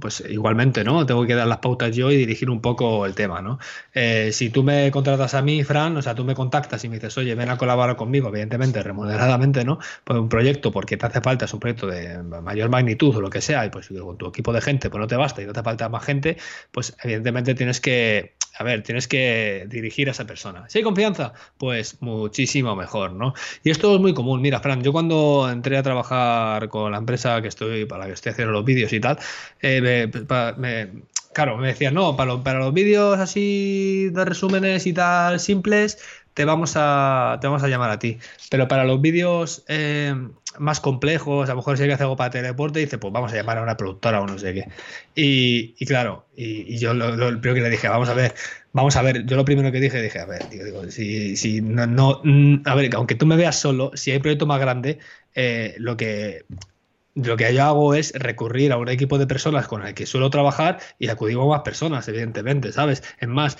pues 0.00 0.22
igualmente, 0.28 0.84
¿no? 0.84 1.04
Tengo 1.04 1.26
que 1.26 1.34
dar 1.34 1.48
las 1.48 1.58
pautas 1.58 1.96
yo 1.96 2.12
y 2.12 2.16
dirigir 2.16 2.48
un 2.48 2.60
poco 2.60 3.06
el 3.06 3.16
tema, 3.16 3.42
¿no? 3.42 3.58
Eh, 3.92 4.30
si 4.32 4.50
tú 4.50 4.62
me 4.62 4.88
contratas 4.92 5.34
a 5.34 5.42
mí, 5.42 5.64
Fran, 5.64 5.96
o 5.96 6.02
sea, 6.02 6.14
tú 6.14 6.22
me 6.22 6.36
contactas 6.36 6.84
y 6.84 6.88
me 6.88 6.94
dices, 6.94 7.18
oye, 7.18 7.34
ven 7.34 7.50
a 7.50 7.56
colaborar 7.56 7.96
conmigo, 7.96 8.28
evidentemente, 8.28 8.84
remuneradamente, 8.84 9.64
¿no? 9.64 9.80
Pues 10.04 10.16
un 10.16 10.28
proyecto, 10.28 10.70
porque 10.70 10.96
te 10.96 11.06
hace 11.06 11.20
falta, 11.20 11.46
es 11.46 11.54
un 11.54 11.58
proyecto 11.58 11.88
de 11.88 12.22
mayor 12.22 12.68
magnitud 12.68 13.16
o 13.16 13.20
lo 13.20 13.30
que 13.30 13.40
sea, 13.40 13.66
y 13.66 13.70
pues 13.70 13.88
con 13.88 14.16
tu 14.16 14.28
equipo 14.28 14.52
de 14.52 14.60
gente, 14.60 14.90
pues 14.90 15.00
no 15.00 15.08
te 15.08 15.16
basta 15.16 15.42
y 15.42 15.46
no 15.46 15.52
te 15.52 15.64
falta 15.64 15.88
más 15.88 16.04
gente, 16.04 16.36
pues 16.70 16.96
evidentemente 17.02 17.56
tienes 17.56 17.80
que, 17.80 18.36
a 18.56 18.62
ver, 18.62 18.82
tienes 18.82 19.08
que 19.08 19.66
dirigir 19.68 20.06
a 20.08 20.12
esa 20.12 20.24
persona. 20.24 20.68
Si 20.68 20.78
hay 20.78 20.84
confianza, 20.84 21.32
pues 21.58 21.95
muchísimo 22.00 22.76
mejor, 22.76 23.12
¿no? 23.12 23.34
Y 23.62 23.70
esto 23.70 23.94
es 23.94 24.00
muy 24.00 24.14
común. 24.14 24.40
Mira, 24.40 24.60
Fran, 24.60 24.82
yo 24.82 24.92
cuando 24.92 25.48
entré 25.50 25.76
a 25.76 25.82
trabajar 25.82 26.68
con 26.68 26.92
la 26.92 26.98
empresa 26.98 27.40
que 27.42 27.48
estoy, 27.48 27.84
para 27.86 28.00
la 28.00 28.06
que 28.06 28.12
estoy 28.14 28.32
haciendo 28.32 28.52
los 28.52 28.64
vídeos 28.64 28.92
y 28.92 29.00
tal, 29.00 29.18
eh, 29.60 30.10
me, 30.58 30.90
claro, 31.34 31.56
me 31.58 31.68
decían, 31.68 31.94
no, 31.94 32.16
para, 32.16 32.42
para 32.42 32.58
los 32.58 32.72
vídeos 32.72 33.18
así 33.18 34.08
de 34.10 34.24
resúmenes 34.24 34.86
y 34.86 34.92
tal 34.92 35.40
simples, 35.40 35.98
te 36.36 36.44
vamos 36.44 36.74
a, 36.76 37.38
te 37.40 37.46
vamos 37.46 37.62
a 37.62 37.68
llamar 37.68 37.90
a 37.90 37.98
ti. 37.98 38.18
Pero 38.50 38.68
para 38.68 38.84
los 38.84 39.00
vídeos 39.00 39.64
eh, 39.68 40.14
más 40.58 40.80
complejos, 40.80 41.48
a 41.48 41.52
lo 41.52 41.56
mejor 41.56 41.78
si 41.78 41.82
hay 41.82 41.88
que 41.88 41.94
hacer 41.94 42.04
algo 42.04 42.16
para 42.16 42.28
teleporte, 42.28 42.78
dice, 42.78 42.98
pues 42.98 43.10
vamos 43.10 43.32
a 43.32 43.36
llamar 43.36 43.56
a 43.56 43.62
una 43.62 43.78
productora 43.78 44.20
o 44.20 44.26
no 44.26 44.38
sé 44.38 44.52
qué. 44.52 44.68
Y, 45.14 45.72
claro, 45.86 46.26
y, 46.36 46.76
yo 46.76 46.92
lo, 46.92 47.16
primero 47.40 47.54
que 47.54 47.60
le 47.62 47.70
dije, 47.70 47.88
vamos 47.88 48.10
a 48.10 48.14
ver, 48.14 48.34
vamos 48.74 48.94
a 48.96 49.02
ver, 49.02 49.24
yo 49.24 49.34
lo 49.34 49.46
primero 49.46 49.72
que 49.72 49.80
dije, 49.80 50.02
dije, 50.02 50.18
a 50.18 50.26
ver, 50.26 50.46
digo, 50.50 50.90
si, 50.90 51.38
si 51.38 51.62
no, 51.62 52.20
mm, 52.22 52.56
a 52.66 52.74
ver, 52.74 52.94
aunque 52.96 53.14
tú 53.14 53.24
me 53.24 53.36
veas 53.36 53.58
solo, 53.58 53.92
si 53.94 54.10
hay 54.10 54.18
proyecto 54.18 54.44
más 54.44 54.60
grande, 54.60 54.98
eh, 55.34 55.74
lo 55.78 55.96
que 55.96 56.44
lo 57.16 57.36
que 57.36 57.52
yo 57.52 57.64
hago 57.64 57.94
es 57.94 58.12
recurrir 58.14 58.72
a 58.72 58.76
un 58.76 58.88
equipo 58.88 59.18
de 59.18 59.26
personas 59.26 59.66
con 59.66 59.84
el 59.84 59.94
que 59.94 60.06
suelo 60.06 60.28
trabajar 60.30 60.78
y 60.98 61.08
acudir 61.08 61.38
a 61.38 61.44
más 61.44 61.62
personas, 61.62 62.06
evidentemente, 62.08 62.72
¿sabes? 62.72 63.02
Es 63.18 63.28
más, 63.28 63.56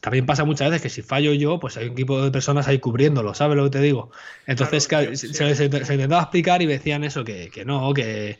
también 0.00 0.26
pasa 0.26 0.44
muchas 0.44 0.70
veces 0.70 0.82
que 0.82 0.90
si 0.90 1.02
fallo 1.02 1.32
yo, 1.32 1.60
pues 1.60 1.76
hay 1.76 1.86
un 1.86 1.92
equipo 1.92 2.20
de 2.20 2.32
personas 2.32 2.66
ahí 2.66 2.80
cubriéndolo, 2.80 3.32
¿sabes 3.32 3.56
lo 3.56 3.64
que 3.64 3.70
te 3.70 3.80
digo? 3.80 4.10
Entonces 4.46 4.84
se, 4.84 5.64
intentaba 5.64 6.22
explicar 6.22 6.62
y 6.62 6.66
me 6.66 6.72
decían 6.72 7.04
eso, 7.04 7.22
que, 7.22 7.50
no, 7.64 7.94
que, 7.94 8.38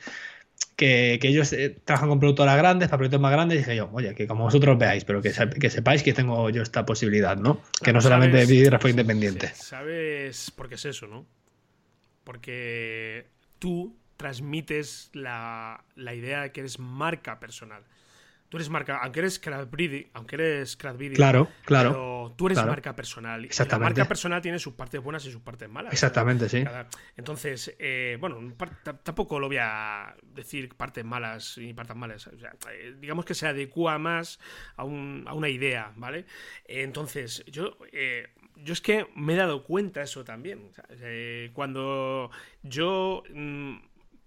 que, 0.74 1.20
ellos 1.22 1.52
eh, 1.52 1.78
trabajan 1.84 2.08
con 2.08 2.18
productoras 2.18 2.56
grandes, 2.56 2.88
para 2.88 2.98
proyectos 2.98 3.20
más 3.20 3.30
grandes, 3.30 3.56
y 3.56 3.58
dije 3.58 3.76
yo, 3.76 3.88
oye, 3.92 4.16
que 4.16 4.26
como 4.26 4.44
vosotros 4.44 4.76
veáis, 4.78 5.04
pero 5.04 5.22
que, 5.22 5.32
que 5.60 5.70
sepáis 5.70 6.02
que 6.02 6.12
tengo 6.12 6.50
yo 6.50 6.62
esta 6.62 6.84
posibilidad, 6.84 7.36
¿no? 7.36 7.62
Que 7.84 7.92
no 7.92 8.00
solamente 8.00 8.44
vivir 8.46 8.76
fue 8.80 8.90
independiente. 8.90 9.52
¿Sabes 9.54 10.50
por 10.50 10.68
qué 10.68 10.74
es 10.74 10.84
eso, 10.86 11.06
no? 11.06 11.24
Porque 12.24 13.28
tú 13.60 13.96
transmites 14.16 15.10
la, 15.12 15.84
la 15.94 16.14
idea 16.14 16.42
de 16.42 16.52
que 16.52 16.60
eres 16.60 16.78
marca 16.78 17.38
personal. 17.38 17.84
Tú 18.48 18.58
eres 18.58 18.70
marca, 18.70 19.00
aunque 19.02 19.20
eres 19.20 19.40
Cradvideo, 19.40 20.06
aunque 20.12 20.36
eres 20.36 20.76
claro, 20.76 21.48
claro, 21.64 21.90
pero 21.90 22.34
tú 22.36 22.46
eres 22.46 22.64
marca 22.64 22.94
personal. 22.94 23.44
Exactamente. 23.44 23.82
la 23.82 23.88
marca 23.88 24.08
personal 24.08 24.40
tiene 24.40 24.60
sus 24.60 24.74
partes 24.74 25.02
buenas 25.02 25.26
y 25.26 25.32
sus 25.32 25.42
partes 25.42 25.68
malas. 25.68 25.92
Exactamente, 25.92 26.48
sí. 26.48 26.64
Entonces, 27.16 27.74
eh, 27.80 28.18
bueno, 28.20 28.54
tampoco 29.02 29.40
lo 29.40 29.48
voy 29.48 29.56
a 29.60 30.14
decir 30.22 30.68
partes 30.76 31.04
malas 31.04 31.58
y 31.58 31.72
partes 31.74 31.96
malas. 31.96 32.30
Eh, 32.70 32.94
digamos 33.00 33.24
que 33.24 33.34
se 33.34 33.48
adecua 33.48 33.98
más 33.98 34.38
a, 34.76 34.84
un, 34.84 35.24
a 35.26 35.34
una 35.34 35.48
idea, 35.48 35.92
¿vale? 35.96 36.24
Entonces, 36.66 37.44
yo 37.48 37.76
eh, 37.90 38.28
yo 38.54 38.72
es 38.72 38.80
que 38.80 39.08
me 39.16 39.34
he 39.34 39.36
dado 39.36 39.64
cuenta 39.64 40.02
eso 40.02 40.24
también. 40.24 40.70
cuando 41.52 42.30
yo 42.62 43.24
mm, 43.34 43.76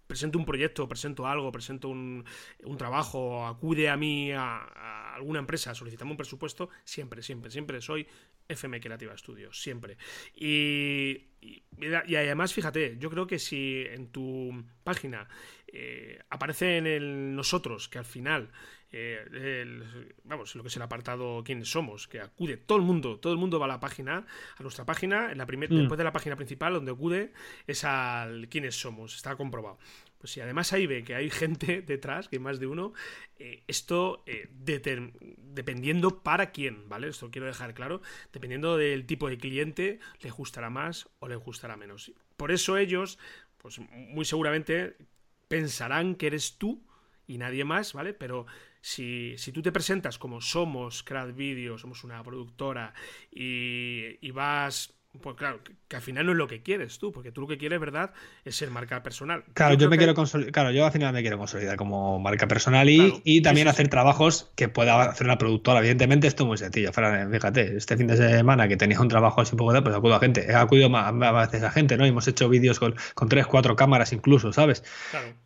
presento 0.10 0.39
un 0.39 0.45
proyecto, 0.45 0.89
presento 0.89 1.28
algo, 1.28 1.52
presento 1.52 1.88
un, 1.88 2.26
un 2.63 2.78
trabajo, 2.78 3.45
acude 3.45 3.89
a 3.89 3.95
mí, 3.95 4.32
a, 4.32 5.13
alguna 5.13 5.38
empresa, 5.38 5.76
solicitamos 5.76 6.13
un 6.13 6.17
presupuesto, 6.17 6.69
siempre, 6.84 7.22
siempre, 7.22 7.52
siempre 7.52 7.80
soy 7.80 8.08
FM 8.48 8.82
Creativa 8.82 9.15
Studios, 9.15 9.62
siempre. 9.62 9.98
Y, 10.36 11.28
y, 11.41 11.63
además, 12.15 12.56
fíjate, 12.56 12.98
yo 12.98 13.12
creo 13.12 13.28
que 13.28 13.38
si 13.38 13.84
en 13.88 14.08
tu 14.08 14.65
página 14.84 15.30
eh, 15.67 16.19
aparece 16.32 16.78
en 16.78 16.88
el 16.88 17.36
nosotros, 17.36 17.88
que 17.88 18.00
al 18.00 18.06
final 18.06 18.50
eh, 18.91 19.84
vamos, 20.23 20.56
lo 20.56 20.63
que 20.63 20.69
es 20.69 20.75
el 20.75 20.82
apartado 20.82 21.43
quiénes 21.43 21.69
somos, 21.69 22.08
que 22.08 22.19
acude 22.19 22.58
todo 22.58 22.78
el 22.78 22.84
mundo, 22.84 23.19
todo 23.19 23.34
el 23.34 23.39
mundo 23.39 23.60
va 23.60 23.65
a 23.65 23.69
la 23.69 23.80
página, 23.80 24.25
a 24.58 24.63
nuestra 24.63 24.86
página, 24.86 25.32
en 25.32 25.38
la 25.38 25.45
primer, 25.45 25.71
mm. 25.71 25.78
después 25.78 25.97
de 25.97 26.04
la 26.04 26.12
página 26.12 26.36
principal, 26.36 26.73
donde 26.73 26.91
acude 26.91 27.32
es 27.67 27.84
al 27.84 28.47
quiénes 28.49 28.80
somos, 28.80 29.15
está 29.15 29.36
comprobado. 29.36 29.78
Pues 30.17 30.32
si 30.32 30.41
además 30.41 30.73
ahí 30.73 30.86
ve 30.88 31.04
que 31.04 31.15
hay 31.15 31.30
gente 31.30 31.82
detrás, 31.86 32.28
que 32.28 32.38
hay 32.38 32.41
más 32.41 32.60
de 32.60 32.67
uno, 32.67 32.93
eh, 33.38 33.63
esto 33.67 34.23
eh, 34.25 34.49
dependiendo 34.52 36.23
para 36.23 36.52
quién, 36.52 36.89
¿vale? 36.89 37.10
Esto 37.10 37.30
quiero 37.32 37.47
dejar 37.47 37.73
claro, 37.73 38.02
dependiendo 38.34 38.75
del 38.75 39.06
tipo 39.06 39.30
de 39.30 39.38
cliente, 39.38 39.99
le 40.21 40.32
gustará 40.32 40.69
más 40.69 41.10
o 41.19 41.28
le 41.28 41.36
gustará 41.36 41.78
menos. 41.78 42.12
Por 42.38 42.52
eso 42.52 42.78
ellos, 42.78 43.19
pues 43.58 43.80
muy 43.89 44.25
seguramente 44.25 44.97
pensarán 45.47 46.15
que 46.15 46.28
eres 46.28 46.58
tú 46.58 46.84
y 47.28 47.38
nadie 47.38 47.63
más, 47.63 47.93
¿vale? 47.93 48.13
Pero 48.13 48.45
si, 48.81 49.37
si 49.37 49.51
tú 49.51 49.61
te 49.61 49.71
presentas 49.71 50.17
como 50.17 50.41
somos 50.41 51.03
Crad 51.03 51.33
Video, 51.33 51.77
somos 51.77 52.03
una 52.03 52.21
productora 52.23 52.93
y, 53.31 54.17
y 54.25 54.31
vas 54.31 54.98
pues 55.22 55.36
claro, 55.36 55.60
que, 55.63 55.95
al 55.95 56.02
final 56.04 56.28
no 56.28 56.34
es 56.34 56.38
lo 56.38 56.48
que 56.48 56.62
quieres 56.62 57.00
tú, 57.00 57.12
porque 57.12 57.32
tú 57.32 57.41
lo 57.41 57.48
que 57.48 57.58
quieres, 57.58 57.80
¿verdad?, 57.80 58.12
es 58.45 58.56
ser 58.56 58.69
marca 58.69 59.02
personal. 59.02 59.43
Claro, 59.54 59.74
yo, 59.74 59.89
me 59.89 59.98
quiero 59.98 60.13
consolidar, 60.13 60.52
claro, 60.52 60.72
yo 60.72 60.86
al 60.86 60.91
final 60.91 61.13
me 61.13 61.22
quiero 61.22 61.39
consolidar 61.39 61.78
como 61.78 62.19
marca 62.19 62.48
personal 62.48 62.88
y, 62.89 63.41
también 63.41 63.67
hacer 63.67 63.88
trabajos 63.88 64.52
que 64.56 64.69
pueda 64.69 65.02
hacer 65.02 65.26
una 65.26 65.38
productora. 65.38 65.80
Evidentemente, 65.80 66.28
esto 66.28 66.43
es 66.43 66.48
muy 66.48 66.58
sencillo. 66.58 66.91
Fíjate, 66.93 67.78
este 67.78 67.98
fin 67.98 68.08
de 68.08 68.17
semana 68.17 68.67
que 68.67 68.78
tenía 68.78 69.00
un 69.02 69.08
trabajo 69.08 69.41
así 69.41 69.54
un 69.54 69.58
poco 69.58 69.74
de, 69.74 69.82
pues 69.82 69.95
acudo 69.95 70.15
a 70.15 70.19
gente. 70.19 70.45
He 70.48 70.54
acudido 70.54 70.89
más, 70.89 71.12
veces 71.17 71.63
a 71.63 71.72
gente, 71.72 71.98
¿no? 71.98 72.06
hemos 72.06 72.28
hecho 72.28 72.48
vídeos 72.48 72.80
con, 72.80 72.95
con 73.15 73.30
tres, 73.30 73.48
cuatro 73.48 73.76
cámaras 73.76 74.13
incluso, 74.13 74.54
¿sabes? 74.54 74.84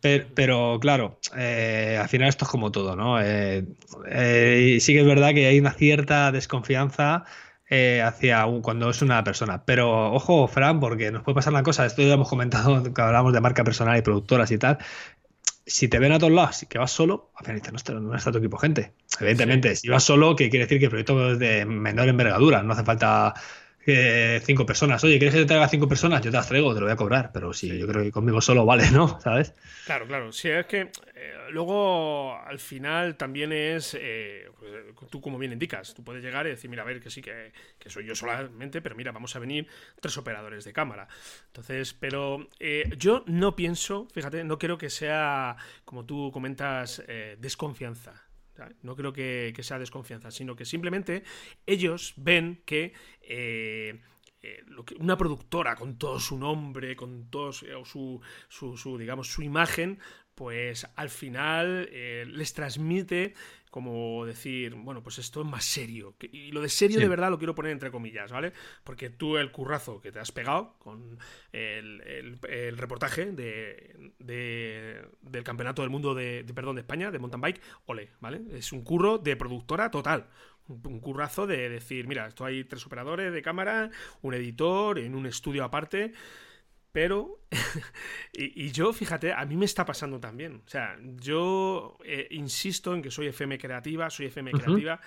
Pero, 0.00 0.78
claro, 0.80 1.18
eh, 1.36 1.98
al 2.00 2.08
final 2.08 2.28
esto 2.28 2.44
es 2.44 2.50
como 2.50 2.70
todo, 2.70 2.96
¿no? 2.96 3.20
Eh, 3.20 3.64
eh, 4.08 4.78
sí 4.80 4.92
que 4.92 5.00
es 5.00 5.06
verdad 5.06 5.32
que 5.32 5.46
hay 5.46 5.58
una 5.58 5.72
cierta 5.72 6.32
desconfianza 6.32 7.24
eh, 7.68 8.02
hacia 8.02 8.46
un, 8.46 8.62
cuando 8.62 8.90
es 8.90 9.02
una 9.02 9.22
persona. 9.24 9.64
Pero 9.64 10.12
ojo, 10.12 10.46
Fran, 10.48 10.80
porque 10.80 11.10
nos 11.10 11.22
puede 11.22 11.36
pasar 11.36 11.52
una 11.52 11.62
cosa, 11.62 11.86
esto 11.86 12.02
ya 12.02 12.14
hemos 12.14 12.28
comentado 12.28 12.82
que 12.94 13.02
hablamos 13.02 13.32
de 13.32 13.40
marca 13.40 13.64
personal 13.64 13.98
y 13.98 14.02
productoras 14.02 14.50
y 14.50 14.58
tal. 14.58 14.78
Si 15.66 15.88
te 15.88 15.98
ven 15.98 16.12
a 16.12 16.18
todos 16.18 16.32
lados 16.32 16.62
y 16.62 16.66
que 16.66 16.78
vas 16.78 16.90
solo, 16.90 17.30
al 17.36 17.46
final 17.46 17.62
no 17.70 17.76
está, 17.76 17.94
no 17.94 18.14
está 18.14 18.30
tu 18.30 18.38
equipo 18.38 18.58
gente. 18.58 18.92
Evidentemente, 19.18 19.76
si 19.76 19.88
vas 19.88 20.04
solo, 20.04 20.36
que 20.36 20.50
quiere 20.50 20.66
decir 20.66 20.78
que 20.78 20.84
el 20.86 20.90
proyecto 20.90 21.32
es 21.32 21.38
de 21.38 21.64
menor 21.64 22.08
envergadura, 22.08 22.62
no 22.62 22.74
hace 22.74 22.84
falta 22.84 23.32
eh, 23.86 24.40
cinco 24.44 24.64
personas. 24.64 25.02
Oye, 25.04 25.18
¿quieres 25.18 25.34
que 25.34 25.40
te 25.42 25.46
traiga 25.46 25.68
cinco 25.68 25.88
personas? 25.88 26.22
Yo 26.22 26.30
te 26.30 26.36
las 26.36 26.48
traigo, 26.48 26.72
te 26.74 26.80
lo 26.80 26.86
voy 26.86 26.92
a 26.92 26.96
cobrar, 26.96 27.30
pero 27.32 27.52
sí, 27.52 27.78
yo 27.78 27.86
creo 27.86 28.02
que 28.02 28.10
conmigo 28.10 28.40
solo 28.40 28.64
vale, 28.64 28.90
¿no? 28.90 29.20
¿Sabes? 29.22 29.54
Claro, 29.84 30.06
claro. 30.06 30.32
Sí, 30.32 30.48
es 30.48 30.66
que 30.66 30.90
eh, 31.14 31.34
luego 31.50 32.36
al 32.36 32.58
final 32.58 33.16
también 33.16 33.52
es, 33.52 33.96
eh, 34.00 34.48
pues, 34.94 35.10
tú 35.10 35.20
como 35.20 35.38
bien 35.38 35.52
indicas, 35.52 35.94
tú 35.94 36.02
puedes 36.02 36.22
llegar 36.22 36.46
y 36.46 36.50
decir, 36.50 36.70
mira, 36.70 36.82
a 36.82 36.86
ver, 36.86 37.00
que 37.00 37.10
sí, 37.10 37.20
que, 37.20 37.52
que, 37.78 37.90
soy 37.90 38.06
yo 38.06 38.14
solamente, 38.14 38.80
pero 38.80 38.94
mira, 38.96 39.12
vamos 39.12 39.36
a 39.36 39.38
venir 39.38 39.66
tres 40.00 40.16
operadores 40.16 40.64
de 40.64 40.72
cámara. 40.72 41.06
Entonces, 41.46 41.94
pero 41.94 42.48
yo 42.96 43.24
no 43.26 43.54
pienso, 43.54 44.08
fíjate, 44.12 44.44
no 44.44 44.58
quiero 44.58 44.78
que 44.78 44.90
sea, 44.90 45.56
como 45.84 46.04
tú 46.04 46.30
comentas, 46.32 47.02
desconfianza. 47.38 48.23
No 48.82 48.96
creo 48.96 49.12
que, 49.12 49.54
sea 49.62 49.78
desconfianza, 49.78 50.30
sino 50.30 50.56
que 50.56 50.64
simplemente 50.64 51.24
ellos 51.66 52.14
ven 52.16 52.62
que, 52.64 52.92
eh, 53.22 54.00
eh, 54.42 54.62
una 54.98 55.16
productora 55.16 55.74
con 55.74 55.96
todo 55.96 56.20
su 56.20 56.38
nombre, 56.38 56.94
con 56.96 57.30
todo 57.30 57.52
su, 57.52 58.20
su, 58.48 58.98
digamos, 58.98 59.28
su 59.28 59.42
imagen, 59.42 59.98
pues 60.34 60.86
al 60.96 61.10
final 61.10 61.88
eh, 61.92 62.24
les 62.26 62.52
transmite 62.54 63.34
como 63.74 64.24
decir, 64.24 64.76
bueno, 64.76 65.02
pues 65.02 65.18
esto 65.18 65.40
es 65.40 65.48
más 65.48 65.64
serio. 65.64 66.14
Y 66.30 66.52
lo 66.52 66.62
de 66.62 66.68
serio 66.68 67.00
de 67.00 67.08
verdad 67.08 67.28
lo 67.28 67.38
quiero 67.38 67.56
poner 67.56 67.72
entre 67.72 67.90
comillas, 67.90 68.30
¿vale? 68.30 68.52
Porque 68.84 69.10
tú 69.10 69.36
el 69.36 69.50
currazo 69.50 70.00
que 70.00 70.12
te 70.12 70.20
has 70.20 70.30
pegado 70.30 70.76
con 70.78 71.18
el, 71.50 72.38
reportaje 72.76 73.32
de, 73.32 74.12
del 74.20 75.42
Campeonato 75.42 75.82
del 75.82 75.90
Mundo 75.90 76.14
de, 76.14 76.46
perdón, 76.54 76.76
de 76.76 76.82
España, 76.82 77.10
de 77.10 77.18
mountain 77.18 77.40
bike, 77.40 77.60
ole, 77.86 78.10
¿vale? 78.20 78.42
Es 78.52 78.70
un 78.70 78.84
curro 78.84 79.18
de 79.18 79.34
productora 79.34 79.90
total. 79.90 80.28
Un, 80.68 81.00
currazo 81.00 81.48
de 81.48 81.68
decir, 81.68 82.06
mira, 82.06 82.28
esto 82.28 82.44
hay 82.44 82.62
tres 82.62 82.86
operadores 82.86 83.32
de 83.32 83.42
cámara, 83.42 83.90
un 84.22 84.34
editor, 84.34 85.00
en 85.00 85.16
un 85.16 85.26
estudio 85.26 85.64
aparte. 85.64 86.12
Pero, 86.94 87.40
y, 88.32 88.70
yo, 88.70 88.92
fíjate, 88.92 89.32
a 89.32 89.44
mí 89.46 89.56
me 89.56 89.64
está 89.64 89.84
pasando 89.84 90.20
también. 90.20 90.62
O 90.64 90.68
sea, 90.68 90.96
yo 91.16 91.98
eh, 92.04 92.28
insisto 92.30 92.94
en 92.94 93.02
que 93.02 93.10
soy 93.10 93.26
FM 93.26 93.58
creativa, 93.58 94.08
soy 94.10 94.26
FM 94.26 94.52
creativa, 94.52 95.00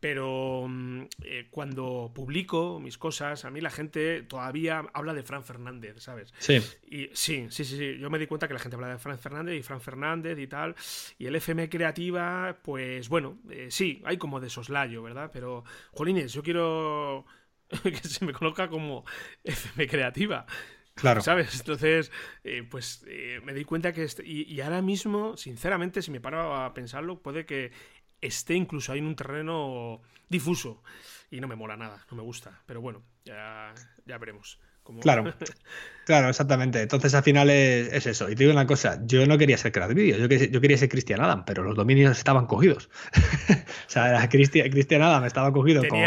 pero 0.00 0.64
mm, 0.66 1.02
eh, 1.22 1.48
cuando 1.50 2.10
publico 2.14 2.80
mis 2.80 2.96
cosas, 2.96 3.44
a 3.44 3.50
mí 3.50 3.60
la 3.60 3.68
gente 3.68 4.22
todavía 4.22 4.86
habla 4.94 5.12
de 5.12 5.22
Fran 5.22 5.44
Fernández, 5.44 6.02
¿sabes? 6.02 6.32
Sí. 6.38 6.62
Y, 6.86 7.10
sí, 7.12 7.48
sí, 7.50 7.66
sí, 7.66 7.76
sí. 7.76 7.98
Yo 7.98 8.08
me 8.08 8.18
di 8.18 8.26
cuenta 8.26 8.48
que 8.48 8.54
la 8.54 8.60
gente 8.60 8.76
habla 8.76 8.88
de 8.88 8.98
Fran 8.98 9.18
Fernández 9.18 9.58
y 9.58 9.62
Fran 9.62 9.82
Fernández 9.82 10.38
y 10.38 10.46
tal. 10.46 10.74
Y 11.18 11.26
el 11.26 11.36
FM 11.36 11.68
creativa, 11.68 12.56
pues 12.62 13.10
bueno, 13.10 13.38
eh, 13.50 13.66
sí, 13.68 14.00
hay 14.06 14.16
como 14.16 14.40
de 14.40 14.48
soslayo, 14.48 15.02
¿verdad? 15.02 15.28
Pero, 15.30 15.62
Jolines, 15.92 16.32
yo 16.32 16.42
quiero 16.42 17.26
que 17.82 17.96
se 17.96 18.24
me 18.24 18.32
conozca 18.32 18.68
como 18.68 19.04
FM 19.44 19.88
creativa. 19.88 20.46
Claro. 20.94 21.20
¿Sabes? 21.20 21.54
Entonces, 21.60 22.10
eh, 22.44 22.62
pues 22.68 23.04
eh, 23.06 23.40
me 23.44 23.54
di 23.54 23.64
cuenta 23.64 23.92
que... 23.92 24.04
Este, 24.04 24.24
y, 24.26 24.60
ahora 24.60 24.82
mismo, 24.82 25.36
sinceramente, 25.36 26.02
si 26.02 26.10
me 26.10 26.20
paro 26.20 26.56
a 26.56 26.74
pensarlo, 26.74 27.20
puede 27.20 27.46
que 27.46 27.72
esté 28.20 28.54
incluso 28.54 28.92
ahí 28.92 29.00
en 29.00 29.06
un 29.06 29.16
terreno 29.16 30.00
difuso. 30.28 30.82
Y 31.30 31.40
no 31.40 31.48
me 31.48 31.56
mola 31.56 31.76
nada, 31.76 32.06
no 32.10 32.16
me 32.16 32.22
gusta. 32.22 32.62
Pero 32.66 32.80
bueno, 32.80 33.02
ya, 33.24 33.74
ya 34.06 34.18
veremos. 34.18 34.60
Claro, 35.00 35.24
claro, 36.06 36.28
exactamente. 36.28 36.82
Entonces 36.82 37.14
al 37.14 37.22
final 37.22 37.48
es, 37.50 38.06
eso. 38.06 38.28
Y 38.28 38.34
te 38.34 38.44
digo 38.44 38.52
una 38.52 38.66
cosa, 38.66 39.00
yo 39.04 39.26
no 39.26 39.38
quería 39.38 39.56
ser 39.56 39.72
Crash 39.72 39.94
Video, 39.94 40.18
yo, 40.18 40.26
yo 40.26 40.60
quería 40.60 40.76
ser 40.76 40.88
Cristian 40.88 41.20
Adam, 41.20 41.44
pero 41.44 41.62
los 41.62 41.74
dominios 41.74 42.16
estaban 42.18 42.46
cogidos. 42.46 42.90
o 43.50 43.90
sea, 43.90 44.10
era 44.10 44.28
Cristian, 44.28 44.70
Cristian 44.70 45.02
Adam 45.02 45.24
estaba 45.24 45.52
cogido 45.52 45.82
con, 45.88 46.00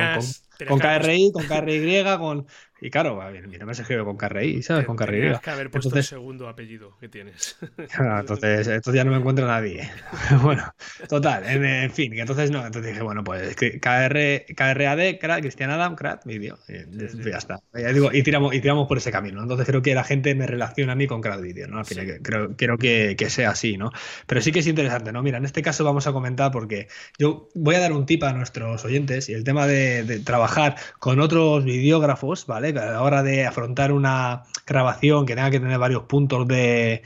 con, 0.68 0.80
KRI, 0.80 1.32
con 1.34 1.46
KRY, 1.46 2.04
con, 2.20 2.48
y 2.80 2.92
claro, 2.92 3.22
a 3.22 3.30
ver, 3.30 3.48
mira, 3.48 3.66
me 3.66 3.72
escribe 3.72 4.04
con 4.04 4.18
KRI, 4.18 4.62
¿sabes? 4.62 4.86
Con. 4.86 4.98
Tienes 4.98 5.40
que 5.40 5.50
haber 5.50 5.72
puesto 5.72 5.90
entonces, 5.90 6.12
el 6.12 6.18
segundo 6.20 6.48
apellido 6.48 6.96
que 7.00 7.10
tienes. 7.10 7.58
entonces, 8.00 8.68
entonces 8.68 8.94
ya 8.94 9.04
no 9.04 9.12
me 9.12 9.18
encuentro 9.18 9.48
nadie. 9.48 9.90
bueno, 10.44 10.64
total, 11.10 11.44
en, 11.48 11.92
fin, 11.92 12.14
entonces 12.18 12.52
no, 12.52 12.64
entonces 12.64 12.92
dije, 12.92 13.04
bueno, 13.04 13.24
pues 13.24 13.56
KR, 13.56 14.46
KRAD, 14.56 15.40
Cristian 15.40 15.72
Adam, 15.72 15.96
Krat, 15.96 16.24
vídeo. 16.26 16.60
Ya 16.68 17.38
está. 17.38 17.60
Ya 17.74 17.92
digo, 17.92 18.12
y 18.14 18.22
tiramos, 18.22 18.54
y 18.54 18.62
tiramos 18.62 18.88
por 18.88 18.98
ese 18.98 19.12
camino. 19.12 19.42
Entonces 19.42 19.66
creo 19.66 19.82
que 19.82 19.96
la 19.96 20.04
gente 20.04 20.36
me 20.36 20.46
relaciona 20.46 20.94
a 20.94 20.96
mí 20.96 21.08
con 21.08 21.22
Krat 21.22 21.42
Video, 21.42 21.68
¿no? 21.68 21.80
Al 21.80 21.86
final, 21.86 22.20
creo, 22.22 22.56
quiero 22.56 22.78
que, 22.78 23.16
que, 23.18 23.30
sea 23.30 23.52
así, 23.52 23.78
¿no? 23.78 23.92
Pero 24.28 24.42
sí 24.42 24.52
que 24.52 24.60
es 24.60 24.68
interesante, 24.68 25.12
¿no? 25.12 25.24
Mira, 25.24 25.40
en 25.40 25.46
este 25.46 25.64
caso 25.64 25.84
vamos 25.84 26.06
a 26.06 26.14
comentar 26.14 26.52
porque 26.52 26.88
yo 27.18 27.50
voy 27.56 27.76
a 27.76 27.80
dar 27.80 27.92
un 27.92 28.06
tip 28.06 28.24
a 28.24 28.34
nuestros 28.34 28.86
oyentes 28.86 29.30
y 29.30 29.34
el 29.34 29.44
tema 29.44 29.66
de, 29.66 30.04
de 30.04 30.20
trabajar 30.20 30.76
con 31.00 31.20
otros 31.20 31.66
videógrafos, 31.66 32.46
¿vale? 32.46 32.67
A 32.70 32.92
la 32.92 33.02
hora 33.02 33.24
de 33.24 33.46
afrontar 33.46 33.92
una 33.92 34.44
grabación 34.66 35.26
que 35.26 35.36
tenga 35.36 35.50
que 35.50 35.60
tener 35.60 35.80
varios 35.80 36.04
puntos 36.04 36.48
de, 36.48 37.02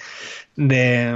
de 0.56 1.12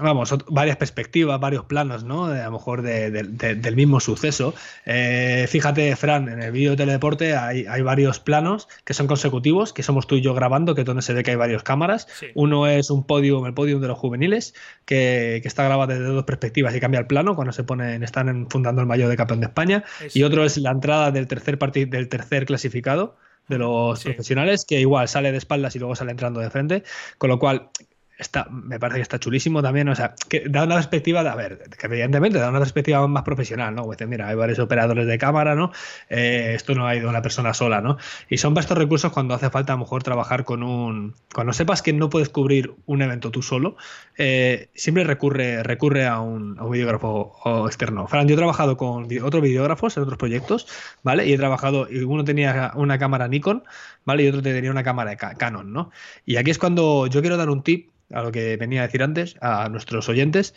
vamos, 0.00 0.34
varias 0.48 0.76
perspectivas, 0.76 1.40
varios 1.40 1.64
planos, 1.64 2.04
¿no? 2.04 2.26
a 2.26 2.44
lo 2.44 2.50
mejor 2.50 2.82
del 2.82 3.76
mismo 3.76 4.00
suceso. 4.00 4.54
Eh, 4.84 5.46
fíjate, 5.48 5.94
Fran, 5.96 6.28
en 6.28 6.42
el 6.42 6.52
vídeo 6.52 6.72
de 6.72 6.76
teledeporte 6.76 7.36
hay, 7.36 7.82
varios 7.82 8.20
planos 8.20 8.68
que 8.84 8.92
son 8.92 9.06
consecutivos, 9.06 9.72
que 9.72 9.82
somos 9.82 10.06
tú 10.06 10.16
y 10.16 10.20
yo 10.20 10.34
grabando, 10.34 10.74
que 10.74 10.82
es 10.82 10.86
donde 10.86 11.02
se 11.02 11.14
ve 11.14 11.22
que 11.22 11.30
hay 11.30 11.36
varias 11.36 11.62
cámaras. 11.62 12.08
Uno 12.34 12.66
es 12.66 12.90
un 12.90 13.04
podium, 13.04 13.46
el 13.46 13.54
podium 13.54 13.80
de 13.80 13.88
los 13.88 13.98
juveniles, 13.98 14.54
que, 14.84 15.42
está 15.44 15.64
grabado 15.64 15.92
desde 15.92 16.04
dos 16.04 16.24
perspectivas 16.24 16.74
y 16.74 16.80
cambia 16.80 17.00
el 17.00 17.06
plano 17.06 17.36
cuando 17.36 17.52
se 17.52 17.62
ponen, 17.62 18.02
están 18.02 18.48
fundando 18.50 18.80
el 18.80 18.88
mayor 18.88 19.08
de 19.08 19.16
campeón 19.16 19.40
de 19.40 19.46
España. 19.46 19.84
Y 20.12 20.24
otro 20.24 20.44
es 20.44 20.58
la 20.58 20.72
entrada 20.72 21.10
del 21.10 21.26
tercer, 21.28 21.58
del 21.58 22.08
tercer 22.08 22.44
clasificado 22.46 23.16
de 23.48 23.58
los 23.58 24.02
profesionales, 24.02 24.64
que 24.64 24.80
igual 24.80 25.08
sale 25.08 25.32
de 25.32 25.38
espaldas 25.38 25.76
y 25.76 25.78
luego 25.78 25.96
sale 25.96 26.10
entrando 26.10 26.40
de 26.40 26.50
frente, 26.50 26.82
con 27.18 27.30
lo 27.30 27.38
cual 27.38 27.70
está, 28.18 28.46
me 28.50 28.78
parece 28.78 28.98
que 28.98 29.02
está 29.02 29.18
chulísimo 29.18 29.62
también, 29.62 29.88
o 29.88 29.94
sea, 29.94 30.14
que 30.28 30.44
da 30.48 30.64
una 30.64 30.76
perspectiva, 30.76 31.22
de, 31.22 31.28
a 31.30 31.34
ver, 31.34 31.58
que 31.78 31.86
evidentemente 31.86 32.38
da 32.38 32.48
una 32.48 32.60
perspectiva 32.60 33.06
más 33.08 33.22
profesional, 33.24 33.74
¿no? 33.74 33.84
Pues, 33.84 33.98
mira, 34.06 34.28
hay 34.28 34.36
varios 34.36 34.58
operadores 34.58 35.06
de 35.06 35.18
cámara, 35.18 35.54
¿no? 35.54 35.72
Eh, 36.08 36.52
esto 36.54 36.74
no 36.74 36.86
ha 36.86 36.94
ido 36.94 37.08
una 37.08 37.22
persona 37.22 37.54
sola, 37.54 37.80
¿no? 37.80 37.96
Y 38.28 38.38
son 38.38 38.56
estos 38.56 38.78
recursos 38.78 39.12
cuando 39.12 39.34
hace 39.34 39.50
falta 39.50 39.72
a 39.72 39.76
lo 39.76 39.80
mejor 39.80 40.02
trabajar 40.02 40.44
con 40.44 40.62
un... 40.62 41.14
Cuando 41.34 41.52
sepas 41.52 41.82
que 41.82 41.92
no 41.92 42.08
puedes 42.08 42.28
cubrir 42.28 42.74
un 42.86 43.02
evento 43.02 43.30
tú 43.30 43.42
solo, 43.42 43.76
eh, 44.16 44.68
siempre 44.74 45.04
recurre, 45.04 45.62
recurre 45.62 46.06
a 46.06 46.20
un, 46.20 46.58
a 46.58 46.64
un 46.64 46.72
videógrafo 46.72 47.66
externo. 47.66 48.06
Fran, 48.06 48.28
yo 48.28 48.34
he 48.34 48.38
trabajado 48.38 48.76
con 48.76 49.08
otros 49.22 49.42
videógrafos 49.42 49.96
en 49.96 50.04
otros 50.04 50.18
proyectos, 50.18 50.66
¿vale? 51.02 51.26
Y 51.26 51.32
he 51.32 51.36
trabajado, 51.36 51.88
y 51.90 51.98
uno 51.98 52.24
tenía 52.24 52.72
una 52.74 52.98
cámara 52.98 53.28
Nikon, 53.28 53.64
¿vale? 54.04 54.22
Y 54.22 54.28
otro 54.28 54.42
tenía 54.42 54.70
una 54.70 54.84
cámara 54.84 55.16
Canon, 55.16 55.72
¿no? 55.72 55.90
Y 56.24 56.36
aquí 56.36 56.50
es 56.50 56.58
cuando 56.58 57.06
yo 57.06 57.20
quiero 57.20 57.36
dar 57.36 57.50
un 57.50 57.62
tip 57.62 57.90
a 58.14 58.22
lo 58.22 58.32
que 58.32 58.56
venía 58.56 58.80
a 58.80 58.86
decir 58.86 59.02
antes, 59.02 59.36
a 59.40 59.68
nuestros 59.68 60.08
oyentes, 60.08 60.54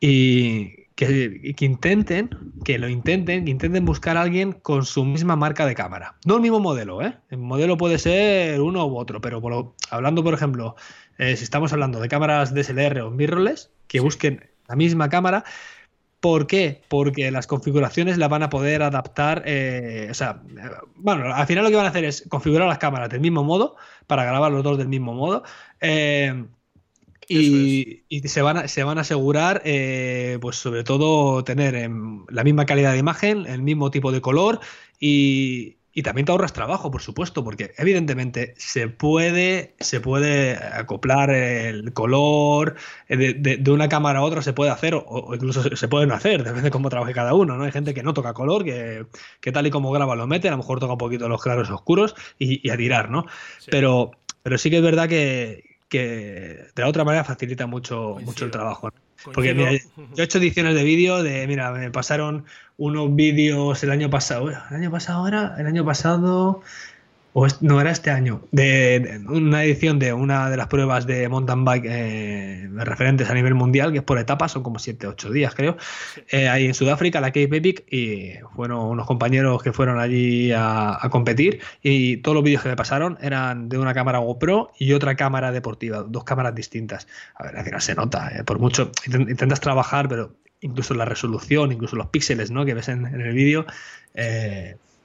y 0.00 0.86
que, 0.94 1.54
intenten, 1.60 2.30
que 2.64 2.78
lo 2.78 2.88
intenten, 2.88 3.44
que 3.44 3.50
intenten 3.50 3.84
buscar 3.84 4.16
a 4.16 4.22
alguien 4.22 4.52
con 4.52 4.84
su 4.84 5.04
misma 5.04 5.36
marca 5.36 5.66
de 5.66 5.74
cámara. 5.74 6.16
No 6.24 6.36
el 6.36 6.42
mismo 6.42 6.58
modelo, 6.58 7.02
¿eh? 7.02 7.16
El 7.30 7.38
modelo 7.38 7.76
puede 7.76 7.98
ser 7.98 8.60
uno 8.60 8.86
u 8.86 8.96
otro, 8.96 9.20
pero 9.20 9.74
hablando, 9.90 10.24
por 10.24 10.34
ejemplo, 10.34 10.74
eh, 11.18 11.36
si 11.36 11.44
estamos 11.44 11.72
hablando 11.72 12.00
de 12.00 12.08
cámaras 12.08 12.54
DSLR 12.54 13.00
o 13.00 13.10
mirrorless, 13.10 13.70
que 13.86 14.00
busquen 14.00 14.48
la 14.68 14.76
misma 14.76 15.08
cámara. 15.08 15.44
¿Por 16.20 16.46
qué? 16.46 16.82
Porque 16.88 17.30
las 17.30 17.46
configuraciones 17.46 18.16
la 18.16 18.28
van 18.28 18.42
a 18.42 18.50
poder 18.50 18.82
adaptar. 18.82 19.42
Eh, 19.46 20.08
o 20.10 20.14
sea, 20.14 20.42
bueno, 20.96 21.32
al 21.32 21.46
final 21.46 21.64
lo 21.64 21.70
que 21.70 21.76
van 21.76 21.86
a 21.86 21.90
hacer 21.90 22.04
es 22.04 22.24
configurar 22.28 22.66
las 22.66 22.78
cámaras 22.78 23.10
del 23.10 23.20
mismo 23.20 23.44
modo 23.44 23.76
para 24.06 24.24
grabar 24.24 24.50
los 24.50 24.64
dos 24.64 24.78
del 24.78 24.88
mismo 24.88 25.12
modo. 25.12 25.44
Eh, 25.80 26.46
y, 27.28 28.28
se, 28.28 28.42
van 28.42 28.56
a, 28.56 28.68
se 28.68 28.84
van 28.84 28.98
a 28.98 29.00
asegurar, 29.00 29.62
eh, 29.64 30.38
pues 30.40 30.56
sobre 30.56 30.84
todo, 30.84 31.42
tener 31.44 31.74
em, 31.74 32.24
la 32.28 32.44
misma 32.44 32.66
calidad 32.66 32.92
de 32.92 32.98
imagen, 32.98 33.46
el 33.46 33.62
mismo 33.62 33.90
tipo 33.90 34.12
de 34.12 34.20
color 34.20 34.60
y, 35.00 35.78
y, 35.92 36.02
también 36.02 36.24
te 36.24 36.32
ahorras 36.32 36.52
trabajo, 36.52 36.90
por 36.90 37.02
supuesto, 37.02 37.42
porque 37.42 37.72
evidentemente 37.78 38.54
se 38.58 38.88
puede, 38.88 39.74
se 39.80 40.00
puede 40.00 40.56
acoplar 40.56 41.30
el 41.30 41.92
color 41.92 42.76
eh, 43.08 43.34
de, 43.34 43.70
una 43.70 43.88
cámara 43.88 44.20
a 44.20 44.22
otra, 44.22 44.42
se 44.42 44.52
puede 44.52 44.70
hacer 44.70 44.94
o, 44.94 45.34
incluso 45.34 45.62
se 45.74 45.88
puede 45.88 46.06
no 46.06 46.14
hacer, 46.14 46.44
depende 46.44 46.62
de 46.62 46.70
cómo 46.70 46.90
trabaje 46.90 47.12
cada 47.12 47.34
uno. 47.34 47.56
¿no? 47.56 47.64
Hay 47.64 47.72
gente 47.72 47.92
que 47.92 48.04
no 48.04 48.14
toca 48.14 48.34
color, 48.34 48.64
que, 48.64 49.06
que, 49.40 49.52
tal 49.52 49.66
y 49.66 49.70
como 49.70 49.90
graba 49.90 50.14
lo 50.14 50.26
mete, 50.26 50.48
a 50.48 50.52
lo 50.52 50.58
mejor 50.58 50.78
toca 50.78 50.92
un 50.92 50.98
poquito 50.98 51.28
los 51.28 51.42
claros 51.42 51.70
oscuros 51.70 52.14
y, 52.38 52.70
a 52.70 52.76
tirar, 52.76 53.10
¿no? 53.10 53.26
Pero, 53.70 54.12
pero 54.42 54.58
sí 54.58 54.70
que 54.70 54.76
es 54.76 54.82
verdad 54.82 55.08
que 55.08 55.75
que 55.88 56.66
de 56.74 56.82
la 56.82 56.88
otra 56.88 57.04
manera 57.04 57.24
facilita 57.24 57.66
mucho, 57.66 58.16
mucho 58.24 58.44
el 58.44 58.50
trabajo. 58.50 58.90
Porque 59.32 59.54
mira, 59.54 59.72
yo 59.96 60.22
he 60.22 60.22
hecho 60.22 60.38
ediciones 60.38 60.74
de 60.74 60.84
vídeo 60.84 61.22
de, 61.22 61.46
mira, 61.46 61.70
me 61.72 61.90
pasaron 61.90 62.44
unos 62.76 63.14
vídeos 63.14 63.82
el 63.82 63.90
año 63.90 64.10
pasado, 64.10 64.50
el 64.50 64.76
año 64.76 64.90
pasado 64.90 65.26
era, 65.26 65.56
el 65.58 65.66
año 65.66 65.84
pasado, 65.84 66.62
o 67.38 67.46
no 67.60 67.82
era 67.82 67.90
este 67.90 68.10
año, 68.10 68.40
de, 68.50 69.20
una 69.28 69.62
edición 69.62 69.98
de 69.98 70.14
una 70.14 70.48
de 70.48 70.56
las 70.56 70.68
pruebas 70.68 71.06
de 71.06 71.28
mountain 71.28 71.66
bike 71.66 71.84
eh, 71.86 72.66
referentes 72.76 73.28
a 73.28 73.34
nivel 73.34 73.52
mundial, 73.52 73.92
que 73.92 73.98
es 73.98 74.04
por 74.04 74.18
etapas, 74.18 74.52
son 74.52 74.62
como 74.62 74.78
7, 74.78 75.06
8 75.06 75.30
días 75.32 75.54
creo, 75.54 75.76
eh, 76.30 76.48
ahí 76.48 76.64
en 76.64 76.72
Sudáfrica, 76.72 77.20
la 77.20 77.26
Cape 77.26 77.54
Epic, 77.58 77.84
y 77.92 78.32
fueron 78.54 78.86
unos 78.86 79.06
compañeros 79.06 79.62
que 79.62 79.74
fueron 79.74 80.00
allí 80.00 80.50
a, 80.56 80.98
competir 81.10 81.60
y 81.82 82.16
todos 82.18 82.36
los 82.36 82.42
vídeos 82.42 82.62
que 82.62 82.70
me 82.70 82.76
pasaron 82.76 83.18
eran 83.20 83.68
de 83.68 83.76
una 83.76 83.92
cámara 83.92 84.20
GoPro 84.20 84.72
y 84.78 84.94
otra 84.94 85.14
cámara 85.14 85.52
deportiva, 85.52 86.06
dos 86.08 86.24
cámaras 86.24 86.54
distintas. 86.54 87.06
A 87.34 87.44
ver, 87.44 87.58
al 87.58 87.64
final 87.66 87.82
se 87.82 87.94
nota, 87.94 88.30
eh, 88.34 88.44
por 88.44 88.58
mucho, 88.58 88.92
intentas 89.04 89.60
trabajar, 89.60 90.08
pero 90.08 90.32
incluso 90.62 90.94
la 90.94 91.04
resolución, 91.04 91.70
incluso 91.70 91.96
los 91.96 92.06
píxeles 92.06 92.50
¿no? 92.50 92.64
que 92.64 92.72
ves 92.72 92.88
en, 92.88 93.04
el 93.04 93.34
vídeo, 93.34 93.66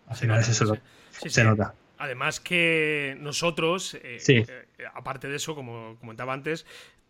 al 0.08 0.16
final 0.16 0.40
es 0.40 0.48
eso, 0.48 0.78
se 1.12 1.44
nota. 1.44 1.74
Además 2.02 2.40
que 2.40 3.16
nosotros, 3.20 3.94
eh, 3.94 4.18
eh, 4.28 4.46
aparte 4.94 5.28
de 5.28 5.36
eso, 5.36 5.56
como 5.56 5.98
comentaba 6.00 6.34
antes, 6.34 6.66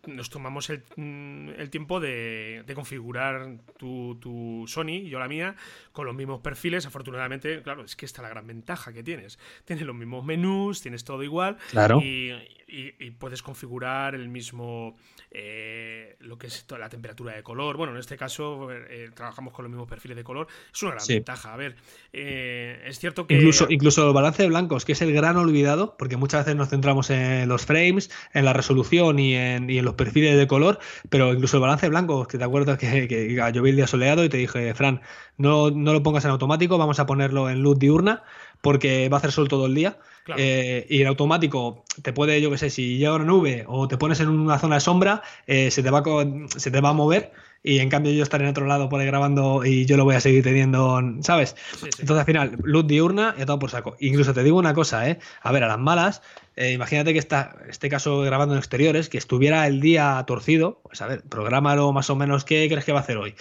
nos 0.06 0.30
tomamos 0.30 0.68
el, 0.70 0.82
mm, 0.96 1.68
tiempo 1.70 2.00
de, 2.00 2.64
configurar 2.74 3.58
tu, 3.78 4.64
Sony 4.66 4.88
y 4.88 5.08
yo 5.08 5.18
la 5.18 5.28
mía 5.28 5.54
con 5.92 6.06
los 6.06 6.14
mismos 6.14 6.40
perfiles. 6.40 6.86
Afortunadamente, 6.86 7.62
claro, 7.62 7.84
es 7.84 7.96
que 7.96 8.06
esta 8.06 8.20
es 8.20 8.22
la 8.24 8.28
gran 8.30 8.46
ventaja 8.46 8.92
que 8.92 9.02
tienes. 9.02 9.38
Tienes 9.64 9.86
los 9.86 9.94
mismos 9.94 10.24
menús, 10.24 10.80
tienes 10.80 11.04
todo 11.04 11.22
igual. 11.22 11.56
Claro. 11.70 12.00
Y, 12.00 13.10
puedes 13.18 13.42
configurar 13.42 14.14
el 14.14 14.30
mismo, 14.30 14.96
eh, 15.30 16.16
lo 16.20 16.38
que 16.38 16.46
es 16.46 16.64
la 16.70 16.88
temperatura 16.88 17.34
de 17.34 17.42
color. 17.42 17.76
Bueno, 17.76 17.92
en 17.92 17.98
este 17.98 18.16
caso 18.16 18.70
eh, 18.72 19.10
trabajamos 19.14 19.52
con 19.52 19.64
los 19.64 19.70
mismos 19.70 19.86
perfiles 19.86 20.16
de 20.16 20.24
color. 20.24 20.46
Es 20.72 20.82
una 20.82 20.92
gran 20.92 21.06
ventaja. 21.06 21.52
A 21.52 21.56
ver, 21.58 21.76
eh, 22.14 22.82
es 22.86 22.98
cierto 22.98 23.26
que... 23.26 23.34
Incluso, 23.34 23.66
incluso 23.68 24.08
el 24.08 24.14
balance 24.14 24.42
de 24.42 24.48
blancos, 24.48 24.86
que 24.86 24.92
es 24.92 25.02
el 25.02 25.12
gran 25.12 25.36
olvidado, 25.36 25.96
porque 25.98 26.16
muchas 26.16 26.46
veces 26.46 26.56
nos 26.56 26.70
centramos 26.70 27.10
en 27.10 27.46
los 27.46 27.61
frames, 27.64 28.10
en 28.32 28.44
la 28.44 28.52
resolución 28.52 29.18
y 29.18 29.34
en, 29.34 29.70
y 29.70 29.78
en 29.78 29.84
los 29.84 29.94
perfiles 29.94 30.36
de 30.36 30.46
color, 30.46 30.78
pero 31.08 31.32
incluso 31.32 31.56
el 31.56 31.62
balance 31.62 31.86
de 31.86 31.90
blancos, 31.90 32.28
que 32.28 32.38
te 32.38 32.44
acuerdas 32.44 32.78
que, 32.78 33.08
que, 33.08 33.34
yo 33.52 33.62
vi 33.62 33.70
el 33.70 33.76
día 33.76 33.86
soleado 33.86 34.24
y 34.24 34.28
te 34.28 34.36
dije, 34.36 34.74
Fran, 34.74 35.00
no, 35.36 35.70
no 35.70 35.92
lo 35.92 36.02
pongas 36.02 36.24
en 36.24 36.30
automático, 36.30 36.78
vamos 36.78 36.98
a 37.00 37.06
ponerlo 37.06 37.50
en 37.50 37.62
luz 37.62 37.78
diurna 37.78 38.22
porque 38.62 39.08
va 39.08 39.16
a 39.16 39.18
hacer 39.18 39.32
sol 39.32 39.48
todo 39.48 39.66
el 39.66 39.74
día. 39.74 39.98
Eh, 40.36 40.86
y 40.88 41.02
el 41.02 41.08
automático 41.08 41.84
te 42.00 42.12
puede, 42.12 42.40
yo 42.40 42.50
que 42.50 42.56
sé, 42.56 42.70
si 42.70 42.96
llega 42.96 43.16
una 43.16 43.24
nube 43.24 43.64
o 43.66 43.88
te 43.88 43.98
pones 43.98 44.20
en 44.20 44.28
una 44.28 44.58
zona 44.58 44.76
de 44.76 44.80
sombra, 44.80 45.22
eh, 45.48 45.70
se, 45.72 45.82
te 45.82 45.90
va 45.90 45.98
a, 45.98 46.48
se 46.58 46.70
te 46.70 46.80
va 46.80 46.90
a 46.90 46.92
mover 46.92 47.32
y 47.62 47.78
en 47.78 47.88
cambio 47.88 48.12
yo 48.12 48.22
estaré 48.22 48.44
en 48.44 48.50
otro 48.50 48.66
lado 48.66 48.88
por 48.88 49.00
ahí 49.00 49.06
grabando 49.06 49.64
y 49.64 49.86
yo 49.86 49.96
lo 49.96 50.04
voy 50.04 50.16
a 50.16 50.20
seguir 50.20 50.42
teniendo, 50.42 51.00
¿sabes? 51.20 51.56
Entonces 51.82 52.18
al 52.18 52.24
final, 52.24 52.58
luz 52.62 52.86
diurna 52.86 53.34
y 53.38 53.44
todo 53.44 53.58
por 53.58 53.70
saco. 53.70 53.96
Incluso 54.00 54.34
te 54.34 54.42
digo 54.42 54.58
una 54.58 54.74
cosa, 54.74 55.08
¿eh? 55.08 55.18
A 55.42 55.52
ver, 55.52 55.64
a 55.64 55.68
las 55.68 55.78
malas, 55.78 56.22
eh, 56.56 56.72
imagínate 56.72 57.12
que 57.12 57.18
está, 57.18 57.56
este 57.68 57.88
caso 57.88 58.20
grabando 58.20 58.54
en 58.54 58.58
exteriores, 58.58 59.08
que 59.08 59.18
estuviera 59.18 59.66
el 59.66 59.80
día 59.80 60.22
torcido, 60.26 60.80
pues 60.82 61.00
a 61.02 61.06
ver, 61.06 61.22
prográmalo 61.22 61.92
más 61.92 62.10
o 62.10 62.16
menos, 62.16 62.44
¿qué 62.44 62.66
crees 62.68 62.84
que 62.84 62.92
va 62.92 62.98
a 62.98 63.02
hacer 63.02 63.16
hoy? 63.16 63.34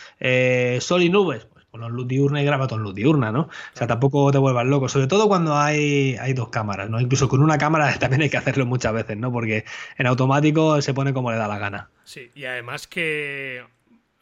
sol 0.80 1.02
y 1.02 1.10
nubes, 1.10 1.48
con 1.72 1.90
luz 1.92 2.08
diurna 2.08 2.42
y 2.42 2.46
graba 2.46 2.68
con 2.68 2.84
luz 2.84 2.94
diurna, 2.94 3.32
¿no? 3.32 3.42
O 3.42 3.50
sea, 3.74 3.88
tampoco 3.88 4.32
te 4.32 4.38
vuelvas 4.38 4.66
loco, 4.66 4.90
sobre 4.90 5.08
todo 5.08 5.28
cuando 5.28 5.56
hay, 5.56 6.18
hay 6.20 6.34
dos 6.34 6.50
cámaras, 6.50 6.90
¿no? 6.90 7.00
Incluso 7.00 7.30
con 7.30 7.42
una 7.42 7.58
cámara 7.58 7.94
también 8.00 8.22
hay 8.24 8.30
que 8.30 8.38
hacerlo 8.38 8.66
muchas 8.66 8.94
veces, 8.94 9.18
¿no? 9.18 9.32
Porque 9.32 9.64
en 9.98 10.08
automático 10.08 10.82
se 10.82 10.94
pone 10.94 11.14
como 11.14 11.32
le 11.32 11.38
da 11.38 11.48
la 11.48 11.58
gana. 11.58 11.90
Sí, 12.04 12.30
y 12.36 12.46
además 12.46 12.88
que 12.88 13.64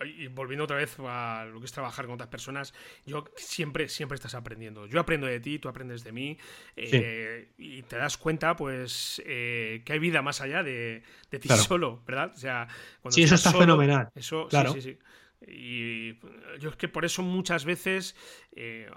y 0.05 0.27
volviendo 0.27 0.63
otra 0.63 0.77
vez 0.77 0.95
a 0.99 1.45
lo 1.51 1.59
que 1.59 1.65
es 1.65 1.71
trabajar 1.71 2.05
con 2.05 2.15
otras 2.15 2.29
personas, 2.29 2.73
yo 3.05 3.25
siempre, 3.35 3.89
siempre 3.89 4.15
estás 4.15 4.33
aprendiendo. 4.33 4.87
Yo 4.87 4.99
aprendo 4.99 5.27
de 5.27 5.39
ti, 5.39 5.59
tú 5.59 5.67
aprendes 5.67 6.03
de 6.03 6.11
mí, 6.11 6.37
eh, 6.75 7.49
y 7.57 7.81
te 7.83 7.97
das 7.97 8.17
cuenta, 8.17 8.55
pues, 8.55 9.21
eh, 9.25 9.81
que 9.85 9.93
hay 9.93 9.99
vida 9.99 10.21
más 10.21 10.41
allá 10.41 10.63
de, 10.63 11.03
ti 11.29 11.49
solo, 11.49 12.01
¿verdad? 12.07 12.31
O 12.33 12.37
sea, 12.37 12.67
cuando 13.01 13.15
sí, 13.15 13.23
eso 13.23 13.35
está 13.35 13.51
fenomenal. 13.51 14.09
Eso, 14.15 14.47
claro. 14.47 14.73
sí, 14.73 14.81
sí, 14.81 14.93
sí. 14.93 14.99
Y 15.47 16.19
yo 16.59 16.69
es 16.69 16.75
que 16.75 16.89
por 16.89 17.05
eso 17.05 17.23
muchas 17.23 17.63
veces 17.63 18.15
eh, 18.51 18.89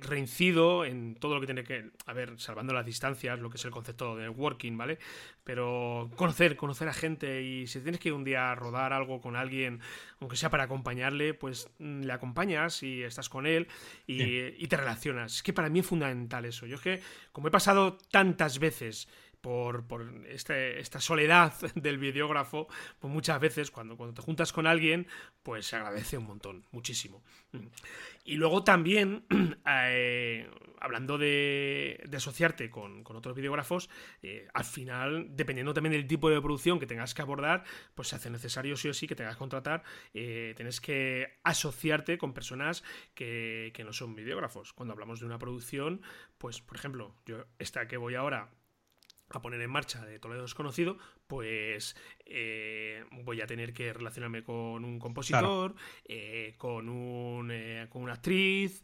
reincido 0.00 0.84
en 0.84 1.14
todo 1.14 1.34
lo 1.34 1.40
que 1.40 1.46
tiene 1.46 1.62
que. 1.62 1.90
A 2.06 2.12
ver, 2.12 2.40
salvando 2.40 2.72
las 2.72 2.84
distancias, 2.84 3.38
lo 3.38 3.48
que 3.48 3.58
es 3.58 3.64
el 3.64 3.70
concepto 3.70 4.16
de 4.16 4.28
working, 4.28 4.76
¿vale? 4.76 4.98
Pero 5.44 6.10
conocer, 6.16 6.56
conocer 6.56 6.88
a 6.88 6.92
gente 6.92 7.42
y 7.42 7.68
si 7.68 7.80
tienes 7.80 8.00
que 8.00 8.08
ir 8.08 8.14
un 8.14 8.24
día 8.24 8.50
a 8.50 8.54
rodar 8.56 8.92
algo 8.92 9.20
con 9.20 9.36
alguien, 9.36 9.80
aunque 10.18 10.36
sea 10.36 10.50
para 10.50 10.64
acompañarle, 10.64 11.32
pues 11.32 11.70
mm, 11.78 12.02
le 12.02 12.12
acompañas 12.12 12.82
y 12.82 13.02
estás 13.02 13.28
con 13.28 13.46
él 13.46 13.68
y, 14.06 14.66
te 14.66 14.76
relacionas. 14.76 15.36
Es 15.36 15.42
que 15.44 15.52
para 15.52 15.68
mí 15.68 15.78
es 15.78 15.86
fundamental 15.86 16.44
eso. 16.44 16.66
Yo 16.66 16.76
es 16.76 16.80
que, 16.80 17.00
como 17.30 17.48
he 17.48 17.50
pasado 17.52 17.98
tantas 18.10 18.58
veces 18.58 19.08
por, 19.44 19.86
por 19.86 20.10
este, 20.26 20.80
esta 20.80 21.02
soledad 21.02 21.52
del 21.74 21.98
videógrafo, 21.98 22.66
pues 22.98 23.12
muchas 23.12 23.38
veces 23.38 23.70
cuando, 23.70 23.94
cuando 23.94 24.14
te 24.14 24.22
juntas 24.22 24.54
con 24.54 24.66
alguien, 24.66 25.06
pues 25.42 25.66
se 25.66 25.76
agradece 25.76 26.16
un 26.16 26.24
montón, 26.24 26.64
muchísimo. 26.72 27.22
Y 28.24 28.36
luego 28.36 28.64
también, 28.64 29.26
eh, 29.68 30.48
hablando 30.80 31.18
de, 31.18 32.08
asociarte 32.16 32.70
con, 32.70 33.04
otros 33.06 33.36
videógrafos, 33.36 33.90
eh, 34.22 34.48
al 34.54 34.64
final, 34.64 35.26
dependiendo 35.36 35.74
también 35.74 35.92
del 35.92 36.06
tipo 36.06 36.30
de 36.30 36.40
producción 36.40 36.80
que 36.80 36.86
tengas 36.86 37.12
que 37.12 37.20
abordar, 37.20 37.64
pues 37.94 38.08
se 38.08 38.16
hace 38.16 38.30
necesario 38.30 38.78
sí 38.78 38.88
o 38.88 38.94
sí 38.94 39.06
que 39.06 39.14
tengas 39.14 39.34
que 39.34 39.40
contratar, 39.40 39.82
eh, 40.14 40.54
tienes 40.56 40.80
que 40.80 41.38
asociarte 41.42 42.16
con 42.16 42.32
personas 42.32 42.82
que, 43.12 43.72
que 43.74 43.84
no 43.84 43.92
son 43.92 44.14
videógrafos. 44.14 44.72
Cuando 44.72 44.92
hablamos 44.94 45.20
de 45.20 45.26
una 45.26 45.38
producción, 45.38 46.00
pues 46.38 46.62
por 46.62 46.78
ejemplo, 46.78 47.14
yo 47.26 47.44
esta 47.58 47.86
que 47.86 47.98
voy 47.98 48.14
ahora 48.14 48.48
a 49.34 49.42
poner 49.42 49.60
en 49.60 49.70
marcha 49.70 50.04
de 50.04 50.18
Toledo 50.18 50.42
Desconocido, 50.42 50.98
pues 51.26 51.96
eh, 52.26 53.04
voy 53.24 53.40
a 53.40 53.46
tener 53.46 53.72
que 53.72 53.92
relacionarme 53.92 54.42
con 54.42 54.84
un 54.84 54.98
compositor, 54.98 55.74
eh, 56.04 56.54
con, 56.58 56.88
un, 56.88 57.50
eh, 57.50 57.86
con 57.88 58.02
una 58.02 58.14
actriz, 58.14 58.82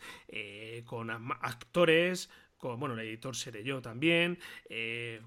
con 0.85 1.11
actores, 1.11 2.31
con, 2.57 2.79
bueno, 2.79 2.95
el 2.95 3.01
editor 3.01 3.35
seré 3.35 3.65
yo 3.65 3.81
también, 3.81 4.39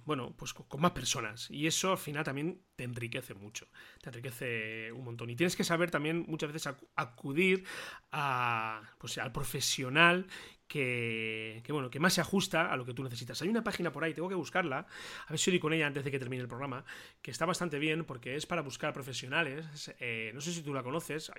bueno, 0.05 0.35
pues 0.37 0.53
con, 0.53 0.79
más 0.79 0.91
personas. 0.91 1.49
Y 1.49 1.65
eso 1.65 1.91
al 1.91 1.97
final 1.97 2.23
también 2.23 2.61
te 2.75 2.83
enriquece 2.83 3.33
mucho, 3.33 3.67
te 4.01 4.09
enriquece 4.09 4.91
un 4.91 5.03
montón. 5.03 5.29
Y 5.29 5.35
tienes 5.35 5.55
que 5.55 5.63
saber 5.63 5.89
también 5.89 6.25
muchas 6.27 6.51
veces 6.53 6.73
acudir 6.95 7.63
a, 8.11 8.83
pues, 8.99 9.17
al 9.17 9.31
profesional 9.31 10.27
que, 10.67 11.63
bueno, 11.69 11.89
que 11.89 11.99
más 11.99 12.13
se 12.13 12.21
ajusta 12.21 12.71
a 12.71 12.77
lo 12.77 12.85
que 12.85 12.93
tú 12.93 13.03
necesitas. 13.03 13.41
Hay 13.41 13.49
una 13.49 13.63
página 13.63 13.91
por 13.91 14.03
ahí, 14.03 14.13
tengo 14.13 14.29
que 14.29 14.35
buscarla, 14.35 14.85
a 15.27 15.29
ver 15.29 15.39
si 15.39 15.51
doy 15.51 15.59
con 15.59 15.73
ella 15.73 15.87
antes 15.87 16.03
de 16.03 16.11
que 16.11 16.19
termine 16.19 16.41
el 16.41 16.47
programa, 16.47 16.83
que 17.21 17.31
está 17.31 17.45
bastante 17.45 17.79
bien 17.79 18.05
porque 18.05 18.35
es 18.35 18.45
para 18.45 18.61
buscar 18.61 18.93
profesionales. 18.93 19.93
Eh, 19.99 20.31
no 20.33 20.41
sé 20.41 20.51
si 20.51 20.61
tú 20.61 20.73
la 20.73 20.83
conoces. 20.83 21.31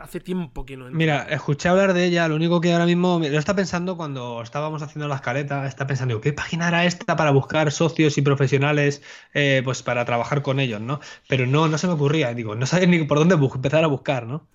hace 0.00 0.20
tiempo 0.20 0.64
que 0.64 0.76
no. 0.76 0.88
Mira, 0.90 1.24
escuché 1.24 1.68
hablar 1.68 1.92
de 1.92 2.04
ella, 2.04 2.28
lo 2.28 2.36
único 2.36 2.60
que 2.60 2.72
ahora 2.72 2.86
mismo 2.86 3.18
lo 3.18 3.38
está 3.38 3.54
pensando 3.56 3.96
cuando 3.96 4.40
estábamos 4.42 4.82
haciendo 4.82 5.08
la 5.08 5.16
escaleta, 5.16 5.66
está 5.66 5.86
pensando, 5.86 6.20
¿qué 6.20 6.32
página 6.32 6.68
era 6.68 6.84
esta 6.84 7.16
para 7.16 7.30
buscar 7.30 7.72
socios 7.72 8.16
y 8.18 8.22
profesionales 8.22 9.02
eh, 9.34 9.62
pues 9.64 9.82
para 9.82 10.04
trabajar 10.04 10.42
con 10.42 10.60
ellos, 10.60 10.80
¿no? 10.80 11.00
Pero 11.28 11.46
no, 11.46 11.68
no 11.68 11.78
se 11.78 11.86
me 11.86 11.94
ocurría, 11.94 12.32
digo, 12.34 12.54
no 12.54 12.66
sabía 12.66 12.86
ni 12.86 13.04
por 13.04 13.18
dónde 13.18 13.34
empezar 13.34 13.84
a 13.84 13.88
buscar, 13.88 14.26
¿no? 14.26 14.46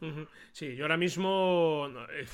Sí, 0.54 0.76
yo 0.76 0.86
ahora 0.86 0.98
mismo... 0.98 1.88
Eh, 2.14 2.26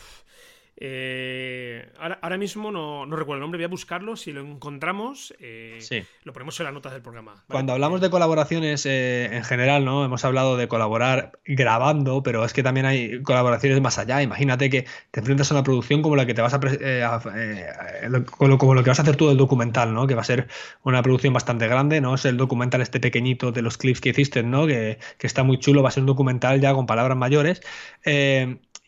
eh, 0.79 1.91
ahora, 1.99 2.37
mismo 2.37 2.71
no, 2.71 3.05
recuerdo 3.07 3.35
el 3.35 3.41
nombre, 3.41 3.57
voy 3.57 3.65
a 3.65 3.67
buscarlo. 3.67 4.15
Si 4.15 4.31
lo 4.31 4.41
encontramos, 4.41 5.33
eh, 5.39 5.79
lo 6.23 6.33
ponemos 6.33 6.59
en 6.59 6.65
las 6.65 6.73
notas 6.73 6.93
del 6.93 7.01
programa. 7.01 7.43
Cuando 7.49 7.73
hablamos 7.73 7.99
de 7.99 8.11
colaboraciones 8.11 8.85
eh, 8.85 9.27
en 9.31 9.43
general, 9.43 9.85
¿no? 9.85 10.05
Hemos 10.05 10.23
hablado 10.23 10.55
de 10.55 10.67
colaborar 10.67 11.39
grabando, 11.45 12.21
pero 12.21 12.45
es 12.45 12.53
que 12.53 12.61
también 12.61 12.85
hay 12.85 13.23
colaboraciones 13.23 13.81
más 13.81 13.97
allá. 13.97 14.21
Imagínate 14.21 14.69
que 14.69 14.85
te 15.09 15.19
enfrentas 15.19 15.51
a 15.51 15.55
una 15.55 15.63
producción 15.63 16.03
como 16.03 16.15
la 16.15 16.27
que 16.27 16.35
te 16.35 16.43
vas 16.43 16.53
a, 16.53 16.59
como 16.59 18.73
lo 18.75 18.83
que 18.83 18.89
vas 18.89 18.99
a 18.99 19.01
hacer 19.01 19.15
tú 19.15 19.29
del 19.29 19.37
documental, 19.37 19.95
¿no? 19.95 20.05
Que 20.05 20.13
va 20.13 20.21
a 20.21 20.25
ser 20.25 20.47
una 20.83 21.01
producción 21.01 21.33
bastante 21.33 21.67
grande, 21.67 22.01
¿no? 22.01 22.13
Es 22.13 22.25
el 22.25 22.37
documental 22.37 22.81
este 22.81 22.99
pequeñito 22.99 23.51
de 23.51 23.63
los 23.63 23.79
clips 23.79 23.99
que 23.99 24.09
hiciste, 24.09 24.43
¿no? 24.43 24.67
Que, 24.67 24.99
que 25.17 25.25
está 25.25 25.41
muy 25.41 25.57
chulo, 25.57 25.81
va 25.81 25.89
a 25.89 25.91
ser 25.91 26.03
un 26.03 26.07
documental 26.07 26.61
ya 26.61 26.75
con 26.75 26.85
palabras 26.85 27.17
mayores 27.17 27.61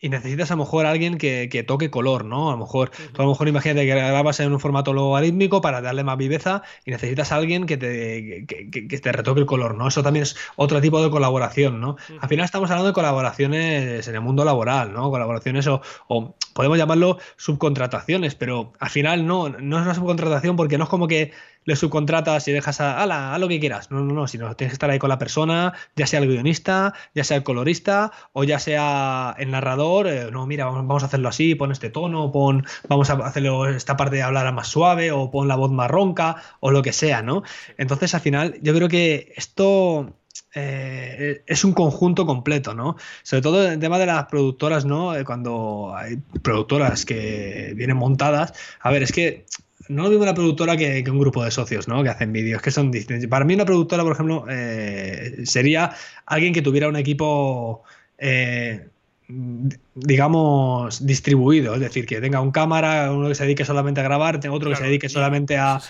y 0.00 0.08
necesitas 0.08 0.50
a 0.50 0.54
lo 0.54 0.64
mejor 0.64 0.86
alguien 0.86 1.18
que, 1.18 1.64
toque 1.66 1.90
color, 1.90 2.24
¿no? 2.24 2.48
A 2.48 2.52
lo 2.52 2.58
mejor, 2.58 2.90
tú 2.90 3.20
a 3.20 3.24
lo 3.24 3.30
mejor 3.30 3.48
imagínate 3.48 3.86
que 3.86 3.94
grabas 3.94 4.40
en 4.40 4.52
un 4.52 4.58
formato 4.58 4.92
logarítmico 4.94 5.60
para 5.60 5.82
darle 5.82 6.04
más 6.04 6.16
viveza 6.16 6.62
y 6.84 6.90
necesitas 6.90 7.32
a 7.32 7.36
alguien 7.36 7.66
que 7.66 7.76
te, 7.76 8.46
que, 8.46 8.98
te 8.98 9.12
retoque 9.12 9.40
el 9.40 9.46
color, 9.46 9.74
¿no? 9.74 9.88
Eso 9.88 10.02
también 10.02 10.22
es 10.22 10.36
otro 10.56 10.80
tipo 10.80 11.02
de 11.02 11.10
colaboración, 11.10 11.80
¿no? 11.80 11.96
Al 12.20 12.28
final 12.28 12.44
estamos 12.46 12.70
hablando 12.70 12.88
de 12.88 12.94
colaboraciones 12.94 14.08
en 14.08 14.14
el 14.14 14.20
mundo 14.22 14.44
laboral, 14.44 14.92
¿no? 14.92 15.10
Colaboraciones 15.10 15.66
o, 15.66 15.82
o 16.08 16.34
podemos 16.54 16.78
llamarlo 16.78 17.18
subcontrataciones, 17.36 18.34
pero 18.34 18.72
al 18.78 18.90
final 18.90 19.26
no, 19.26 19.50
no 19.50 19.78
es 19.78 19.82
una 19.82 19.94
subcontratación 19.94 20.56
porque 20.56 20.78
no 20.78 20.84
es 20.84 20.90
como 20.90 21.08
que 21.08 21.32
le 21.64 21.76
subcontratas 21.76 22.48
y 22.48 22.52
dejas 22.52 22.80
a, 22.80 23.02
ala, 23.02 23.34
a 23.34 23.38
lo 23.38 23.48
que 23.48 23.60
quieras. 23.60 23.90
No, 23.90 24.00
no, 24.00 24.14
no, 24.14 24.26
sino 24.26 24.54
tienes 24.56 24.72
que 24.72 24.74
estar 24.74 24.90
ahí 24.90 24.98
con 24.98 25.08
la 25.08 25.18
persona, 25.18 25.74
ya 25.96 26.06
sea 26.06 26.20
el 26.20 26.28
guionista, 26.28 26.94
ya 27.14 27.24
sea 27.24 27.36
el 27.36 27.42
colorista 27.42 28.12
o 28.32 28.44
ya 28.44 28.58
sea 28.58 29.34
el 29.38 29.50
narrador. 29.50 30.06
Eh, 30.08 30.30
no, 30.30 30.46
mira, 30.46 30.66
vamos, 30.66 31.02
a 31.02 31.06
hacerlo 31.06 31.28
así, 31.28 31.54
pon 31.54 31.72
este 31.72 31.90
tono, 31.90 32.32
pon, 32.32 32.66
vamos 32.88 33.10
a 33.10 33.14
hacerlo 33.14 33.68
esta 33.68 33.96
parte 33.96 34.16
de 34.16 34.22
hablar 34.22 34.52
más 34.54 34.68
suave 34.68 35.12
o 35.12 35.30
pon 35.30 35.48
la 35.48 35.56
voz 35.56 35.70
más 35.70 35.90
ronca 35.90 36.36
o 36.60 36.70
lo 36.70 36.82
que 36.82 36.92
sea, 36.92 37.22
¿no? 37.22 37.42
Entonces, 37.78 38.14
al 38.14 38.20
final, 38.20 38.58
yo 38.62 38.74
creo 38.74 38.88
que 38.88 39.32
esto 39.36 40.14
eh, 40.54 41.42
es 41.46 41.64
un 41.64 41.72
conjunto 41.72 42.26
completo, 42.26 42.74
¿no? 42.74 42.96
Sobre 43.22 43.42
todo 43.42 43.70
el 43.70 43.78
tema 43.78 43.98
de 43.98 44.06
las 44.06 44.26
productoras, 44.26 44.84
¿no? 44.84 45.14
Eh, 45.14 45.24
cuando 45.24 45.92
hay 45.94 46.16
productoras 46.42 47.04
que 47.04 47.72
vienen 47.76 47.96
montadas. 47.96 48.52
A 48.80 48.90
ver, 48.90 49.02
es 49.02 49.12
que 49.12 49.46
no 49.90 50.04
lo 50.04 50.08
mismo 50.10 50.22
una 50.22 50.34
productora 50.34 50.76
que, 50.76 51.04
un 51.10 51.18
grupo 51.18 51.44
de 51.44 51.50
socios, 51.50 51.88
¿no? 51.88 52.02
Que 52.02 52.10
hacen 52.10 52.32
vídeos, 52.32 52.62
que 52.62 52.70
son 52.70 52.90
distintos. 52.90 53.28
Para 53.28 53.44
mí 53.44 53.54
una 53.54 53.64
productora, 53.64 54.02
por 54.02 54.12
ejemplo, 54.12 54.44
eh, 54.48 55.42
sería 55.44 55.92
alguien 56.26 56.52
que 56.52 56.62
tuviera 56.62 56.88
un 56.88 56.96
equipo, 56.96 57.82
digamos, 59.94 61.04
distribuido. 61.04 61.74
Es 61.74 61.80
decir, 61.80 62.06
que 62.06 62.20
tenga 62.20 62.40
un 62.40 62.52
cámara, 62.52 63.12
uno 63.12 63.28
que 63.28 63.34
se 63.34 63.44
dedique 63.44 63.64
solamente 63.64 64.00
a 64.00 64.04
grabar, 64.04 64.40
otro 64.50 64.70
que 64.70 64.76
se 64.76 64.84
dedique 64.84 65.08
solamente 65.08 65.56
a, 65.56 65.80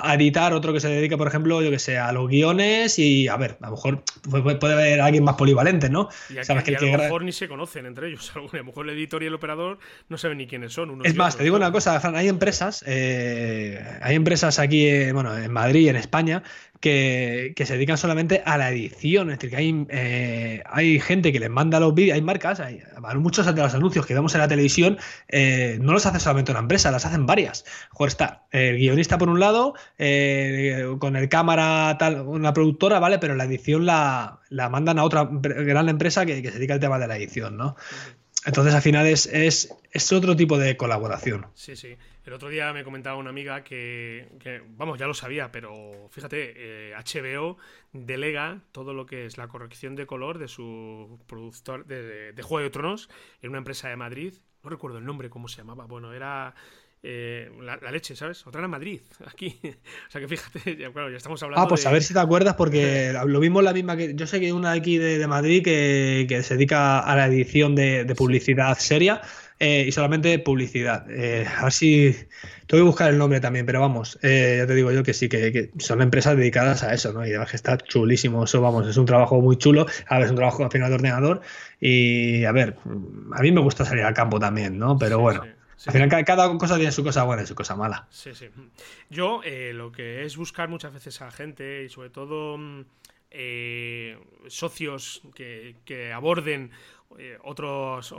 a 0.00 0.14
editar, 0.14 0.52
otro 0.52 0.72
que 0.72 0.80
se 0.80 0.88
dedique, 0.88 1.16
por 1.16 1.28
ejemplo, 1.28 1.62
yo 1.62 1.70
que 1.70 1.78
sé, 1.78 1.98
a 1.98 2.12
los 2.12 2.28
guiones 2.28 2.98
y 2.98 3.28
a 3.28 3.36
ver, 3.36 3.58
a 3.60 3.66
lo 3.66 3.72
mejor 3.72 4.02
puede 4.58 4.72
haber 4.72 5.00
alguien 5.00 5.24
más 5.24 5.36
polivalente, 5.36 5.90
¿no? 5.90 6.08
Y, 6.30 6.38
a, 6.38 6.42
que, 6.62 6.76
a 6.76 6.80
lo 6.80 6.98
mejor 6.98 7.24
ni 7.24 7.32
se 7.32 7.48
conocen 7.48 7.86
entre 7.86 8.08
ellos. 8.08 8.32
A 8.52 8.56
lo 8.56 8.64
mejor 8.64 8.88
el 8.88 8.96
editor 8.96 9.22
y 9.22 9.26
el 9.26 9.34
operador 9.34 9.78
no 10.08 10.18
saben 10.18 10.38
ni 10.38 10.46
quiénes 10.46 10.72
son. 10.72 11.04
es 11.04 11.14
más, 11.16 11.36
te 11.36 11.44
digo 11.44 11.56
una 11.56 11.72
cosa, 11.72 11.98
Fran, 12.00 12.16
hay 12.16 12.28
empresas, 12.28 12.84
eh, 12.86 13.82
hay 14.02 14.14
empresas 14.14 14.58
aquí, 14.58 14.86
eh, 14.86 15.12
bueno, 15.12 15.36
en 15.36 15.52
Madrid, 15.52 15.88
en 15.88 15.96
España, 15.96 16.42
que, 16.82 17.54
se 17.64 17.74
dedican 17.74 17.96
solamente 17.96 18.42
a 18.44 18.58
la 18.58 18.70
edición. 18.70 19.30
Es 19.30 19.38
decir, 19.38 19.50
que 19.50 19.56
hay, 19.56 19.86
eh, 19.88 20.62
hay 20.66 20.98
gente 20.98 21.32
que 21.32 21.38
les 21.38 21.48
manda 21.48 21.78
los 21.78 21.94
vídeos, 21.94 22.16
hay 22.16 22.22
marcas, 22.22 22.58
hay, 22.58 22.82
muchos 23.14 23.46
de 23.46 23.62
los 23.62 23.72
anuncios 23.72 24.04
que 24.04 24.14
vemos 24.14 24.34
en 24.34 24.40
la 24.40 24.48
televisión, 24.48 24.98
eh, 25.28 25.78
no 25.80 25.92
los 25.92 26.04
hace 26.04 26.18
solamente 26.18 26.50
una 26.50 26.60
empresa, 26.60 26.90
las 26.90 27.06
hacen 27.06 27.24
varias. 27.24 27.64
Mejor 27.92 28.08
está 28.08 28.42
el 28.50 28.76
guionista 28.76 29.16
por 29.16 29.28
un 29.28 29.38
lado, 29.38 29.74
eh, 29.96 30.84
con 30.98 31.14
el 31.14 31.28
cámara, 31.28 31.96
tal, 31.98 32.22
una 32.22 32.52
productora, 32.52 32.98
¿vale? 32.98 33.20
Pero 33.20 33.36
la 33.36 33.44
edición 33.44 33.86
la, 33.86 34.40
mandan 34.50 34.98
a 34.98 35.04
otra 35.04 35.28
gran 35.30 35.88
empresa 35.88 36.26
que, 36.26 36.42
se 36.42 36.58
dedica 36.58 36.74
al 36.74 36.80
tema 36.80 36.98
de 36.98 37.06
la 37.06 37.16
edición, 37.16 37.56
¿no? 37.56 37.76
Entonces, 38.44 38.74
al 38.74 38.82
final 38.82 39.06
es, 39.06 39.26
es, 39.26 39.72
es 39.92 40.12
otro 40.12 40.34
tipo 40.34 40.58
de 40.58 40.76
colaboración. 40.76 41.46
Sí, 41.54 41.76
sí. 41.76 41.96
El 42.24 42.32
otro 42.34 42.48
día 42.48 42.72
me 42.72 42.84
comentaba 42.84 43.16
una 43.16 43.30
amiga 43.30 43.64
que, 43.64 44.62
vamos, 44.76 44.98
ya 44.98 45.06
lo 45.06 45.14
sabía, 45.14 45.50
pero 45.50 46.08
fíjate, 46.10 46.94
HBO 46.94 47.56
eh, 47.58 47.62
delega 47.92 48.60
todo 48.70 48.94
lo 48.94 49.06
que 49.06 49.26
es 49.26 49.38
la 49.38 49.48
corrección 49.48 49.96
de 49.96 50.06
color 50.06 50.38
de 50.38 50.46
su 50.46 51.18
productor 51.26 51.84
de, 51.84 52.32
de, 52.32 52.42
Juego 52.42 52.62
de 52.62 52.70
Tronos 52.70 53.10
en 53.40 53.50
una 53.50 53.58
empresa 53.58 53.88
de 53.88 53.96
Madrid. 53.96 54.34
No 54.62 54.70
recuerdo 54.70 54.98
el 54.98 55.04
nombre, 55.04 55.30
cómo 55.30 55.48
se 55.48 55.58
llamaba. 55.58 55.86
Bueno, 55.86 56.12
era 56.12 56.54
eh, 57.04 57.50
la, 57.60 57.90
leche, 57.90 58.14
¿sabes? 58.14 58.46
Otra 58.46 58.60
era 58.60 58.68
Madrid, 58.68 59.00
aquí. 59.26 59.58
o 59.64 60.10
sea 60.10 60.20
que 60.20 60.28
fíjate, 60.28 60.76
ya, 60.78 60.92
claro, 60.92 61.10
ya 61.10 61.16
estamos 61.16 61.42
hablando. 61.42 61.64
Ah, 61.64 61.68
pues 61.68 61.84
a 61.86 61.90
ver 61.90 62.02
si 62.02 62.14
te 62.14 62.20
acuerdas, 62.20 62.54
porque 62.54 63.12
lo 63.26 63.40
mismo 63.40 63.60
la 63.60 63.72
misma 63.72 63.96
que. 63.96 64.14
Yo 64.14 64.26
sé 64.26 64.38
que 64.38 64.46
hay 64.46 64.52
una 64.52 64.72
aquí 64.72 64.98
de, 64.98 65.26
Madrid 65.26 65.64
que, 65.64 66.26
que, 66.28 66.42
se 66.42 66.54
dedica 66.54 67.00
a 67.00 67.16
la 67.16 67.26
edición 67.26 67.74
de, 67.74 68.12
publicidad 68.16 68.78
seria 68.78 69.20
eh, 69.58 69.84
y 69.88 69.92
solamente 69.92 70.38
publicidad. 70.38 71.06
Eh, 71.10 71.46
a 71.58 71.64
ver 71.64 71.72
si. 71.72 72.16
Tengo 72.66 72.84
que 72.84 72.86
buscar 72.86 73.10
el 73.10 73.18
nombre 73.18 73.38
también, 73.40 73.66
pero 73.66 73.80
vamos, 73.80 74.18
eh, 74.22 74.54
ya 74.58 74.66
te 74.66 74.74
digo 74.74 74.90
yo 74.92 75.02
que 75.02 75.12
sí, 75.12 75.28
que, 75.28 75.70
son 75.78 76.00
empresas 76.00 76.38
dedicadas 76.38 76.82
a 76.82 76.94
eso, 76.94 77.12
¿no? 77.12 77.26
Y 77.26 77.30
además 77.30 77.50
que 77.50 77.56
está 77.56 77.76
chulísimo, 77.76 78.44
eso 78.44 78.62
vamos, 78.62 78.88
es 78.88 78.96
un 78.96 79.04
trabajo 79.04 79.42
muy 79.42 79.58
chulo, 79.58 79.84
a 80.08 80.16
ver, 80.16 80.24
es 80.24 80.30
un 80.30 80.36
trabajo 80.36 80.64
al 80.64 80.70
final 80.70 80.88
de 80.88 80.94
ordenador 80.94 81.42
y 81.80 82.44
a 82.44 82.52
ver, 82.52 82.76
a 83.32 83.42
mí 83.42 83.52
me 83.52 83.60
gusta 83.60 83.84
salir 83.84 84.04
al 84.04 84.14
campo 84.14 84.38
también, 84.38 84.78
¿no? 84.78 84.96
Pero 84.96 85.18
bueno. 85.18 85.42
Al 85.86 85.92
final, 85.92 86.24
cada 86.24 86.56
cosa 86.58 86.76
tiene 86.76 86.92
su 86.92 87.02
cosa 87.02 87.24
buena 87.24 87.42
y 87.42 87.46
su 87.46 87.54
cosa 87.54 87.76
mala. 87.76 88.06
Sí, 88.10 88.34
sí. 88.34 88.48
Yo 89.10 89.40
lo 89.72 89.92
que 89.92 90.24
es 90.24 90.36
buscar 90.36 90.68
muchas 90.68 90.92
veces 90.92 91.20
a 91.22 91.30
gente 91.30 91.84
y 91.84 91.88
sobre 91.88 92.10
todo 92.10 92.56
mm, 92.58 92.84
socios 94.48 95.22
que, 95.34 95.76
que 95.84 96.12
aborden 96.12 96.70
otros 97.44 98.14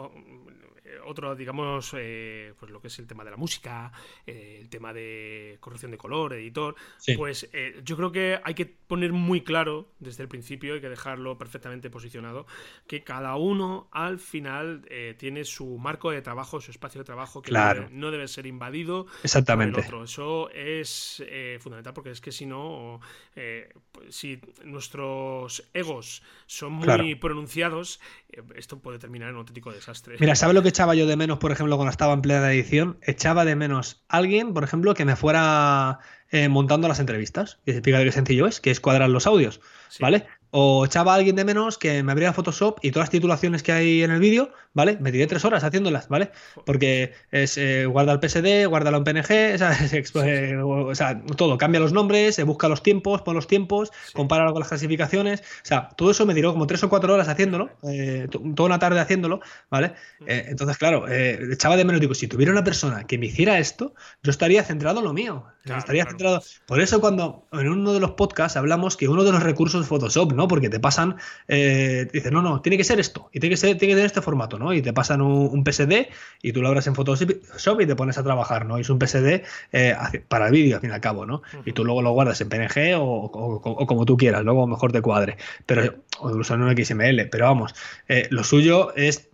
otro, 1.05 1.35
digamos, 1.35 1.93
eh, 1.97 2.53
pues 2.59 2.71
lo 2.71 2.81
que 2.81 2.87
es 2.87 2.99
el 2.99 3.07
tema 3.07 3.23
de 3.23 3.31
la 3.31 3.37
música, 3.37 3.91
eh, 4.25 4.57
el 4.61 4.69
tema 4.69 4.93
de 4.93 5.57
corrección 5.59 5.91
de 5.91 5.97
color, 5.97 6.33
editor, 6.33 6.75
pues 7.15 7.49
eh, 7.53 7.81
yo 7.83 7.95
creo 7.95 8.11
que 8.11 8.39
hay 8.43 8.53
que 8.53 8.65
poner 8.65 9.11
muy 9.13 9.41
claro 9.41 9.89
desde 9.99 10.23
el 10.23 10.29
principio, 10.29 10.75
hay 10.75 10.81
que 10.81 10.89
dejarlo 10.89 11.37
perfectamente 11.37 11.89
posicionado, 11.89 12.45
que 12.87 13.03
cada 13.03 13.35
uno 13.35 13.87
al 13.91 14.19
final 14.19 14.85
tiene 15.17 15.45
su 15.45 15.77
marco 15.77 16.11
de 16.11 16.21
trabajo, 16.21 16.61
su 16.61 16.71
espacio 16.71 16.99
de 16.99 17.05
trabajo, 17.05 17.41
que 17.41 17.51
no, 17.91 18.11
debe, 18.11 18.27
ser 18.27 18.45
invadido 18.45 19.07
Exactamente. 19.23 19.75
por 19.75 19.81
el 19.81 19.85
otro. 19.85 20.03
Eso 20.03 20.49
es 20.51 21.23
fundamental 21.59 21.93
porque 21.93 22.11
es 22.11 22.21
que 22.21 22.31
si 22.31 22.45
no, 22.45 22.99
si 24.09 24.39
nuestros 24.63 25.67
egos 25.73 26.23
son 26.45 26.73
muy 26.73 27.15
pronunciados, 27.15 27.99
esto 28.55 28.79
puede 28.79 28.99
terminar 28.99 29.29
en 29.29 29.35
un 29.35 29.39
auténtico 29.39 29.71
desastre. 29.71 30.15
Mira, 30.19 30.35
¿sabes 30.35 30.55
lo 30.55 30.61
que 30.63 30.69
echaba 30.69 30.95
yo 30.95 31.07
de 31.07 31.15
menos, 31.15 31.39
por 31.39 31.51
ejemplo, 31.51 31.75
cuando 31.75 31.91
estaba 31.91 32.13
en 32.13 32.21
plena 32.21 32.51
edición? 32.51 32.97
Echaba 33.01 33.45
de 33.45 33.55
menos 33.55 34.03
alguien, 34.07 34.53
por 34.53 34.63
ejemplo, 34.63 34.93
que 34.93 35.05
me 35.05 35.15
fuera 35.15 35.99
eh, 36.31 36.49
montando 36.49 36.87
las 36.87 36.99
entrevistas. 36.99 37.59
Y 37.65 37.71
explica 37.71 38.03
qué 38.03 38.11
sencillo 38.11 38.47
es, 38.47 38.59
que 38.59 38.71
es 38.71 38.79
cuadrar 38.79 39.09
los 39.09 39.27
audios, 39.27 39.61
¿vale? 39.99 40.25
O 40.55 40.85
echaba 40.85 41.13
a 41.13 41.15
alguien 41.15 41.35
de 41.35 41.45
menos 41.45 41.79
que 41.79 42.03
me 42.03 42.11
abriera 42.11 42.31
Photoshop 42.31 42.77
y 42.83 42.91
todas 42.91 43.07
las 43.07 43.09
titulaciones 43.09 43.63
que 43.63 43.71
hay 43.71 44.03
en 44.03 44.11
el 44.11 44.19
vídeo, 44.19 44.51
¿vale? 44.73 44.97
Me 44.99 45.11
tiré 45.11 45.25
tres 45.25 45.43
horas 45.45 45.63
haciéndolas, 45.63 46.09
¿vale? 46.09 46.29
Porque 46.63 47.13
es 47.31 47.57
eh, 47.57 47.87
guarda 47.87 48.13
el 48.13 48.19
PSD, 48.19 48.67
guárdalo 48.67 48.97
en 48.97 49.03
PNG, 49.03 49.31
eh, 50.23 50.57
o 50.63 50.93
sea, 50.93 51.21
todo, 51.35 51.57
cambia 51.57 51.79
los 51.79 51.91
nombres, 51.91 52.35
se 52.35 52.43
busca 52.43 52.67
los 52.67 52.83
tiempos, 52.83 53.23
pon 53.23 53.35
los 53.35 53.47
tiempos, 53.47 53.91
compara 54.13 54.45
con 54.51 54.59
las 54.59 54.69
clasificaciones, 54.69 55.41
o 55.41 55.65
sea, 55.65 55.89
todo 55.89 56.11
eso 56.11 56.25
me 56.25 56.35
tiró 56.35 56.53
como 56.53 56.67
tres 56.67 56.83
o 56.83 56.89
cuatro 56.89 57.13
horas 57.13 57.27
haciéndolo, 57.27 57.71
eh, 57.83 58.27
toda 58.29 58.67
una 58.67 58.79
tarde 58.79 58.99
haciéndolo, 58.99 59.41
¿vale? 59.71 59.93
entonces, 60.25 60.77
claro, 60.77 61.09
echaba 61.09 61.75
de 61.77 61.85
menos, 61.85 61.99
digo, 61.99 62.13
si 62.13 62.27
tuviera 62.27 62.51
una 62.51 62.63
persona 62.63 63.05
que 63.05 63.17
me 63.17 63.25
hiciera 63.25 63.59
esto, 63.59 63.93
yo 64.21 64.31
estaría 64.31 64.63
centrado 64.63 64.99
en 64.99 65.05
lo 65.05 65.13
mío, 65.13 65.45
estaría 65.65 66.05
centrado. 66.05 66.41
Por 66.65 66.79
eso 66.79 67.01
cuando 67.01 67.47
en 67.51 67.67
uno 67.67 67.93
de 67.93 67.99
los 67.99 68.11
podcasts 68.11 68.57
hablamos 68.57 68.97
que 68.97 69.07
uno 69.07 69.23
de 69.23 69.31
los 69.31 69.43
recursos 69.43 69.81
es 69.81 69.87
Photoshop, 69.87 70.33
¿no? 70.33 70.42
Porque 70.47 70.69
te 70.69 70.79
pasan, 70.79 71.15
eh, 71.47 72.07
dicen, 72.11 72.33
no, 72.33 72.41
no, 72.41 72.61
tiene 72.61 72.77
que 72.77 72.83
ser 72.83 72.99
esto, 72.99 73.29
y 73.31 73.39
tiene 73.39 73.53
que, 73.53 73.57
ser, 73.57 73.77
tiene 73.77 73.93
que 73.93 73.95
tener 73.95 74.05
este 74.05 74.21
formato, 74.21 74.59
¿no? 74.59 74.73
Y 74.73 74.81
te 74.81 74.93
pasan 74.93 75.21
un, 75.21 75.63
PSD 75.63 76.07
y 76.41 76.51
tú 76.51 76.61
lo 76.61 76.67
abres 76.67 76.87
en 76.87 76.95
Photoshop 76.95 77.81
y 77.81 77.85
te 77.85 77.95
pones 77.95 78.17
a 78.17 78.23
trabajar, 78.23 78.65
¿no? 78.65 78.77
Y 78.77 78.81
es 78.81 78.89
un 78.89 78.99
PSD 78.99 79.43
eh, 79.71 79.95
para 80.27 80.47
el 80.47 80.51
vídeo, 80.51 80.75
al 80.75 80.81
fin 80.81 80.89
y 80.89 80.93
al 80.93 81.01
cabo, 81.01 81.25
¿no? 81.25 81.41
Y 81.65 81.71
tú 81.71 81.85
luego 81.85 82.01
lo 82.01 82.11
guardas 82.11 82.41
en 82.41 82.49
PNG 82.49 82.95
o, 82.97 83.31
como 83.87 84.05
tú 84.05 84.17
quieras, 84.17 84.43
luego 84.43 84.67
mejor 84.67 84.91
te 84.91 85.01
cuadre, 85.01 85.37
pero, 85.65 85.95
o 86.19 86.29
incluso 86.29 86.53
en 86.53 86.61
un 86.63 86.75
XML, 86.75 87.29
pero 87.29 87.45
vamos, 87.45 87.73
eh, 88.07 88.27
lo 88.29 88.43
suyo 88.43 88.93
es 88.95 89.29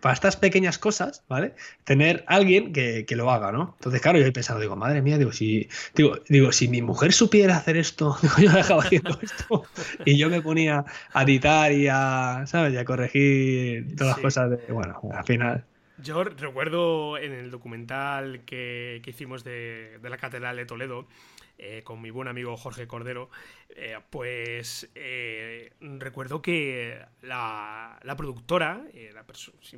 para 0.00 0.14
estas 0.14 0.36
pequeñas 0.36 0.78
cosas, 0.78 1.24
¿vale? 1.28 1.54
Tener 1.84 2.24
alguien 2.26 2.72
que, 2.72 3.06
lo 3.10 3.30
haga, 3.30 3.52
¿no? 3.52 3.74
Entonces, 3.78 4.00
claro, 4.00 4.18
yo 4.18 4.26
he 4.26 4.32
pensado, 4.32 4.60
digo, 4.60 4.76
madre 4.76 5.02
mía, 5.02 5.18
digo, 5.18 5.32
si, 5.32 5.68
digo, 5.94 6.18
digo, 6.28 6.52
si 6.52 6.68
mi 6.68 6.82
mujer 6.82 7.12
supiera 7.12 7.56
hacer 7.56 7.76
esto, 7.76 8.16
digo, 8.22 8.34
yo 8.38 8.50
dejaba 8.50 8.82
haciendo 8.82 9.18
esto 9.22 9.64
y 10.04 10.16
yo 10.16 10.28
me 10.30 10.42
ponía 10.42 10.84
a 11.12 11.22
editar 11.22 11.72
y 11.72 11.88
a, 11.90 12.44
¿sabes? 12.46 12.74
Y 12.74 12.76
a 12.76 12.84
corregir 12.84 13.96
todas 13.96 14.16
las 14.16 14.22
cosas 14.22 14.50
de, 14.50 14.72
bueno, 14.72 15.00
al 15.12 15.24
final. 15.24 15.64
Yo 16.04 16.22
recuerdo 16.22 17.18
en 17.18 17.32
el 17.32 17.50
documental 17.50 18.44
que, 18.44 19.02
hicimos 19.04 19.42
de, 19.42 19.98
de 20.00 20.10
la 20.10 20.18
Catedral 20.18 20.56
de 20.56 20.66
Toledo, 20.66 21.08
eh, 21.56 21.82
con 21.84 22.02
mi 22.02 22.10
buen 22.10 22.26
amigo 22.26 22.56
Jorge 22.56 22.88
Cordero, 22.88 23.30
eh, 23.70 23.96
pues 24.10 24.90
eh, 24.96 25.72
recuerdo 25.80 26.42
que 26.42 26.98
la, 27.22 27.98
productora, 28.18 28.84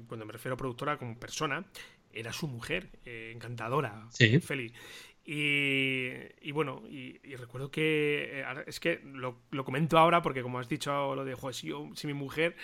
cuando 0.08 0.24
me 0.24 0.32
refiero 0.32 0.54
a 0.54 0.56
productora 0.56 0.96
como 0.96 1.18
persona, 1.18 1.64
era 2.12 2.32
su 2.32 2.48
mujer, 2.48 2.88
encantadora, 3.04 4.06
¿Sí? 4.10 4.40
feliz. 4.40 4.72
Y, 5.28 6.52
bueno, 6.52 6.84
y, 6.88 7.18
recuerdo 7.34 7.68
que 7.68 8.42
eh, 8.42 8.64
es 8.68 8.78
que 8.78 9.00
lo, 9.04 9.42
comento 9.64 9.98
ahora 9.98 10.22
porque 10.22 10.40
como 10.40 10.60
has 10.60 10.68
dicho 10.68 11.16
lo 11.16 11.24
de 11.24 11.34
Joder, 11.34 11.54
si, 11.54 12.06
mi 12.06 12.14
mujer, 12.14 12.54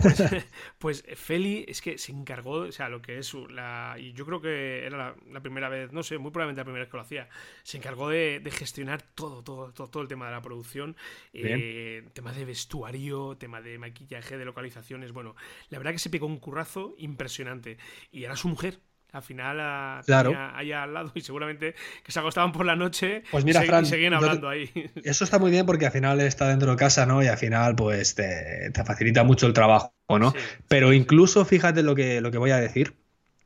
pues, 0.00 0.22
pues, 0.78 1.04
Feli 1.16 1.64
es 1.66 1.82
que 1.82 1.98
se 1.98 2.12
encargó, 2.12 2.60
o 2.60 2.72
sea, 2.72 2.88
lo 2.88 3.02
que 3.02 3.18
es 3.18 3.34
la... 3.34 3.96
Y 3.98 4.12
yo 4.12 4.24
creo 4.24 4.40
que 4.40 4.86
era 4.86 5.16
la, 5.32 5.40
primera 5.40 5.68
vez, 5.68 5.92
no 5.92 6.04
sé, 6.04 6.16
muy 6.18 6.30
probablemente 6.30 6.60
la 6.60 6.64
primera 6.64 6.84
vez 6.84 6.90
que 6.92 6.96
lo 6.96 7.02
hacía, 7.02 7.28
se 7.64 7.78
encargó 7.78 8.08
de, 8.08 8.40
gestionar 8.52 9.02
todo, 9.02 9.42
todo, 9.42 9.72
todo, 9.72 9.88
todo, 9.88 10.02
el 10.02 10.08
tema 10.08 10.26
de 10.26 10.32
la 10.32 10.42
producción, 10.42 10.96
eh, 11.32 12.08
tema 12.12 12.32
de 12.32 12.44
vestuario, 12.44 13.36
tema 13.36 13.60
de 13.60 13.78
maquillaje, 13.78 14.38
de 14.38 14.44
localizaciones, 14.44 15.10
bueno, 15.10 15.34
la 15.70 15.78
verdad 15.78 15.90
que 15.90 15.98
se 15.98 16.10
pegó 16.10 16.26
un 16.26 16.38
currazo 16.38 16.94
impresionante. 16.98 17.78
Y 18.12 18.22
era 18.22 18.36
su 18.36 18.46
mujer 18.46 18.78
al 19.12 19.22
final 19.22 19.60
a, 19.60 20.00
Claro. 20.04 20.34
allá 20.54 20.82
al 20.82 20.94
lado 20.94 21.12
y 21.14 21.20
seguramente 21.20 21.74
que 22.02 22.12
se 22.12 22.18
acostaban 22.18 22.50
por 22.52 22.64
la 22.66 22.76
noche 22.76 23.22
Pues 23.30 23.44
mira, 23.44 23.60
y, 23.60 23.62
se- 23.62 23.68
Fran, 23.68 23.84
y 23.84 23.86
seguían 23.86 24.10
te- 24.12 24.16
hablando 24.16 24.48
ahí. 24.48 24.70
Eso 25.04 25.24
está 25.24 25.38
muy 25.38 25.50
bien 25.50 25.66
porque 25.66 25.86
al 25.86 25.92
final 25.92 26.20
está 26.20 26.48
dentro 26.48 26.70
de 26.70 26.76
casa, 26.76 27.06
¿no? 27.06 27.22
Y 27.22 27.26
al 27.28 27.38
final, 27.38 27.76
pues, 27.76 28.14
te, 28.14 28.70
te 28.72 28.84
facilita 28.84 29.22
mucho 29.24 29.46
el 29.46 29.52
trabajo, 29.52 29.92
¿no? 30.08 30.30
Sí, 30.32 30.38
Pero 30.68 30.92
incluso, 30.92 31.44
fíjate 31.44 31.82
lo 31.82 31.94
que, 31.94 32.20
lo 32.20 32.30
que 32.30 32.38
voy 32.38 32.50
a 32.50 32.56
decir, 32.56 32.96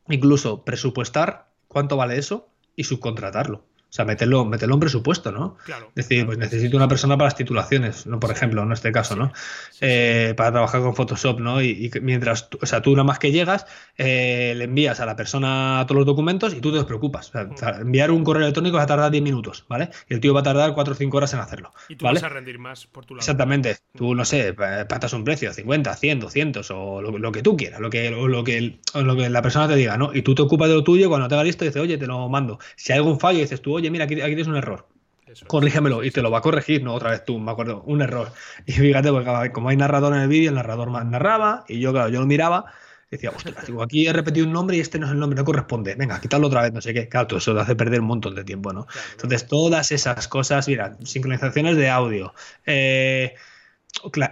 incluso 0.09 0.64
presupuestar 0.64 1.53
cuánto 1.69 1.97
vale 1.97 2.17
eso 2.19 2.49
y 2.77 2.85
subcontratarlo. 2.85 3.64
O 3.89 3.93
sea, 3.97 4.05
meterlo, 4.05 4.45
meterlo 4.45 4.74
en 4.74 4.80
presupuesto, 4.80 5.32
¿no? 5.32 5.57
Claro. 5.64 5.91
Decir, 5.95 6.18
claro. 6.18 6.26
pues 6.26 6.39
necesito 6.39 6.76
una 6.76 6.89
persona 6.89 7.16
para 7.16 7.26
las 7.28 7.37
titulaciones, 7.37 8.07
¿no? 8.07 8.20
Por 8.20 8.30
ejemplo, 8.30 8.62
en 8.62 8.72
este 8.72 8.93
caso, 8.93 9.16
¿no? 9.16 9.32
Eh, 9.80 10.34
para 10.37 10.53
trabajar 10.53 10.80
con 10.82 10.95
Photoshop, 10.95 11.41
¿no? 11.41 11.62
Y, 11.62 11.91
y 11.95 12.01
mientras, 12.01 12.51
tú- 12.51 12.59
o 12.61 12.66
sea, 12.66 12.82
tú 12.82 12.91
nada 12.93 13.05
más 13.05 13.18
que 13.18 13.32
llegas, 13.32 13.66
eh, 13.97 14.55
le 14.57 14.64
envías 14.64 15.01
a 15.01 15.07
la 15.07 15.16
persona 15.16 15.84
todos 15.87 15.99
los 16.01 16.07
documentos 16.07 16.53
y 16.55 16.61
tú 16.61 16.70
te 16.72 16.76
despreocupas. 16.78 17.28
O 17.34 17.57
sea, 17.57 17.72
Mm. 17.74 17.80
enviar 17.82 18.11
un 18.11 18.24
correo 18.24 18.43
electrónico 18.43 18.76
va 18.76 18.82
a 18.82 18.87
tardar 18.87 19.11
10 19.11 19.22
minutos, 19.22 19.64
¿vale? 19.68 19.91
Y 20.09 20.14
el 20.14 20.20
tío 20.20 20.34
va 20.34 20.41
a 20.41 20.43
tardar 20.43 20.74
4 20.74 20.93
o 20.93 20.97
5 20.97 21.16
horas 21.16 21.32
en 21.34 21.41
hacerlo. 21.41 21.70
Y 21.89 21.97
tú 21.97 22.05
¿vale? 22.05 22.16
vas 22.20 22.24
a 22.24 22.28
rendir 22.34 22.59
más 22.59 22.87
por 22.87 23.05
tu 23.07 23.14
lado. 23.14 23.20
Exactamente. 23.22 23.76
Tú, 23.97 24.14
no 24.14 24.24
sé, 24.24 24.53
pa- 24.53 24.87
pactas 24.89 25.12
un 25.12 25.24
precio, 25.24 25.53
50, 25.53 25.95
100, 25.97 26.20
200 26.20 26.70
o 26.70 27.01
lo, 27.01 27.16
lo 27.18 27.32
que 27.32 27.43
tú 27.43 27.57
quieras, 27.57 27.80
lo 27.80 27.89
que, 27.91 28.09
o 28.09 28.28
lo, 28.28 28.45
que, 28.45 28.80
lo 28.95 29.16
que 29.16 29.30
la 29.30 29.43
persona 29.43 29.68
te 29.68 29.76
diga, 29.76 29.97
¿no? 29.97 30.11
Y 30.14 30.22
tú 30.22 30.34
te 30.34 30.43
ocupas 30.43 30.68
de 30.68 30.74
lo 30.74 30.84
tuyo, 30.84 31.09
cuando 31.09 31.28
te 31.28 31.34
haga 31.34 31.45
listo, 31.45 31.64
dices, 31.64 31.80
oye, 31.80 31.97
te 31.99 32.07
lo 32.07 32.28
mando. 32.28 32.59
Si 32.76 32.93
hay 32.93 32.99
algún 32.99 33.20
fallo, 33.20 33.39
dices 33.41 33.61
tú, 33.62 33.76
oye, 33.77 33.91
mira, 33.91 34.05
aquí, 34.05 34.14
aquí 34.14 34.35
tienes 34.35 34.47
un 34.49 34.57
error. 34.57 34.87
Eso 35.27 35.45
es. 35.45 35.49
Corrígemelo 35.49 36.05
y 36.05 36.11
te 36.11 36.22
lo 36.22 36.31
va 36.31 36.39
a 36.39 36.41
corregir, 36.43 36.83
no 36.83 36.95
otra 36.95 37.11
vez 37.11 37.24
tú, 37.24 37.39
me 37.39 37.51
acuerdo, 37.51 37.83
un 37.87 38.03
error. 38.03 38.33
Y 38.66 38.72
fíjate, 38.72 39.11
porque 39.11 39.53
como 39.53 39.68
hay 39.68 39.77
narrador 39.77 40.14
en 40.14 40.22
el 40.22 40.29
vídeo, 40.29 40.51
el 40.51 40.57
narrador 40.57 40.91
más 40.91 41.05
narraba 41.07 41.64
y 41.68 41.81
yo, 41.81 41.93
claro, 41.93 42.09
yo 42.09 42.20
lo 42.20 42.27
miraba. 42.27 42.66
Decía, 43.11 43.31
ostras, 43.31 43.64
digo, 43.66 43.83
aquí 43.83 44.07
he 44.09 44.12
repetido 44.12 44.47
un 44.47 44.53
nombre 44.53 44.77
y 44.77 44.81
este 44.81 44.99
no 44.99 45.07
es 45.07 45.12
el 45.12 45.20
nombre, 45.20 45.37
no 45.37 45.45
corresponde. 45.45 45.95
Venga, 45.95 46.20
quítalo 46.20 46.49
otra 46.49 46.62
vez, 46.62 46.72
no 46.72 46.81
sé 46.81 46.93
qué. 46.93 47.09
Claro, 47.09 47.29
todo 47.29 47.39
eso 47.39 47.55
te 47.55 47.61
hace 47.61 47.77
perder 47.77 48.01
un 48.01 48.07
montón 48.07 48.35
de 48.35 48.43
tiempo, 48.43 48.72
¿no? 48.72 48.87
Claro, 48.87 49.09
Entonces, 49.12 49.47
todas 49.47 49.93
esas 49.93 50.27
cosas, 50.27 50.66
mira, 50.66 50.97
sincronizaciones 51.05 51.77
de 51.77 51.89
audio, 51.89 52.35
eh, 52.66 53.37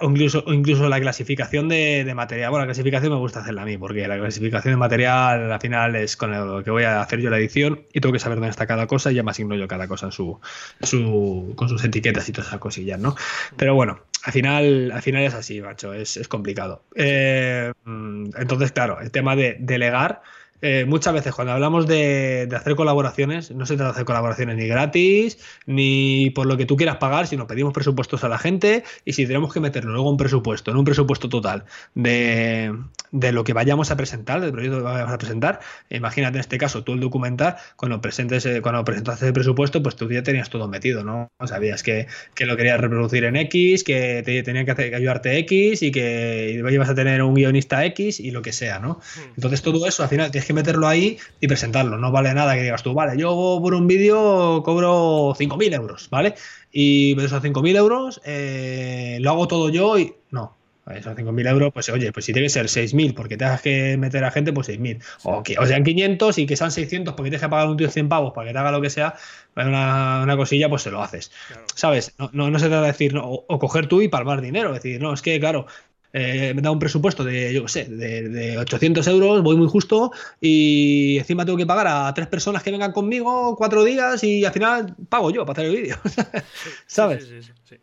incluso, 0.03 0.45
incluso 0.47 0.89
la 0.89 1.01
clasificación 1.01 1.69
de, 1.69 2.05
de 2.05 2.15
material. 2.15 2.51
Bueno, 2.51 2.65
la 2.65 2.69
clasificación 2.69 3.12
me 3.12 3.19
gusta 3.19 3.41
hacerla 3.41 3.62
a 3.62 3.65
mí, 3.65 3.77
porque 3.79 4.07
la 4.07 4.19
clasificación 4.19 4.75
de 4.75 4.77
material 4.77 5.53
al 5.53 5.61
final 5.61 5.97
es 5.97 6.17
con 6.17 6.33
lo 6.33 6.62
que 6.62 6.71
voy 6.71 6.85
a 6.85 7.01
hacer 7.01 7.21
yo 7.21 7.31
la 7.31 7.39
edición 7.39 7.87
y 7.93 8.01
tengo 8.01 8.12
que 8.12 8.19
saber 8.19 8.39
dónde 8.39 8.51
está 8.51 8.67
cada 8.67 8.87
cosa 8.87 9.12
y 9.12 9.17
ya 9.17 9.23
me 9.23 9.31
asigno 9.31 9.55
yo 9.57 9.69
cada 9.69 9.89
cosa 9.89 10.07
en 10.07 10.12
su, 10.12 10.41
su, 10.83 11.53
con 11.57 11.69
sus 11.69 11.85
etiquetas 11.85 12.29
y 12.29 12.33
todas 12.33 12.49
esas 12.49 12.61
cosillas, 12.61 12.99
¿no? 12.99 13.17
Pero 13.57 13.75
bueno, 13.75 14.01
al 14.25 14.33
final, 14.33 14.91
al 14.93 15.03
final 15.03 15.23
es 15.23 15.35
así, 15.35 15.61
macho, 15.61 15.93
es, 15.93 16.17
es 16.17 16.29
complicado. 16.29 16.83
Eh, 16.95 17.73
mm, 17.85 18.31
entonces, 18.39 18.73
claro, 18.73 19.01
el 19.01 19.11
tema 19.11 19.37
de 19.37 19.57
delegar. 19.61 20.23
Eh, 20.62 20.84
muchas 20.86 21.12
veces 21.14 21.34
cuando 21.34 21.52
hablamos 21.52 21.86
de, 21.86 22.46
de 22.48 22.57
hacer 22.57 22.74
colaboraciones, 22.74 23.50
no 23.50 23.66
se 23.66 23.74
trata 23.76 23.90
de 23.90 23.92
hacer 23.92 24.05
colaboraciones 24.05 24.57
ni 24.57 24.66
gratis, 24.66 25.38
ni 25.66 26.30
por 26.30 26.46
lo 26.46 26.57
que 26.57 26.64
tú 26.66 26.76
quieras 26.76 26.96
pagar, 26.96 27.26
sino 27.26 27.46
pedimos 27.46 27.72
presupuestos 27.72 28.24
a 28.24 28.28
la 28.28 28.38
gente 28.38 28.84
y 29.05 29.12
si 29.12 29.26
tenemos 29.26 29.52
que 29.52 29.61
meterlo 29.61 29.92
luego 29.92 30.11
en 30.11 30.16
presupuesto, 30.16 30.70
en 30.70 30.76
un 30.78 30.84
presupuesto 30.84 31.28
total 31.28 31.64
de, 31.94 32.74
de 33.12 33.32
lo 33.32 33.44
que 33.44 33.52
vayamos 33.52 33.90
a 33.90 33.96
presentar, 33.96 34.40
del 34.40 34.52
proyecto 34.52 34.78
que 34.78 34.84
vayamos 34.84 35.12
a 35.12 35.18
presentar, 35.18 35.61
imagínate 35.90 36.36
en 36.38 36.40
este 36.40 36.59
caso 36.59 36.82
tú 36.84 36.92
el 36.94 37.00
documental, 37.00 37.57
cuando 37.76 38.00
presentes, 38.00 38.46
eh, 38.46 38.61
cuando 38.62 38.84
presentaste 38.84 39.26
el 39.26 39.32
presupuesto, 39.32 39.82
pues 39.82 39.96
tú 39.96 40.11
ya 40.11 40.22
tenías 40.22 40.50
todo 40.50 40.68
metido, 40.68 41.05
¿no? 41.05 41.28
Sabías 41.46 41.82
que, 41.82 42.07
que 42.34 42.46
lo 42.46 42.57
querías 42.57 42.80
reproducir 42.80 43.24
en 43.24 43.36
X, 43.36 43.84
que 43.84 44.22
te 44.24 44.42
tenían 44.42 44.64
que, 44.64 44.72
hacer- 44.72 44.90
que 44.90 44.96
ayudarte 44.96 45.38
X 45.38 45.82
y 45.82 45.90
que 45.92 46.62
ibas 46.70 46.88
a 46.88 46.94
tener 46.94 47.22
un 47.22 47.34
guionista 47.34 47.84
X 47.86 48.20
y 48.20 48.30
lo 48.30 48.42
que 48.42 48.52
sea, 48.52 48.78
¿no? 48.78 48.94
Mm. 49.16 49.34
Entonces 49.36 49.62
todo 49.62 49.86
eso 49.86 50.02
al 50.02 50.09
final 50.09 50.30
tienes 50.30 50.46
que 50.46 50.53
meterlo 50.55 50.88
ahí 50.88 51.18
y 51.40 51.48
presentarlo. 51.48 51.98
No 51.98 52.11
vale 52.12 52.32
nada 52.34 52.55
que 52.55 52.62
digas 52.62 52.82
tú, 52.82 52.94
vale, 52.94 53.18
yo 53.20 53.59
por 53.62 53.74
un 53.74 53.86
vídeo 53.86 54.62
cobro 54.64 55.34
5.000 55.36 55.74
euros, 55.74 56.09
¿vale? 56.11 56.34
Y 56.72 57.20
esos 57.20 57.42
5.000 57.42 57.76
euros 57.76 58.20
eh, 58.24 59.18
lo 59.20 59.30
hago 59.30 59.48
todo 59.48 59.68
yo 59.68 59.98
y 59.98 60.14
no. 60.30 60.57
Esos 60.92 61.16
5.000 61.16 61.48
euros, 61.48 61.72
pues 61.72 61.88
oye, 61.88 62.12
pues 62.12 62.26
si 62.26 62.32
tiene 62.34 62.46
que 62.46 62.50
ser 62.50 62.66
6.000 62.66 63.14
porque 63.14 63.38
tengas 63.38 63.62
que 63.62 63.96
meter 63.96 64.22
a 64.24 64.30
gente, 64.30 64.52
pues 64.52 64.68
6.000. 64.68 65.02
O, 65.22 65.42
que, 65.42 65.57
o 65.59 65.64
sean 65.64 65.82
500 65.82 66.36
y 66.38 66.46
que 66.46 66.57
sean 66.57 66.70
600 66.70 67.14
porque 67.14 67.30
tienes 67.30 67.40
que 67.40 67.48
pagar 67.48 67.68
un 67.68 67.78
tío 67.78 67.88
100 67.88 68.09
pavos 68.11 68.34
para 68.34 68.48
que 68.48 68.52
te 68.52 68.59
haga 68.59 68.70
lo 68.70 68.82
que 68.82 68.90
sea, 68.90 69.14
una, 69.57 70.20
una 70.22 70.36
cosilla, 70.36 70.68
pues 70.68 70.82
se 70.82 70.90
lo 70.90 71.02
haces. 71.02 71.32
Claro. 71.48 71.64
¿Sabes? 71.74 72.14
No, 72.18 72.28
no, 72.34 72.50
no 72.50 72.59
se 72.59 72.68
trata 72.68 72.82
de 72.82 72.88
decir, 72.88 73.14
no, 73.14 73.24
o, 73.24 73.46
o 73.48 73.59
coger 73.59 73.86
tú 73.86 74.02
y 74.02 74.09
palmar 74.09 74.42
dinero. 74.42 74.74
decir, 74.74 75.00
no, 75.00 75.14
es 75.14 75.22
que, 75.22 75.40
claro, 75.40 75.66
eh, 76.15 76.53
me 76.55 76.62
da 76.62 76.71
un 76.71 76.79
presupuesto 76.79 77.25
de, 77.25 77.53
yo 77.53 77.62
qué 77.62 77.69
sé, 77.69 77.85
de, 77.87 78.29
de 78.29 78.57
800 78.59 79.07
euros, 79.09 79.43
voy 79.43 79.57
muy 79.57 79.69
justo 79.69 80.12
y 80.41 81.19
encima 81.19 81.45
tengo 81.45 81.59
que 81.59 81.67
pagar 81.67 81.89
a 81.89 82.15
tres 82.15 82.29
personas 82.29 82.62
que 82.62 82.71
vengan 82.71 82.93
conmigo 82.93 83.57
cuatro 83.57 83.83
días 83.83 84.23
y 84.23 84.45
al 84.45 84.53
final 84.53 84.95
pago 85.09 85.33
yo 85.33 85.45
para 85.45 85.61
hacer 85.61 85.75
el 85.75 85.83
vídeo. 85.83 85.97
¿Sabes? 86.87 87.25
Sí, 87.25 87.43
sí, 87.43 87.43
sí, 87.43 87.53
sí. 87.65 87.77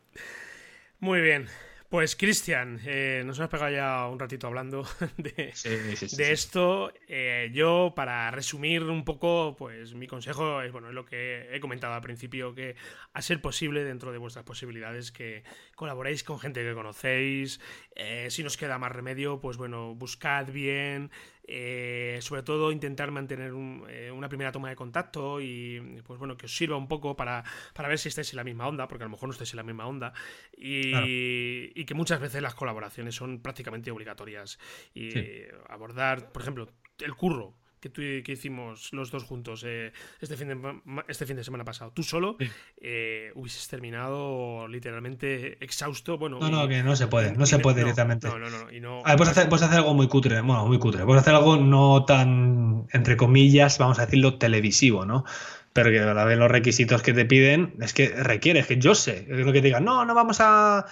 Muy 1.01 1.19
bien. 1.19 1.47
Pues 1.91 2.15
Cristian, 2.15 2.79
eh, 2.85 3.21
nos 3.25 3.37
hemos 3.37 3.49
pegado 3.49 3.69
ya 3.69 4.07
un 4.07 4.17
ratito 4.17 4.47
hablando 4.47 4.87
de, 5.17 5.51
Sí, 5.53 5.95
sí, 5.97 6.07
sí, 6.07 6.15
de 6.15 6.23
sí. 6.25 6.31
esto. 6.31 6.93
Eh, 7.09 7.49
yo, 7.53 7.91
para 7.93 8.31
resumir 8.31 8.83
un 8.83 9.03
poco, 9.03 9.57
pues 9.57 9.93
mi 9.93 10.07
consejo 10.07 10.61
es 10.61 10.71
bueno, 10.71 10.87
es 10.87 10.93
lo 10.93 11.03
que 11.05 11.49
he 11.53 11.59
comentado 11.59 11.93
al 11.93 11.99
principio, 12.01 12.55
que 12.55 12.77
a 13.11 13.21
ser 13.21 13.41
posible, 13.41 13.83
dentro 13.83 14.13
de 14.13 14.19
vuestras 14.19 14.45
posibilidades, 14.45 15.11
que 15.11 15.43
colaboréis 15.75 16.23
con 16.23 16.39
gente 16.39 16.63
que 16.63 16.73
conocéis. 16.73 17.59
Eh, 17.93 18.27
si 18.29 18.41
nos 18.41 18.55
queda 18.55 18.77
más 18.79 18.93
remedio, 18.93 19.41
pues 19.41 19.57
bueno, 19.57 19.93
buscad 19.93 20.45
bien. 20.49 21.11
Eh, 21.53 22.19
sobre 22.21 22.43
todo 22.43 22.71
intentar 22.71 23.11
mantener 23.11 23.51
un- 23.53 23.85
eh, 23.89 24.09
una 24.09 24.29
primera 24.29 24.53
toma 24.53 24.69
de 24.69 24.75
contacto 24.77 25.41
y 25.41 26.01
pues 26.05 26.17
bueno 26.17 26.37
que 26.37 26.45
os 26.45 26.55
sirva 26.55 26.77
un 26.77 26.87
poco 26.87 27.17
para, 27.17 27.43
para 27.73 27.89
ver 27.89 27.99
si 27.99 28.07
estáis 28.07 28.31
en 28.31 28.37
la 28.37 28.43
misma 28.45 28.67
onda 28.69 28.87
porque 28.87 29.03
a 29.03 29.07
lo 29.07 29.11
mejor 29.11 29.27
no 29.27 29.33
estáis 29.33 29.51
en 29.53 29.57
la 29.57 29.63
misma 29.63 29.85
onda 29.85 30.13
y, 30.55 30.91
Claro. 30.91 31.05
y 31.09 31.85
que 31.85 31.93
muchas 31.93 32.21
veces 32.21 32.41
las 32.41 32.55
colaboraciones 32.55 33.15
son 33.15 33.41
prácticamente 33.41 33.91
obligatorias 33.91 34.59
y 34.93 35.11
Sí. 35.11 35.27
abordar 35.67 36.31
por 36.31 36.41
ejemplo 36.41 36.69
el 36.99 37.15
curro 37.15 37.55
que, 37.81 37.89
tú, 37.89 38.01
que 38.23 38.31
hicimos 38.31 38.93
los 38.93 39.11
dos 39.11 39.23
juntos 39.23 39.63
eh, 39.67 39.91
este, 40.21 40.37
fin 40.37 40.47
de, 40.47 40.79
este 41.09 41.25
fin 41.25 41.35
de 41.35 41.43
semana 41.43 41.65
pasado 41.65 41.91
tú 41.93 42.03
solo 42.03 42.37
Sí. 42.39 42.49
eh, 42.81 43.31
hubieses 43.35 43.67
terminado 43.67 44.67
literalmente 44.67 45.57
exhausto 45.63 46.17
bueno 46.17 46.39
No, 46.39 46.49
no, 46.49 46.67
que 46.67 46.83
no 46.83 46.95
se 46.95 47.07
puede, 47.07 47.33
no 47.33 47.45
se 47.45 47.59
puede 47.59 47.77
no, 47.77 47.85
directamente. 47.87 48.27
no 48.27 48.39
no 48.39 48.49
no, 48.49 48.71
y 48.71 48.79
no 48.79 49.01
A 49.03 49.09
ver, 49.09 49.17
puedes 49.17 49.31
hacer, 49.37 49.49
puedes 49.49 49.63
hacer 49.65 49.79
algo 49.79 49.93
muy 49.93 50.07
cutre, 50.07 50.39
bueno, 50.41 50.65
muy 50.67 50.79
cutre. 50.79 51.03
Puedes 51.05 51.21
hacer 51.21 51.33
algo 51.35 51.57
no 51.57 52.05
tan, 52.05 52.87
entre 52.93 53.17
comillas, 53.17 53.77
vamos 53.79 53.99
a 53.99 54.05
decirlo, 54.05 54.37
televisivo, 54.37 55.05
¿no? 55.05 55.25
Pero 55.73 55.89
que 55.89 55.99
a 56.01 56.13
la 56.13 56.25
vez 56.25 56.37
los 56.37 56.51
requisitos 56.51 57.01
que 57.01 57.13
te 57.13 57.25
piden 57.25 57.75
es 57.81 57.93
que 57.93 58.09
requiere, 58.09 58.59
es 58.59 58.67
que 58.67 58.77
yo 58.77 58.93
sé, 58.93 59.25
es 59.29 59.45
lo 59.45 59.53
que 59.53 59.61
te 59.61 59.67
digan, 59.67 59.85
no, 59.85 60.05
no 60.05 60.13
vamos 60.13 60.37
a. 60.41 60.85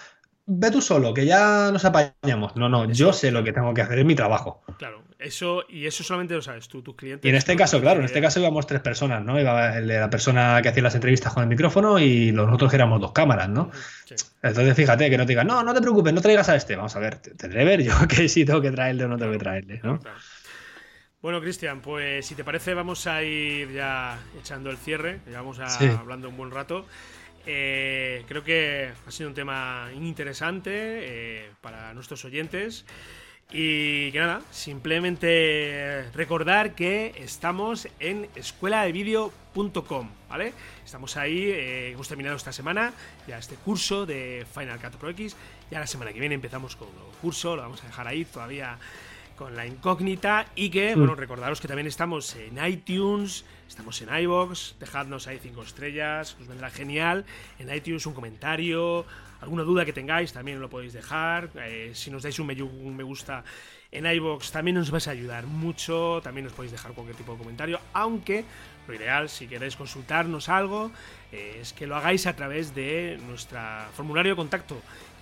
Ve 0.51 0.71
tú 0.71 0.81
solo, 0.81 1.13
que 1.13 1.27
ya 1.27 1.69
nos 1.71 1.85
apañamos. 1.85 2.55
No, 2.55 2.67
no, 2.69 2.91
yo 2.91 3.13
sé 3.13 3.29
lo 3.29 3.43
que 3.43 3.53
tengo 3.53 3.71
que 3.73 3.83
hacer, 3.83 3.99
es 3.99 4.05
mi 4.05 4.15
trabajo. 4.15 4.63
Claro, 4.79 5.03
eso 5.19 5.63
y 5.69 5.85
eso 5.85 6.03
solamente 6.03 6.33
lo 6.33 6.41
sabes 6.41 6.67
tú, 6.67 6.81
tus 6.81 6.95
clientes. 6.95 7.23
Y 7.23 7.29
en 7.29 7.35
este 7.35 7.55
caso, 7.55 7.79
claro, 7.79 7.99
en 7.99 8.05
este 8.05 8.19
caso 8.19 8.39
íbamos 8.39 8.65
tres 8.65 8.81
personas, 8.81 9.23
¿no? 9.23 9.39
Iba 9.39 9.79
la 9.79 10.09
persona 10.09 10.59
que 10.63 10.69
hacía 10.69 10.81
las 10.81 10.95
entrevistas 10.95 11.33
con 11.33 11.43
el 11.43 11.49
micrófono 11.49 11.99
y 11.99 12.31
los 12.31 12.51
otros 12.51 12.71
que 12.71 12.77
éramos 12.77 12.99
dos 12.99 13.11
cámaras, 13.11 13.47
¿no? 13.47 13.69
Sí. 14.05 14.15
Entonces, 14.41 14.75
fíjate, 14.75 15.07
que 15.11 15.17
no 15.19 15.25
te 15.25 15.33
digan, 15.33 15.45
no, 15.45 15.61
no 15.63 15.71
te 15.71 15.81
preocupes, 15.81 16.13
no 16.13 16.21
traigas 16.21 16.49
a 16.49 16.55
este. 16.55 16.75
Vamos 16.75 16.95
a 16.95 16.99
ver, 16.99 17.17
tendré 17.17 17.59
que 17.59 17.65
ver 17.65 17.83
yo 17.83 17.93
que 18.07 18.27
si 18.27 18.43
tengo 18.43 18.59
que 18.59 18.71
traerle 18.71 19.05
o 19.05 19.07
no 19.07 19.17
tengo 19.17 19.31
que 19.33 19.37
traerle, 19.37 19.79
¿no? 19.83 19.99
Claro. 19.99 20.17
Bueno, 21.21 21.41
Cristian, 21.41 21.81
pues 21.81 22.25
si 22.25 22.33
te 22.33 22.43
parece, 22.43 22.73
vamos 22.73 23.05
a 23.05 23.21
ir 23.21 23.71
ya 23.73 24.17
echando 24.39 24.71
el 24.71 24.77
cierre. 24.77 25.19
Llevamos 25.27 25.59
a- 25.59 25.67
Sí. 25.69 25.85
hablando 25.85 26.27
un 26.29 26.37
buen 26.37 26.49
rato. 26.49 26.85
Eh, 27.45 28.23
creo 28.27 28.43
que 28.43 28.91
ha 29.07 29.11
sido 29.11 29.29
un 29.29 29.35
tema 29.35 29.89
interesante 29.95 30.71
eh, 30.73 31.51
para 31.61 31.93
nuestros 31.93 32.23
oyentes. 32.25 32.85
Y 33.51 34.11
que 34.11 34.19
nada, 34.19 34.43
simplemente 34.51 36.05
recordar 36.13 36.75
que 36.75 37.15
estamos 37.17 37.87
en 37.99 38.29
escueladevideo.com, 38.35 40.09
¿vale? 40.29 40.53
Estamos 40.85 41.17
ahí, 41.17 41.45
eh, 41.45 41.91
hemos 41.91 42.07
terminado 42.07 42.35
esta 42.35 42.53
semana 42.53 42.93
ya 43.27 43.39
este 43.39 43.55
curso 43.55 44.05
de 44.05 44.45
Final 44.53 44.79
Cut 44.79 44.97
Pro 44.97 45.09
X. 45.09 45.35
Ya 45.71 45.79
la 45.79 45.87
semana 45.87 46.13
que 46.13 46.19
viene 46.19 46.35
empezamos 46.35 46.75
con 46.75 46.89
un 46.89 46.93
curso, 47.21 47.55
lo 47.55 47.63
vamos 47.63 47.83
a 47.83 47.87
dejar 47.87 48.07
ahí 48.07 48.23
todavía 48.23 48.77
con 49.39 49.55
la 49.55 49.65
incógnita 49.65 50.47
y 50.53 50.69
que, 50.69 50.95
bueno, 50.95 51.15
recordaros 51.15 51.61
que 51.61 51.69
también 51.69 51.87
estamos 51.87 52.35
en 52.35 52.63
iTunes, 52.63 53.45
estamos 53.69 54.01
en 54.01 54.13
iBox, 54.13 54.75
dejadnos 54.81 55.27
ahí 55.27 55.39
cinco 55.41 55.63
estrellas, 55.63 56.35
os 56.41 56.47
vendrá 56.49 56.69
genial. 56.69 57.23
En 57.57 57.73
iTunes 57.73 58.05
un 58.05 58.13
comentario, 58.13 59.05
alguna 59.39 59.63
duda 59.63 59.85
que 59.85 59.93
tengáis 59.93 60.33
también 60.33 60.59
lo 60.59 60.69
podéis 60.69 60.91
dejar. 60.91 61.51
Eh, 61.55 61.91
si 61.93 62.11
nos 62.11 62.21
dais 62.21 62.37
un 62.37 62.47
me, 62.47 62.61
un 62.61 62.97
me 62.97 63.03
gusta 63.03 63.45
en 63.93 64.05
iBox 64.05 64.51
también 64.51 64.75
nos 64.75 64.91
vais 64.91 65.07
a 65.07 65.11
ayudar 65.11 65.45
mucho, 65.45 66.19
también 66.21 66.43
nos 66.43 66.53
podéis 66.53 66.73
dejar 66.73 66.91
cualquier 66.91 67.15
tipo 67.15 67.31
de 67.31 67.37
comentario, 67.37 67.79
aunque 67.93 68.43
lo 68.89 68.93
ideal, 68.93 69.29
si 69.29 69.47
queréis 69.47 69.75
consultarnos 69.75 70.49
algo, 70.49 70.91
eh, 71.31 71.59
es 71.61 71.73
que 71.73 71.87
lo 71.87 71.95
hagáis 71.95 72.27
a 72.27 72.35
través 72.35 72.75
de 72.75 73.19
nuestro 73.25 73.59
formulario 73.93 74.33
de 74.33 74.35
contacto 74.35 74.75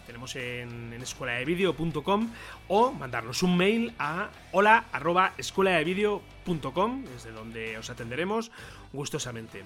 tenemos 0.07 0.35
en, 0.35 0.93
en 0.93 1.01
escueladevideo.com 1.01 2.29
o 2.69 2.91
mandarnos 2.91 3.43
un 3.43 3.57
mail 3.57 3.93
a 3.99 4.29
hola 4.51 4.85
arroba 4.91 5.33
escueladevideo.com, 5.37 7.03
desde 7.03 7.31
donde 7.31 7.77
os 7.77 7.89
atenderemos 7.89 8.51
gustosamente. 8.93 9.63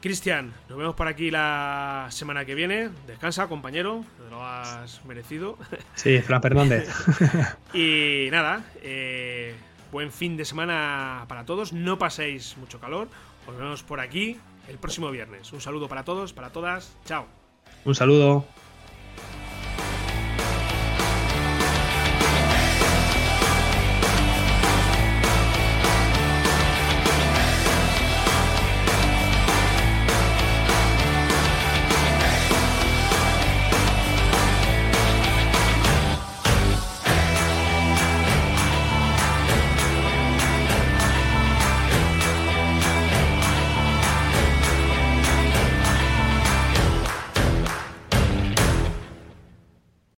Cristian, 0.00 0.52
nos 0.68 0.78
vemos 0.78 0.94
por 0.94 1.08
aquí 1.08 1.30
la 1.30 2.06
semana 2.10 2.44
que 2.44 2.54
viene. 2.54 2.90
Descansa, 3.06 3.48
compañero, 3.48 4.04
te 4.22 4.30
lo 4.30 4.44
has 4.44 5.04
merecido. 5.04 5.58
Sí, 5.94 6.20
Fran 6.20 6.42
Fernández. 6.42 6.88
y 7.74 8.28
nada, 8.30 8.64
eh, 8.82 9.54
buen 9.90 10.12
fin 10.12 10.36
de 10.36 10.44
semana 10.44 11.24
para 11.28 11.44
todos. 11.44 11.72
No 11.72 11.98
paséis 11.98 12.56
mucho 12.56 12.78
calor. 12.80 13.08
Nos 13.46 13.56
vemos 13.56 13.82
por 13.82 14.00
aquí 14.00 14.38
el 14.68 14.78
próximo 14.78 15.10
viernes. 15.10 15.52
Un 15.52 15.60
saludo 15.60 15.88
para 15.88 16.04
todos, 16.04 16.32
para 16.32 16.50
todas. 16.50 16.96
Chao. 17.04 17.26
Un 17.84 17.94
saludo. 17.94 18.46